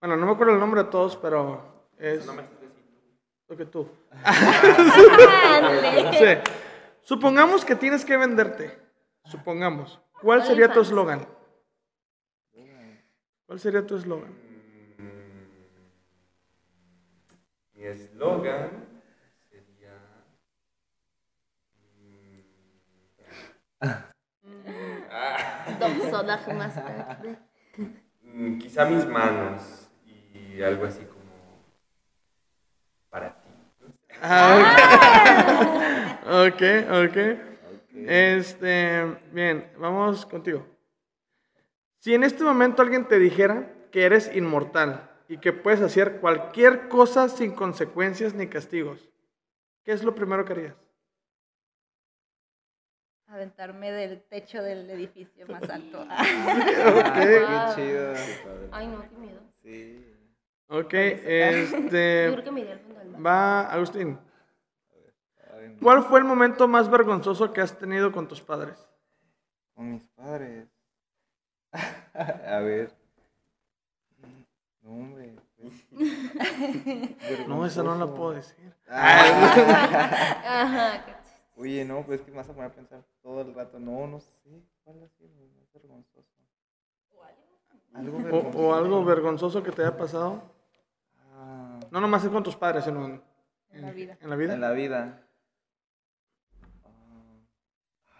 Bueno, 0.00 0.16
no 0.16 0.26
me 0.26 0.32
acuerdo 0.32 0.54
el 0.54 0.58
nombre 0.60 0.82
de 0.84 0.90
todos, 0.90 1.16
pero 1.16 1.86
es... 1.98 2.26
Lo 2.26 3.56
que 3.56 3.66
tú. 3.66 3.86
Sí. 6.18 6.24
Supongamos 7.02 7.64
que 7.66 7.74
tienes 7.76 8.04
que 8.04 8.16
venderte. 8.16 8.78
Supongamos. 9.26 10.00
¿Cuál 10.22 10.42
sería 10.44 10.72
tu 10.72 10.80
eslogan? 10.80 11.26
¿Cuál 13.46 13.60
sería 13.60 13.86
tu 13.86 13.96
eslogan? 13.96 14.34
Mi 17.74 17.84
eslogan 17.84 18.70
sería. 19.50 19.92
Dos 25.80 26.10
sodas 26.10 26.46
más 26.54 26.74
tarde. 26.74 27.38
mm, 28.22 28.58
quizá 28.58 28.84
mis 28.84 29.06
manos 29.06 29.88
y 30.06 30.62
algo 30.62 30.84
así 30.84 31.04
como. 31.04 31.22
Para 33.10 33.34
ti. 33.34 33.48
Ah, 34.22 34.58
ok. 36.28 36.52
ok, 36.52 36.62
ok. 37.06 37.16
Este, 38.06 39.18
bien, 39.32 39.70
vamos 39.78 40.24
contigo. 40.26 40.66
Si 41.98 42.14
en 42.14 42.24
este 42.24 42.42
momento 42.42 42.82
alguien 42.82 43.06
te 43.06 43.18
dijera 43.18 43.72
que 43.90 44.04
eres 44.04 44.34
inmortal 44.34 45.10
y 45.28 45.38
que 45.38 45.52
puedes 45.52 45.80
hacer 45.80 46.20
cualquier 46.20 46.88
cosa 46.88 47.28
sin 47.28 47.52
consecuencias 47.52 48.34
ni 48.34 48.48
castigos, 48.48 49.08
¿qué 49.84 49.92
es 49.92 50.02
lo 50.02 50.14
primero 50.14 50.44
que 50.44 50.52
harías? 50.52 50.74
Aventarme 53.32 53.90
del 53.90 54.20
techo 54.24 54.62
del 54.62 54.90
edificio 54.90 55.46
más 55.48 55.62
alto. 55.70 56.06
Ah, 56.10 56.22
qué 57.18 57.40
Wow. 57.40 57.74
chido. 57.74 58.12
Ay, 58.70 58.86
no, 58.88 59.00
qué 59.08 59.16
miedo. 59.16 59.40
Sí. 59.62 60.06
Ok, 60.68 60.92
Yo 60.92 60.98
este, 60.98 62.28
creo 62.32 62.44
que 62.44 62.50
me 62.50 62.60
iría 62.60 62.74
al 62.74 62.80
fondo 62.80 62.98
del 62.98 63.08
mar. 63.08 63.26
va 63.26 63.60
Agustín. 63.72 64.18
¿Cuál 65.80 66.02
fue 66.04 66.18
el 66.18 66.26
momento 66.26 66.68
más 66.68 66.90
vergonzoso 66.90 67.54
que 67.54 67.62
has 67.62 67.78
tenido 67.78 68.12
con 68.12 68.28
tus 68.28 68.42
padres? 68.42 68.86
Con 69.74 69.92
mis 69.92 70.02
padres. 70.08 70.68
A 72.12 72.58
ver. 72.60 72.92
No, 74.82 74.90
hombre. 74.90 75.36
pues. 75.56 75.72
No, 77.48 77.64
esa 77.64 77.82
no 77.82 77.94
la 77.96 78.06
puedo 78.06 78.32
decir. 78.32 78.74
Ajá. 78.88 81.02
Oye, 81.62 81.84
no, 81.84 82.04
pues 82.04 82.18
es 82.20 82.24
que 82.26 82.32
me 82.32 82.38
vas 82.38 82.48
a 82.48 82.52
poner 82.52 82.70
a 82.70 82.74
pensar 82.74 83.04
todo 83.22 83.40
el 83.42 83.54
rato. 83.54 83.78
No, 83.78 84.06
no 84.08 84.18
sé. 84.18 84.32
¿Cuál 84.82 85.00
ha 85.04 85.08
sido 85.08 85.28
lo 85.28 85.46
más 85.60 85.72
vergonzoso? 85.72 86.28
Algo 87.94 88.16
O, 88.18 88.22
vergonzoso. 88.22 88.58
o 88.58 88.74
algo 88.74 89.04
vergonzoso 89.04 89.62
que 89.62 89.70
te 89.70 89.82
haya 89.82 89.96
pasado. 89.96 90.42
Ah, 91.34 91.78
No 91.90 92.00
nomás 92.00 92.24
es 92.24 92.30
con 92.30 92.42
tus 92.42 92.56
padres, 92.56 92.84
sino 92.84 93.04
en, 93.06 93.22
En 93.70 93.82
la 93.82 93.92
vida. 93.92 94.18
En 94.20 94.30
la 94.30 94.36
vida. 94.36 94.54
En 94.54 94.60
la 94.60 94.72
vida. 94.72 95.22
Ah, 96.84 97.38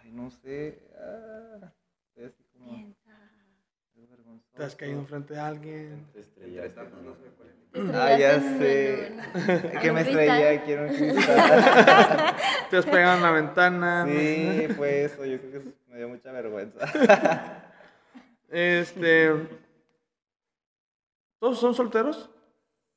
Ay, 0.01 0.11
no 0.11 0.29
sé. 0.29 0.89
Ah, 0.97 1.73
así 2.25 2.43
como. 2.53 2.71
algo 2.71 4.07
vergonzoso. 4.09 4.55
Te 4.55 4.63
has 4.63 4.75
caído 4.75 4.99
enfrente 4.99 5.33
de 5.33 5.39
alguien. 5.39 6.07
Te 6.13 6.21
estrellaste. 6.21 6.69
te 6.81 7.62
Ah, 7.75 8.15
ya 8.17 8.35
en- 8.35 8.59
sé. 8.59 9.07
en 9.07 9.79
que 9.79 9.87
en 9.87 9.93
me 9.95 10.01
estrellé, 10.01 10.61
quiero 10.63 10.83
un 10.83 10.89
cristal. 10.95 12.35
Te 12.69 12.77
has 12.77 12.85
pegado 12.85 13.17
en 13.17 13.23
la 13.23 13.31
ventana. 13.31 14.05
Sí, 14.07 14.67
fue 14.77 15.05
eso. 15.05 15.25
Yo 15.25 15.39
creo 15.39 15.51
que 15.51 15.57
eso 15.57 15.71
me 15.87 15.97
dio 15.97 16.09
mucha 16.09 16.31
vergüenza. 16.31 16.85
Este. 18.49 19.31
¿Todos 21.39 21.59
son 21.59 21.73
solteros? 21.73 22.29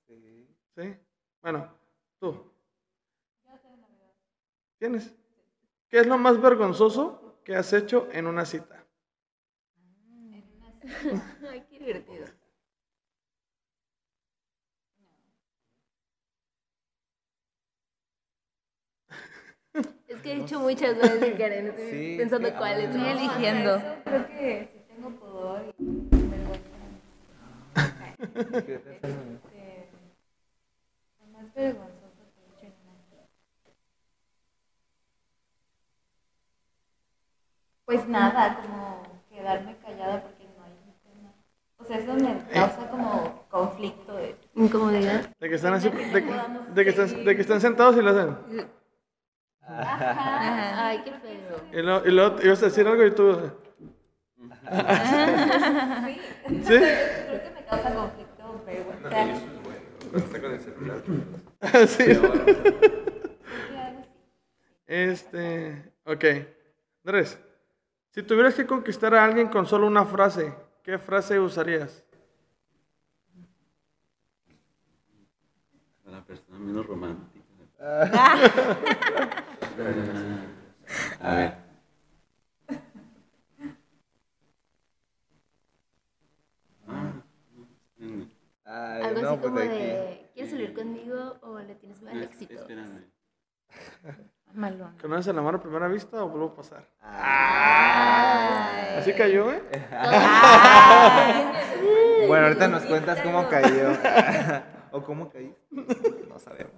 Sí. 0.07 0.47
Sí. 0.77 0.95
Bueno, 1.41 1.73
tú. 2.21 2.53
¿Tienes? 4.79 5.15
¿Qué 5.89 6.01
es 6.01 6.07
lo 6.07 6.19
más 6.19 6.39
vergonzoso 6.39 7.41
que 7.43 7.57
has 7.57 7.73
hecho 7.73 8.07
en 8.13 8.27
una 8.27 8.45
cita? 8.45 8.85
Ay, 11.51 11.65
qué 11.71 11.79
divertido. 11.79 12.27
Es 20.09 20.16
que 20.27 20.33
he 20.33 20.37
dicho 20.41 20.59
muchas 20.59 20.97
veces 20.99 21.21
sin 21.25 21.37
querer, 21.37 21.67
estoy 21.67 21.91
Sí, 21.91 22.15
pensando 22.19 22.53
cuáles. 22.55 22.87
Estoy 22.87 23.01
¿no? 23.01 23.07
eligiendo. 23.07 23.77
Eso 23.77 23.95
creo 24.05 24.27
que 24.27 24.69
sí 24.73 24.81
tengo 24.89 25.11
pudor 25.11 25.63
y 25.79 26.17
vergüenza. 26.17 26.67
Eso. 28.67 28.91
Este, 29.07 29.89
lo 31.21 31.27
más 31.33 31.55
vergonzoso 31.55 32.23
que 32.35 32.67
he 32.67 32.67
hecho 32.67 32.67
en 32.67 32.73
una 32.83 32.99
cita. 33.09 33.23
Pues 37.85 38.09
nada, 38.09 38.59
como 38.63 39.03
quedarme 39.31 39.77
callada 39.77 40.23
porque 40.25 40.45
no 40.45 40.65
hay 40.65 40.73
un 40.73 40.95
tema. 41.05 41.31
O 41.79 41.85
sea, 41.85 41.99
eso 41.99 42.15
me 42.15 42.43
causa 42.53 42.91
como 42.91 43.45
conflicto 43.49 44.17
de... 44.17 44.35
Incomodidad. 44.57 45.31
De 45.39 45.49
que 45.49 45.55
están 45.55 45.75
así. 45.75 45.89
De, 45.89 46.21
de 46.75 46.85
que 46.85 46.91
están, 46.91 47.25
de 47.25 47.37
que 47.37 47.43
están 47.43 47.61
sentados 47.61 47.97
y 47.97 48.03
lo 48.03 48.11
hacen. 48.11 48.76
Ajá. 49.69 50.87
Ay, 50.89 51.03
qué 51.05 51.13
feo. 51.13 51.61
Y 51.73 51.83
luego, 51.83 52.07
y 52.07 52.11
luego 52.11 52.43
ibas 52.43 52.63
a 52.63 52.67
decir 52.67 52.87
algo 52.87 53.05
y 53.05 53.11
tú. 53.11 53.53
¿Sí? 56.63 56.79
Creo 56.79 57.43
que 57.43 57.51
me 57.55 57.65
causa 57.69 57.95
conflicto, 57.95 58.65
es 58.69 58.85
bueno. 58.85 59.01
Cuando 60.11 60.19
está 60.19 60.41
con 60.41 60.53
el 60.53 60.61
celular. 60.61 61.03
sí. 61.89 62.05
Este. 64.87 65.93
Ok. 66.05 66.25
Andrés. 67.05 67.39
Si 68.11 68.23
tuvieras 68.23 68.55
que 68.55 68.67
conquistar 68.67 69.15
a 69.15 69.25
alguien 69.25 69.49
con 69.49 69.67
solo 69.67 69.87
una 69.87 70.05
frase, 70.05 70.55
¿qué 70.83 70.99
frase 70.99 71.39
usarías? 71.39 72.05
A 76.07 76.11
la 76.11 76.25
persona 76.25 76.59
menos 76.59 76.87
romántica. 76.87 77.45
A 81.21 81.35
ver. 81.35 81.55
Ay, 88.65 89.03
Algo 89.03 89.23
no, 89.23 89.29
así 89.29 89.37
pues 89.39 89.49
como 89.51 89.59
aquí. 89.61 89.69
de, 89.69 90.31
¿quieres 90.35 90.51
salir 90.51 90.75
conmigo 90.75 91.39
o 91.43 91.59
le 91.61 91.75
tienes 91.77 92.01
miedo 92.03 92.17
al 92.17 92.23
es- 92.23 92.31
éxito? 92.31 92.55
Espérame. 92.55 93.05
Malón. 94.55 94.97
¿Conoces 95.01 95.27
el 95.29 95.39
amor 95.39 95.55
a 95.57 95.63
primera 95.63 95.87
vista 95.89 96.25
o 96.25 96.29
vuelvo 96.29 96.47
a 96.47 96.57
pasar? 96.57 96.89
Ay. 97.01 98.97
¿Así 98.99 99.13
cayó, 99.13 99.53
eh? 99.53 99.63
Bueno, 102.27 102.47
ahorita 102.47 102.67
nos 102.69 102.83
cuentas 102.87 103.21
cómo 103.21 103.47
cayó. 103.49 103.93
o 104.91 105.03
cómo 105.03 105.29
caí. 105.31 105.55
No 106.29 106.39
sabemos. 106.41 106.73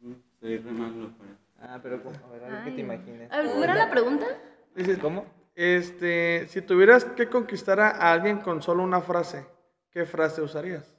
Mm, 0.00 0.12
Soy 0.40 0.58
re 0.58 0.70
malo 0.70 1.10
para 1.18 1.30
eso. 1.30 1.40
Ah, 1.60 1.80
pero 1.82 2.02
¿cómo? 2.02 2.16
a 2.24 2.28
ver, 2.32 2.44
algo 2.44 2.64
que 2.64 2.70
te 2.72 2.80
imagines. 2.80 3.32
A 3.32 3.38
ver, 3.38 3.50
¿cómo 3.50 3.64
era 3.64 3.74
la 3.74 3.90
pregunta? 3.90 4.26
Dices, 4.74 4.98
¿Cómo? 4.98 5.24
Este, 5.54 6.46
si 6.48 6.60
tuvieras 6.60 7.06
que 7.06 7.28
conquistar 7.30 7.80
a 7.80 8.12
alguien 8.12 8.38
con 8.38 8.60
solo 8.60 8.82
una 8.82 9.00
frase, 9.00 9.46
¿qué 9.90 10.04
frase 10.04 10.42
usarías? 10.42 10.92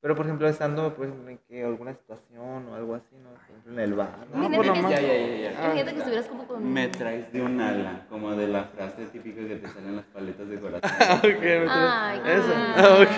Pero 0.00 0.14
por 0.14 0.24
ejemplo, 0.24 0.48
estando 0.48 0.94
pues, 0.94 1.10
en 1.10 1.38
que 1.48 1.62
alguna 1.64 1.92
situación 1.92 2.68
o 2.68 2.74
algo 2.74 2.94
así, 2.94 3.16
¿no? 3.22 3.30
Por 3.30 3.40
ejemplo, 3.42 3.72
en 3.72 3.78
el 3.80 3.94
bar. 3.94 4.26
¿no? 4.32 4.36
Imagínate 4.36 4.56
por 4.56 4.64
que, 4.74 4.82
lo 4.82 4.88
Ya, 4.88 4.96
estu- 4.96 5.02
ya, 5.02 5.16
ya, 5.16 5.36
ya. 5.52 5.64
imagínate 5.64 5.92
que 5.92 5.98
estuvieras 5.98 6.26
como 6.28 6.46
con... 6.46 6.72
Me 6.72 6.88
traes 6.88 7.32
de 7.32 7.42
un 7.42 7.60
ala, 7.60 8.06
como 8.08 8.30
de 8.34 8.46
la 8.48 8.64
frase 8.64 9.06
típica 9.06 9.46
que 9.46 9.56
te 9.56 9.68
salen 9.68 9.96
las 9.96 10.04
paletas 10.06 10.48
de 10.48 10.58
corazón. 10.60 10.90
ok, 11.18 11.40
me 11.42 11.66
Ay, 11.68 12.20
traes- 12.20 12.38
Eso. 12.38 12.52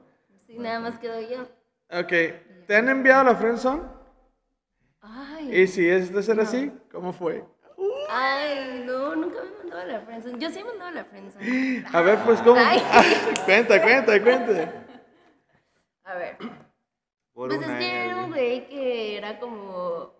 Sí, 0.54 0.60
nada 0.60 0.80
más 0.80 0.99
quedo 0.99 1.20
yo. 1.20 1.41
Ok. 1.89 2.12
¿Te 2.68 2.76
han 2.76 2.88
enviado 2.88 3.22
a 3.22 3.24
la 3.24 3.36
friendzone? 3.36 3.82
Ay, 5.01 5.62
Y 5.62 5.68
si 5.68 5.89
es 5.89 6.14
de 6.14 6.22
ser 6.22 6.39
así, 6.39 6.72
¿cómo 6.91 7.12
fue? 7.12 7.43
ay, 8.10 8.84
no, 8.86 9.16
nunca 9.16 9.41
me 9.41 9.49
he 9.49 9.58
mandado 9.58 9.82
a 9.82 9.86
la 9.86 10.01
friendzone. 10.01 10.38
Yo 10.39 10.51
sí 10.51 10.60
he 10.60 10.64
mandado 10.64 10.89
a 10.89 10.93
la 10.93 11.06
friendzone. 11.06 11.84
A 11.91 12.01
ver, 12.01 12.20
pues, 12.20 12.39
¿cómo? 12.41 12.62
Ay. 12.64 12.80
cuenta, 13.45 13.82
cuenta, 13.82 14.22
cuenta. 14.22 14.86
A 16.04 16.16
ver. 16.16 16.38
Por 17.34 17.49
Pues 17.49 17.62
es 17.62 17.78
que 17.78 18.06
era 18.06 18.18
un 18.18 18.30
güey 18.30 18.68
que 18.68 19.18
era 19.18 19.39
como. 19.39 20.14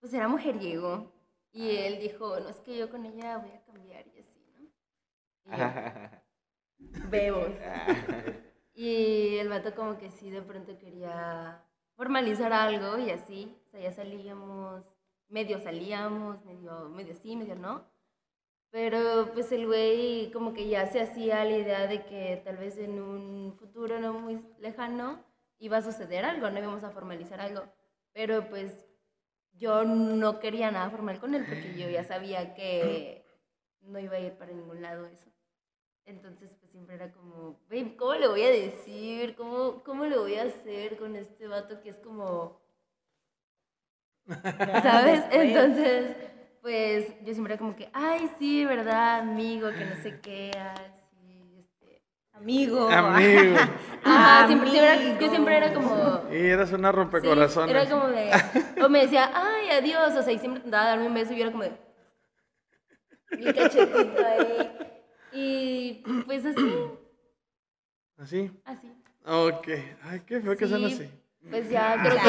Pues 0.00 0.14
era 0.14 0.26
mujeriego. 0.26 1.12
Y 1.52 1.76
él 1.76 2.00
dijo: 2.00 2.40
No 2.40 2.48
es 2.48 2.60
que 2.60 2.78
yo 2.78 2.90
con 2.90 3.04
ella 3.04 3.36
voy 3.36 3.50
a 3.50 3.60
cambiar 3.66 4.06
y 4.06 4.20
así, 4.20 4.42
¿no? 4.56 5.54
Y 5.54 5.58
yo, 6.98 7.10
bebos. 7.10 7.50
Y 8.78 9.38
el 9.38 9.48
vato 9.48 9.74
como 9.74 9.98
que 9.98 10.08
sí 10.08 10.30
de 10.30 10.40
pronto 10.40 10.78
quería 10.78 11.64
formalizar 11.96 12.52
algo 12.52 12.96
y 12.96 13.10
así. 13.10 13.52
O 13.66 13.70
sea, 13.70 13.80
ya 13.80 13.90
salíamos, 13.90 14.84
medio 15.26 15.58
salíamos, 15.58 16.44
medio, 16.44 16.88
medio 16.88 17.12
sí, 17.16 17.34
medio 17.34 17.56
no. 17.56 17.84
Pero 18.70 19.32
pues 19.32 19.50
el 19.50 19.66
güey 19.66 20.30
como 20.30 20.54
que 20.54 20.68
ya 20.68 20.86
se 20.86 21.00
hacía 21.00 21.44
la 21.44 21.58
idea 21.58 21.88
de 21.88 22.06
que 22.06 22.40
tal 22.44 22.56
vez 22.58 22.78
en 22.78 23.02
un 23.02 23.56
futuro 23.58 23.98
no 23.98 24.12
muy 24.12 24.40
lejano 24.60 25.24
iba 25.58 25.78
a 25.78 25.82
suceder 25.82 26.24
algo, 26.24 26.48
no 26.48 26.60
íbamos 26.60 26.84
a 26.84 26.90
formalizar 26.90 27.40
algo. 27.40 27.64
Pero 28.12 28.48
pues 28.48 28.86
yo 29.54 29.82
no 29.82 30.38
quería 30.38 30.70
nada 30.70 30.88
formal 30.88 31.18
con 31.18 31.34
él 31.34 31.44
porque 31.48 31.74
yo 31.76 31.90
ya 31.90 32.04
sabía 32.04 32.54
que 32.54 33.24
no 33.80 33.98
iba 33.98 34.14
a 34.14 34.20
ir 34.20 34.38
para 34.38 34.52
ningún 34.52 34.82
lado 34.82 35.06
eso. 35.06 35.32
Entonces, 36.08 36.56
pues 36.58 36.70
siempre 36.72 36.94
era 36.94 37.12
como, 37.12 37.60
babe, 37.68 37.94
¿cómo 37.98 38.14
le 38.14 38.28
voy 38.28 38.42
a 38.42 38.48
decir? 38.50 39.34
¿Cómo, 39.36 39.82
¿Cómo 39.84 40.06
le 40.06 40.16
voy 40.16 40.36
a 40.36 40.44
hacer 40.44 40.96
con 40.96 41.14
este 41.16 41.46
vato 41.46 41.80
que 41.82 41.90
es 41.90 41.96
como... 41.98 42.60
¿Sabes? 44.82 45.22
Entonces, 45.30 46.16
pues 46.62 47.12
yo 47.24 47.32
siempre 47.34 47.54
era 47.54 47.58
como 47.58 47.76
que, 47.76 47.90
ay, 47.92 48.30
sí, 48.38 48.64
¿verdad? 48.64 49.20
Amigo, 49.20 49.68
que 49.70 49.84
no 49.84 49.96
sé 50.02 50.18
qué, 50.20 50.50
así, 50.58 51.54
este... 51.58 52.02
Amigo. 52.32 52.88
Amigo. 52.88 53.56
Ajá, 54.04 54.46
siempre, 54.46 54.70
siempre 54.70 54.94
era- 55.10 55.18
yo 55.20 55.28
siempre 55.30 55.56
era 55.58 55.74
como... 55.74 56.22
Y 56.32 56.36
eras 56.46 56.72
una 56.72 56.90
Sí, 56.90 56.96
rompecorazones. 56.96 57.70
era 57.76 57.88
como 57.90 58.08
de. 58.08 58.30
O 58.82 58.88
me 58.88 59.00
decía, 59.02 59.30
ay, 59.34 59.70
adiós. 59.70 60.14
O 60.16 60.22
sea, 60.22 60.32
y 60.32 60.38
siempre 60.38 60.58
intentaba 60.60 60.88
darme 60.90 61.06
un 61.06 61.14
beso 61.14 61.32
y 61.34 61.36
yo 61.36 61.42
era 61.42 61.52
como 61.52 61.64
de. 61.64 61.72
Mi 63.36 63.44
cachetito 63.52 64.24
ahí. 64.26 64.94
Y 65.32 66.02
pues 66.26 66.44
así, 66.44 66.74
¿Así? 68.16 68.50
así. 68.64 68.92
Ok. 69.24 69.68
Ay, 70.02 70.20
qué 70.26 70.40
feo 70.40 70.56
que 70.56 70.66
sean 70.66 70.80
Sí, 70.88 70.94
así. 70.94 71.10
Pues 71.50 71.68
ya, 71.70 71.96
creo 72.02 72.16
que. 72.16 72.22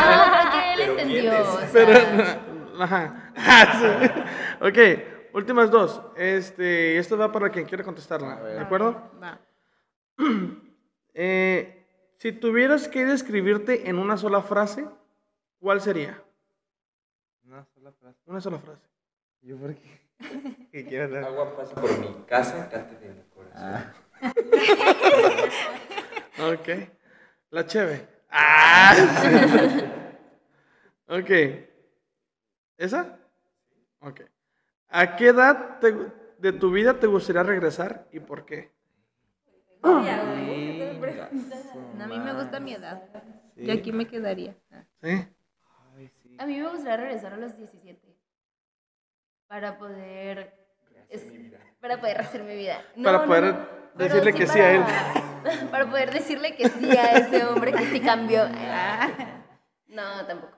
No, 0.00 0.32
creo 0.32 0.50
que 0.50 0.72
él 0.72 0.78
Pero 0.78 0.92
entendió. 0.92 1.32
Pero, 1.72 2.82
ajá. 2.82 3.32
Sí. 3.80 4.66
Ok, 4.66 5.34
últimas 5.34 5.70
dos. 5.70 6.02
Este, 6.16 6.98
esto 6.98 7.16
va 7.16 7.30
para 7.32 7.50
quien 7.50 7.66
quiera 7.66 7.84
contestarla. 7.84 8.42
¿De 8.42 8.58
acuerdo? 8.60 9.10
Va. 9.22 9.40
Eh, 11.12 11.84
si 12.18 12.30
tuvieras 12.30 12.86
que 12.86 13.04
describirte 13.04 13.90
en 13.90 13.98
una 13.98 14.16
sola 14.16 14.42
frase, 14.42 14.86
¿cuál 15.58 15.80
sería? 15.80 16.22
Una 17.44 17.64
sola 17.64 17.90
frase. 17.92 18.18
Una 18.26 18.40
sola 18.40 18.58
frase. 18.58 18.86
¿Yo 19.42 19.56
por 19.56 19.74
qué? 19.74 20.00
¿Qué 20.72 20.84
quieres 20.86 21.10
dar? 21.10 21.24
Agua 21.24 21.56
pasa 21.56 21.74
por 21.74 21.98
mi 21.98 22.24
casa, 22.26 22.68
cate 22.68 22.96
de 22.98 23.14
mi 23.14 23.22
corazón. 23.24 23.92
Ok. 26.40 26.68
La 27.50 27.66
cheve. 27.66 28.06
Ah. 28.30 28.94
ok. 31.08 31.30
¿Esa? 32.78 33.18
Ok. 34.00 34.20
¿A 34.88 35.16
qué 35.16 35.28
edad 35.28 35.78
te- 35.80 36.10
de 36.38 36.52
tu 36.52 36.70
vida 36.70 36.98
te 36.98 37.06
gustaría 37.06 37.42
regresar 37.42 38.08
y 38.12 38.20
por 38.20 38.46
qué? 38.46 38.70
A 39.82 40.00
mí 42.06 42.18
me 42.18 42.32
gusta 42.32 42.58
mi 42.60 42.72
edad. 42.74 43.02
Sí. 43.54 43.66
Yo 43.66 43.74
aquí 43.74 43.92
me 43.92 44.06
quedaría. 44.06 44.56
Ah. 44.70 44.84
¿Sí? 45.02 45.26
Ay, 45.96 46.10
sí. 46.22 46.36
A 46.38 46.46
mí 46.46 46.58
me 46.58 46.70
gustaría 46.70 46.96
regresar 46.96 47.34
a 47.34 47.36
los 47.36 47.54
17. 47.56 48.09
Para 49.50 49.76
poder. 49.78 50.54
es- 51.08 51.26
para 51.80 51.98
poder 52.00 52.20
hacer 52.20 52.44
mi 52.44 52.54
vida. 52.54 52.80
No, 52.96 53.02
Para 53.02 53.24
poder 53.26 53.44
no, 53.44 53.66
decirle 53.96 54.32
que 54.32 54.46
sí 54.46 54.60
a 54.60 54.72
él. 54.76 54.82
para- 54.82 55.30
Para 55.72 55.90
poder 55.90 56.12
decirle 56.12 56.54
que 56.54 56.68
sí 56.68 56.96
a 56.96 57.12
ese 57.16 57.44
hombre 57.46 57.72
que 57.72 57.84
sí 57.86 58.00
cambió. 58.00 58.44
No, 59.88 60.24
tampoco. 60.24 60.56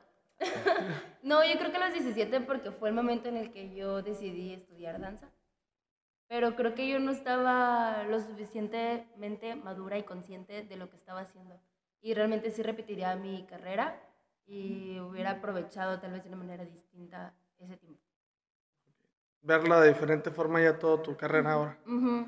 No, 1.22 1.42
yo 1.42 1.56
creo 1.58 1.70
que 1.70 1.78
a 1.78 1.86
los 1.86 1.94
17 1.94 2.40
porque 2.42 2.70
fue 2.70 2.90
el 2.90 2.94
momento 2.94 3.30
en 3.30 3.38
el 3.38 3.50
que 3.50 3.74
yo 3.74 4.02
decidí 4.02 4.52
estudiar 4.52 5.00
danza. 5.00 5.30
Pero 6.28 6.54
creo 6.54 6.74
que 6.74 6.86
yo 6.86 6.98
no 6.98 7.12
estaba 7.12 8.02
lo 8.04 8.20
suficientemente 8.20 9.54
madura 9.54 9.96
y 9.96 10.02
consciente 10.02 10.64
de 10.64 10.76
lo 10.76 10.90
que 10.90 10.96
estaba 10.96 11.20
haciendo. 11.20 11.58
Y 12.02 12.12
realmente 12.12 12.50
sí 12.50 12.62
repetiría 12.62 13.16
mi 13.16 13.46
carrera 13.46 13.98
y 14.46 14.98
hubiera 15.00 15.30
aprovechado 15.30 15.98
tal 15.98 16.12
vez 16.12 16.22
de 16.24 16.28
una 16.28 16.38
manera 16.38 16.66
distinta 16.66 17.32
ese 17.58 17.78
tiempo. 17.78 18.02
Verla 19.42 19.80
de 19.80 19.88
diferente 19.88 20.30
forma 20.30 20.60
ya 20.60 20.78
toda 20.78 21.02
tu 21.02 21.16
carrera 21.16 21.52
ahora. 21.52 21.78
Mm, 21.84 22.22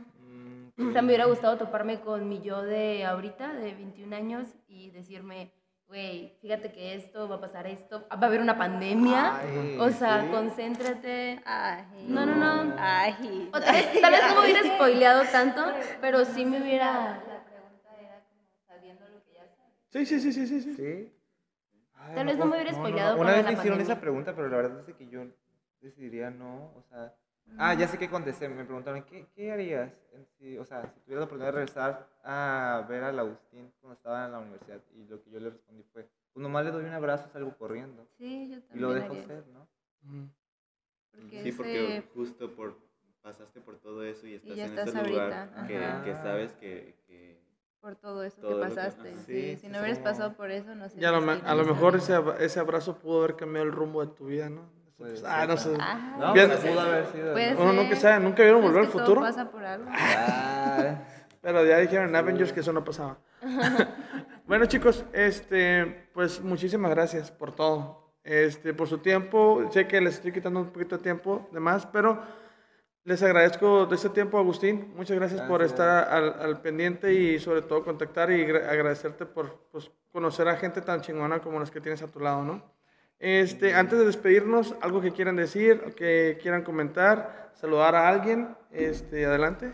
O 0.88 0.92
sea, 0.92 1.02
me 1.02 1.08
hubiera 1.08 1.26
gustado 1.26 1.56
toparme 1.56 2.00
con 2.00 2.28
mi 2.28 2.40
yo 2.42 2.62
de 2.62 3.04
ahorita, 3.04 3.52
de 3.54 3.74
21 3.74 4.12
años, 4.16 4.48
y 4.66 4.90
decirme, 4.90 5.52
güey, 5.86 6.36
fíjate 6.40 6.72
que 6.72 6.94
esto, 6.96 7.28
va 7.28 7.36
a 7.36 7.40
pasar 7.40 7.68
esto, 7.68 8.00
va 8.10 8.18
a 8.22 8.26
haber 8.26 8.40
una 8.40 8.58
pandemia. 8.58 9.36
Ay, 9.38 9.76
o 9.78 9.90
sea, 9.90 10.22
¿sí? 10.22 10.28
concéntrate. 10.32 11.40
Ay. 11.44 11.84
No, 12.08 12.26
no, 12.26 12.34
no. 12.34 12.74
Ay. 12.78 13.48
O 13.54 13.60
tal 13.60 13.72
vez, 13.72 14.00
tal 14.00 14.10
vez 14.12 14.20
no 14.28 14.34
me 14.34 14.40
hubiera 14.44 14.74
spoileado 14.74 15.22
tanto, 15.30 15.62
pero 16.00 16.24
sí 16.24 16.44
me 16.44 16.60
hubiera... 16.60 17.22
La 17.28 17.44
pregunta 17.44 17.90
era 18.00 18.24
como 18.28 18.42
sabiendo 18.66 19.08
lo 19.08 19.22
que 19.22 19.34
ya 19.34 19.46
sabes. 19.46 19.74
Sí, 19.90 20.06
sí, 20.06 20.18
sí, 20.20 20.32
sí, 20.32 20.46
sí. 20.48 20.60
sí. 20.62 20.74
¿Sí? 20.74 21.12
Ay, 21.94 22.14
Tal 22.16 22.26
vez 22.26 22.36
no 22.38 22.46
me 22.46 22.56
hubiera 22.56 22.72
spoileado 22.74 23.16
con 23.16 23.24
Una 23.26 23.36
vez 23.36 23.44
me 23.46 23.52
hicieron 23.52 23.78
pandemia. 23.78 23.92
esa 23.92 24.00
pregunta, 24.00 24.34
pero 24.34 24.48
la 24.48 24.56
verdad 24.56 24.88
es 24.88 24.94
que 24.96 25.06
yo 25.08 25.20
decidiría 25.84 26.30
no, 26.30 26.72
o 26.76 26.82
sea... 26.88 27.14
Ah, 27.58 27.74
ya 27.74 27.86
sé 27.86 27.98
qué 27.98 28.08
contesté. 28.08 28.48
Me 28.48 28.64
preguntaron, 28.64 29.02
¿qué, 29.04 29.26
qué 29.34 29.52
harías? 29.52 29.92
si- 30.38 30.56
o 30.56 30.64
sea, 30.64 30.86
si 30.94 30.98
tuvieras 31.00 31.20
la 31.20 31.24
oportunidad 31.26 31.48
de 31.48 31.52
regresar 31.58 32.08
a 32.24 32.86
ver 32.88 33.04
al 33.04 33.18
Agustín 33.18 33.70
cuando 33.82 33.94
estaba 33.96 34.24
en 34.24 34.32
la 34.32 34.38
universidad. 34.38 34.80
Y 34.94 35.04
lo 35.04 35.22
que 35.22 35.30
yo 35.30 35.40
le 35.40 35.50
respondí 35.50 35.82
fue, 35.92 36.08
pues 36.32 36.42
nomás 36.42 36.64
le 36.64 36.70
doy 36.70 36.84
un 36.84 36.92
abrazo, 36.94 37.28
salgo 37.30 37.54
corriendo. 37.58 38.08
Sí, 38.16 38.48
yo 38.50 38.56
Y 38.56 38.60
también. 38.62 38.80
lo 38.82 38.94
dejo 38.94 39.06
haría 39.08 39.18
eso. 39.20 39.28
ser, 39.28 39.46
¿no? 39.48 39.68
Porque 41.10 41.42
Sí, 41.42 41.52
porque 41.52 41.96
ese- 41.98 42.08
justo 42.14 42.50
por 42.54 42.76
pasaste 43.22 43.60
por 43.60 43.76
todo 43.78 44.04
eso 44.04 44.26
y 44.26 44.34
estás 44.34 44.56
ya 44.56 44.64
en 44.64 44.70
estás 44.70 44.88
este 44.88 45.08
lugar 45.10 45.32
ahorita, 45.32 45.66
que, 45.66 46.04
que 46.10 46.16
sabes 46.16 46.52
que, 46.54 46.94
que- 47.06 47.40
por 47.80 47.96
todo 47.96 48.22
eso 48.24 48.40
Todo 48.40 48.60
que 48.62 48.68
que- 48.68 48.74
pasaste. 48.74 49.14
sí, 49.16 49.22
Sí, 49.24 49.56
si 49.58 49.68
no 49.68 49.80
hubieras 49.80 49.98
como- 49.98 50.10
pasado 50.10 50.32
por 50.34 50.50
eso, 50.50 50.74
no 50.74 50.88
sé. 50.88 50.98
Y 50.98 51.04
a 51.04 51.10
lo, 51.12 51.18
a 51.30 51.54
lo 51.54 51.64
mejor 51.64 51.96
ese, 51.96 52.14
ese 52.40 52.58
abrazo 52.58 52.98
pudo 52.98 53.18
haber 53.22 53.36
cambiado 53.36 53.66
el 53.66 53.72
rumbo 53.72 54.04
de 54.04 54.12
tu 54.14 54.26
vida, 54.26 54.48
¿no? 54.48 54.62
Puede 54.96 55.14
ah, 55.26 55.40
ser 55.40 55.48
no 55.48 55.56
sé. 55.56 55.74
Ajá. 55.80 56.16
No, 56.18 56.32
Bien. 56.32 56.48
pero 56.48 56.60
pudo 56.60 56.80
haber 56.80 57.06
sido. 57.06 57.34
Uno 57.62 57.72
nunca 57.72 57.96
sabe, 57.96 58.20
nunca 58.20 58.42
vieron 58.42 58.60
Pues 58.60 58.72
volver 58.72 58.86
al 58.86 58.92
futuro. 58.92 59.14
Todo 59.20 59.24
pasa 59.24 59.50
por 59.50 59.64
algo. 59.64 59.86
Ah, 59.90 60.98
Pero 61.40 61.64
ya 61.64 61.78
dijeron 61.78 62.08
en 62.08 62.16
Avengers 62.16 62.52
que 62.52 62.60
eso 62.60 62.72
no 62.72 62.82
pasaba. 62.84 63.18
bueno, 64.46 64.64
chicos, 64.66 65.04
este, 65.12 66.08
pues 66.14 66.40
muchísimas 66.40 66.90
gracias 66.90 67.30
por 67.30 67.52
todo. 67.54 68.14
Este, 68.22 68.72
por 68.72 68.88
su 68.88 68.98
tiempo. 68.98 69.68
Sé 69.70 69.86
que 69.86 70.00
les 70.00 70.14
estoy 70.14 70.32
quitando 70.32 70.60
un 70.60 70.70
poquito 70.70 70.96
de 70.96 71.02
tiempo 71.02 71.46
de 71.52 71.60
más, 71.60 71.84
pero 71.84 72.22
les 73.04 73.22
agradezco 73.22 73.84
de 73.84 73.96
este 73.96 74.08
tiempo, 74.08 74.38
Agustín. 74.38 74.94
Muchas 74.96 75.16
gracias, 75.16 75.42
por 75.42 75.58
Gracias. 75.58 75.72
estar 75.78 76.08
al, 76.08 76.40
al 76.40 76.62
pendiente 76.62 77.12
y 77.12 77.38
sobre 77.38 77.60
todo 77.60 77.84
contactar 77.84 78.30
y 78.30 78.46
gra- 78.46 78.66
agradecerte 78.66 79.26
por 79.26 79.66
pues, 79.70 79.90
conocer 80.10 80.48
a 80.48 80.56
gente 80.56 80.80
tan 80.80 81.02
chingona 81.02 81.40
como 81.40 81.60
las 81.60 81.70
que 81.70 81.82
tienes 81.82 82.02
a 82.02 82.06
tu 82.06 82.20
lado, 82.20 82.42
¿no? 82.42 82.62
Este, 83.26 83.72
antes 83.72 83.98
de 83.98 84.04
despedirnos, 84.04 84.76
algo 84.82 85.00
que 85.00 85.10
quieran 85.10 85.36
decir, 85.36 85.94
que 85.96 86.38
quieran 86.42 86.62
comentar, 86.62 87.52
saludar 87.54 87.94
a 87.94 88.06
alguien, 88.06 88.54
este, 88.70 89.24
adelante. 89.24 89.72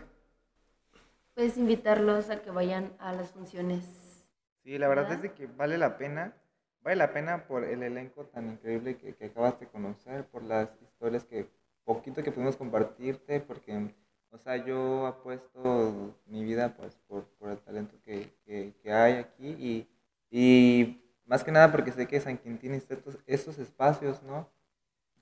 Pues 1.35 1.57
invitarlos 1.57 2.29
a 2.29 2.41
que 2.41 2.49
vayan 2.49 2.93
a 2.97 3.11
las 3.11 3.31
funciones. 3.31 4.25
Sí, 4.63 4.77
la 4.77 4.87
verdad 4.87 5.09
¿Verdad? 5.09 5.25
es 5.25 5.31
de 5.31 5.33
que 5.33 5.47
vale 5.47 5.77
la 5.77 5.97
pena. 5.97 6.33
Vale 6.81 6.95
la 6.95 7.11
pena 7.11 7.45
por 7.45 7.65
el 7.65 7.83
elenco 7.83 8.25
tan 8.27 8.49
increíble 8.51 8.95
que, 8.97 9.15
que 9.15 9.25
acabas 9.25 9.59
de 9.59 9.67
conocer, 9.67 10.23
por 10.27 10.43
las 10.43 10.69
historias 10.81 11.25
que 11.25 11.45
poquito 11.83 12.23
que 12.23 12.31
pudimos 12.31 12.55
compartirte, 12.55 13.41
porque, 13.41 13.93
o 14.29 14.37
sea, 14.37 14.65
yo 14.65 15.05
apuesto 15.07 16.15
mi 16.25 16.45
vida 16.45 16.73
pues 16.77 16.95
por, 17.05 17.25
por 17.37 17.49
el 17.49 17.57
talento 17.57 17.97
que, 18.05 18.31
que, 18.45 18.73
que 18.81 18.93
hay 18.93 19.15
aquí 19.15 19.49
y, 19.59 19.87
y 20.31 21.00
más 21.31 21.45
que 21.45 21.51
nada 21.53 21.71
porque 21.71 21.93
sé 21.93 22.07
que 22.07 22.19
San 22.19 22.37
Quintín 22.37 22.73
necesita 22.73 23.09
estos, 23.25 23.57
espacios, 23.57 24.21
¿no? 24.23 24.49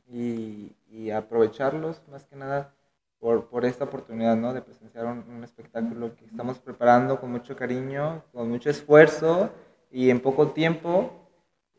Y, 0.07 1.11
aprovecharlos 1.11 2.01
más 2.11 2.25
que 2.25 2.35
nada 2.35 2.73
por, 3.19 3.63
esta 3.63 3.83
oportunidad, 3.83 4.35
¿no? 4.35 4.51
De 4.51 4.63
presenciar 4.63 5.05
un, 5.05 5.23
un 5.29 5.43
espectáculo 5.43 6.15
que 6.15 6.25
estamos 6.25 6.57
preparando 6.57 7.19
con 7.19 7.31
mucho 7.31 7.55
cariño, 7.55 8.23
con 8.33 8.49
mucho 8.49 8.71
esfuerzo 8.71 9.51
y 9.91 10.09
en 10.09 10.19
poco 10.19 10.49
tiempo 10.49 11.11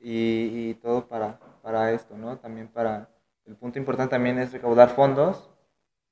y, 0.01 0.75
todo 0.75 1.09
para, 1.09 1.91
esto, 1.91 2.17
¿no? 2.17 2.39
También 2.39 2.69
para, 2.69 3.09
el 3.47 3.57
punto 3.57 3.81
importante 3.81 4.13
también 4.13 4.39
es 4.39 4.53
recaudar 4.53 4.91
fondos 4.91 5.51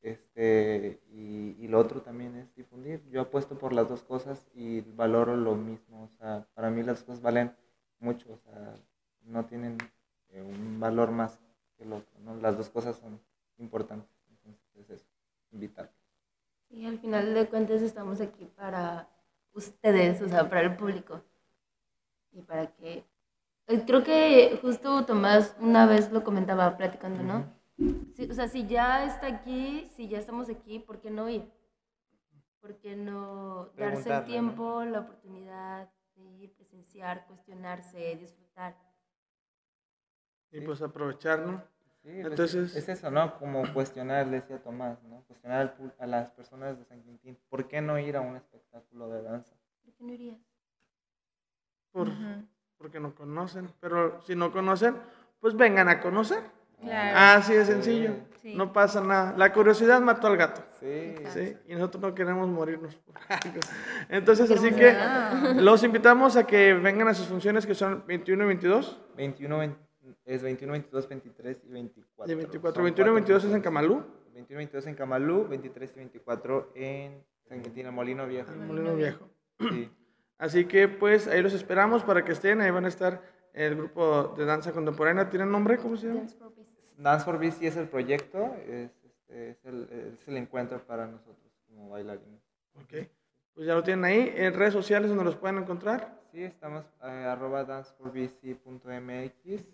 este, 0.03 1.01
y, 1.13 1.57
y 1.61 1.69
lo 1.69 1.79
otro 1.79 2.03
también 2.03 2.35
es 2.35 2.53
difundir. 2.57 3.01
Yo 3.11 3.21
apuesto 3.21 3.57
por 3.57 3.73
las 3.73 3.89
dos 3.89 4.03
cosas 4.03 4.45
y 4.55 4.81
valoro 4.81 5.37
lo 5.37 5.55
mismo, 5.55 6.03
o 6.03 6.09
sea, 6.19 6.49
para 6.55 6.69
mí 6.69 6.83
las 6.83 6.97
dos 6.99 7.05
cosas 7.05 7.23
valen 7.23 7.53
mucho, 8.01 8.33
o 8.33 8.37
sea, 8.39 8.75
no 9.23 9.45
tienen 9.47 9.79
eh, 10.31 10.43
un 10.43 10.81
valor 10.81 11.11
más 11.11 11.39
que 11.77 11.85
el 11.85 11.93
otro, 11.93 12.19
¿no? 12.21 12.37
Las 12.37 12.57
dos 12.57 12.69
cosas 12.71 12.97
son 12.97 13.21
importantes, 13.59 14.11
entonces 14.31 14.63
es 14.77 14.91
eso, 14.91 15.07
invitar. 15.53 15.91
Y 16.71 16.87
al 16.87 16.99
final 16.99 17.35
de 17.35 17.49
cuentas 17.49 17.83
estamos 17.83 18.21
aquí 18.21 18.45
para 18.47 19.09
ustedes, 19.53 20.21
o 20.23 20.29
sea, 20.29 20.49
para 20.49 20.63
el 20.63 20.77
público. 20.77 21.23
Y 22.33 22.43
para 22.43 22.67
que... 22.75 23.05
eh, 23.67 23.85
Creo 23.87 24.03
que 24.05 24.59
justo 24.61 25.05
Tomás 25.07 25.57
una 25.61 25.87
vez 25.87 26.13
lo 26.13 26.23
comentaba 26.25 26.77
platicando, 26.77 27.23
¿no? 27.23 27.47
Sí, 28.15 28.29
o 28.31 28.35
sea, 28.35 28.49
si 28.49 28.67
ya 28.67 29.05
está 29.05 29.27
aquí, 29.29 29.89
si 29.97 30.09
ya 30.09 30.19
estamos 30.19 30.51
aquí, 30.51 30.79
¿por 30.81 31.01
qué 31.01 31.11
no 31.11 31.29
ir? 31.29 31.51
¿Por 32.61 32.77
qué 32.79 32.97
no 32.97 33.71
darse 33.77 34.11
el 34.11 34.25
tiempo, 34.25 34.85
la 34.85 35.01
oportunidad 35.01 35.91
de 36.19 36.31
ir, 36.31 36.55
presenciar, 36.55 37.27
cuestionarse, 37.27 38.17
disfrutar? 38.17 38.77
Y 40.51 40.61
pues 40.61 40.81
aprovechar, 40.83 41.41
¿no? 41.41 41.63
Sí, 42.03 42.11
pues, 42.23 42.27
Entonces- 42.27 42.77
es 42.77 42.89
eso, 42.89 43.11
¿no? 43.11 43.39
Como 43.39 43.73
cuestionar, 43.73 44.27
le 44.27 44.41
decía 44.41 44.63
Tomás, 44.63 45.03
¿no? 45.05 45.23
Cuestionar 45.25 45.77
a 45.99 46.07
las 46.07 46.31
personas 46.31 46.79
de 46.79 46.85
San 46.85 47.03
Quintín. 47.03 47.39
¿Por 47.49 47.69
qué 47.69 47.81
no 47.81 47.99
ir 47.99 48.17
a 48.17 48.21
un 48.21 48.37
espectáculo 48.37 49.09
de 49.11 49.23
danza? 49.23 49.55
¿Por 49.85 49.95
qué 49.95 50.05
no 50.05 50.13
irías? 50.13 50.41
Por, 51.93 52.09
Porque 52.77 53.01
no 53.01 53.15
conocen. 53.15 53.69
Pero 53.81 54.23
si 54.23 54.37
no 54.37 54.53
conocen, 54.53 54.97
pues 55.41 55.57
vengan 55.57 55.89
a 55.89 56.01
conocer. 56.01 56.43
Claro. 56.81 57.39
Así 57.41 57.55
de 57.55 57.65
sencillo. 57.65 58.13
Sí. 58.41 58.55
No 58.55 58.73
pasa 58.73 59.01
nada. 59.03 59.35
La 59.37 59.53
curiosidad 59.53 60.01
mató 60.01 60.29
al 60.29 60.37
gato. 60.37 60.63
Sí, 60.81 61.15
Sí, 61.35 61.57
y 61.67 61.75
nosotros 61.75 62.01
no 62.01 62.15
queremos 62.15 62.49
morirnos 62.49 62.95
por 62.97 63.17
algo. 63.29 63.61
Entonces, 64.09 64.51
así 64.51 64.71
que 64.73 64.95
los 65.61 65.83
invitamos 65.83 66.37
a 66.37 66.47
que 66.47 66.73
vengan 66.75 67.09
a 67.09 67.15
sus 67.15 67.27
funciones 67.27 67.67
que 67.67 67.75
son 67.75 68.05
21 68.07 68.45
y 68.45 68.47
22. 68.47 69.01
21, 69.17 69.59
20 69.59 69.89
es 70.25 70.43
21, 70.43 70.73
22, 70.73 71.09
23 71.09 71.61
y 71.65 71.73
24. 71.73 72.33
Y 72.33 72.37
24. 72.37 72.75
Son 72.75 72.85
21 72.85 73.09
y 73.09 73.11
cuatro 73.11 73.15
22 73.15 73.45
es 73.45 73.55
en. 73.55 73.61
Camalú. 73.61 74.05
21 74.35 74.61
y 74.61 74.65
22 74.65 74.87
en 74.87 74.95
Camalú, 74.95 75.49
23 75.49 75.91
y 75.91 75.97
24 75.97 76.73
en 76.77 77.25
San 77.49 77.61
Quintín, 77.61 77.87
el 77.87 77.93
Molino 77.93 78.27
Viejo. 78.27 78.53
en 78.53 78.67
Molino 78.69 78.95
Viejo. 78.95 79.29
Sí. 79.59 79.91
Así 80.39 80.67
que 80.67 80.87
pues 80.87 81.27
ahí 81.27 81.43
los 81.43 81.53
esperamos 81.55 82.05
para 82.05 82.25
que 82.25 82.31
estén. 82.33 82.61
Ahí 82.61 82.71
van 82.71 82.85
a 82.85 82.89
estar 82.89 83.21
el 83.53 83.75
grupo 83.75 84.35
de 84.39 84.45
danza 84.45 84.71
contemporánea. 84.73 85.29
¿Tienen 85.29 85.51
nombre? 85.51 85.79
¿Cómo 85.79 85.97
se 85.97 86.07
llama? 86.07 86.21
Dance. 86.21 86.37
Dance 86.99 87.25
for 87.25 87.39
Bici 87.39 87.67
es 87.67 87.77
el 87.77 87.89
proyecto, 87.89 88.55
es, 88.67 88.91
este, 89.05 89.51
es, 89.51 89.65
el, 89.65 90.17
es 90.21 90.29
el 90.29 90.37
encuentro 90.37 90.85
para 90.85 91.07
nosotros 91.07 91.53
como 91.67 91.89
bailarines. 91.91 92.41
Ok. 92.75 93.09
Pues 93.55 93.67
ya 93.67 93.75
lo 93.75 93.83
tienen 93.83 94.05
ahí. 94.05 94.33
En 94.37 94.55
redes 94.55 94.73
sociales 94.73 95.09
donde 95.09 95.25
los 95.25 95.37
pueden 95.37 95.59
encontrar. 95.59 96.17
Sí, 96.33 96.45
estamos 96.45 96.85
eh, 97.03 97.07
arroba 97.07 97.65
danceforbici.mx 97.65 99.65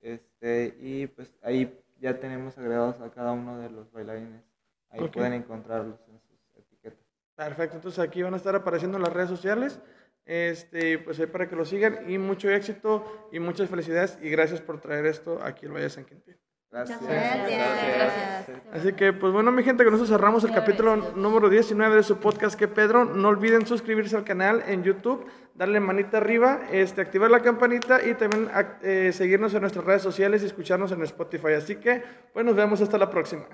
este, 0.00 0.74
y 0.80 1.06
pues 1.06 1.32
ahí 1.42 1.78
ya 2.00 2.18
tenemos 2.18 2.58
agregados 2.58 3.00
a 3.00 3.10
cada 3.10 3.32
uno 3.32 3.58
de 3.58 3.70
los 3.70 3.90
bailarines. 3.92 4.42
Ahí 4.90 5.00
Ok. 5.00 5.12
pueden 5.12 5.32
encontrarlos 5.34 6.00
en 6.08 6.20
sus 6.20 6.38
etiquetas. 6.56 7.06
Perfecto. 7.36 7.76
Entonces 7.76 7.98
aquí 8.00 8.22
van 8.22 8.34
a 8.34 8.36
estar 8.36 8.54
apareciendo 8.56 8.98
las 8.98 9.12
redes 9.12 9.30
sociales. 9.30 9.80
Este, 10.24 10.98
pues 10.98 11.18
ahí 11.20 11.26
para 11.26 11.48
que 11.48 11.56
lo 11.56 11.64
sigan. 11.64 12.10
Y 12.10 12.18
mucho 12.18 12.50
éxito 12.50 13.28
y 13.32 13.38
muchas 13.38 13.70
felicidades. 13.70 14.18
Y 14.20 14.28
gracias 14.30 14.60
por 14.60 14.80
traer 14.80 15.06
esto 15.06 15.40
aquí 15.42 15.66
al 15.66 15.72
Valle 15.72 15.84
de 15.84 15.90
San 15.90 16.04
Quintín. 16.04 16.36
Gracias. 16.72 17.02
Gracias. 17.02 18.48
Así 18.72 18.94
que, 18.94 19.12
pues 19.12 19.30
bueno, 19.30 19.52
mi 19.52 19.62
gente, 19.62 19.84
con 19.84 19.94
eso 19.94 20.06
cerramos 20.06 20.42
el 20.44 20.52
capítulo 20.52 20.96
número 20.96 21.50
19 21.50 21.96
de 21.96 22.02
su 22.02 22.16
podcast 22.16 22.58
que 22.58 22.66
Pedro. 22.66 23.04
No 23.04 23.28
olviden 23.28 23.66
suscribirse 23.66 24.16
al 24.16 24.24
canal 24.24 24.64
en 24.66 24.82
YouTube, 24.82 25.26
darle 25.54 25.80
manita 25.80 26.16
arriba, 26.16 26.62
este, 26.70 27.02
activar 27.02 27.30
la 27.30 27.40
campanita 27.40 28.02
y 28.02 28.14
también 28.14 28.48
eh, 28.82 29.10
seguirnos 29.12 29.52
en 29.52 29.60
nuestras 29.60 29.84
redes 29.84 30.00
sociales 30.00 30.42
y 30.42 30.46
escucharnos 30.46 30.90
en 30.92 31.02
Spotify. 31.02 31.52
Así 31.52 31.76
que, 31.76 32.02
pues 32.32 32.46
nos 32.46 32.56
vemos 32.56 32.80
hasta 32.80 32.96
la 32.96 33.10
próxima. 33.10 33.44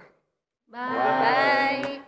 Bye. 0.68 2.02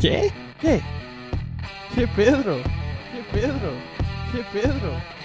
¿Qué? 0.00 0.32
¿Qué? 0.60 0.82
¿Qué 1.94 2.08
Pedro? 2.16 2.56
¿Qué 3.12 3.22
Pedro? 3.32 3.70
¿Qué 4.32 4.44
Pedro? 4.52 5.17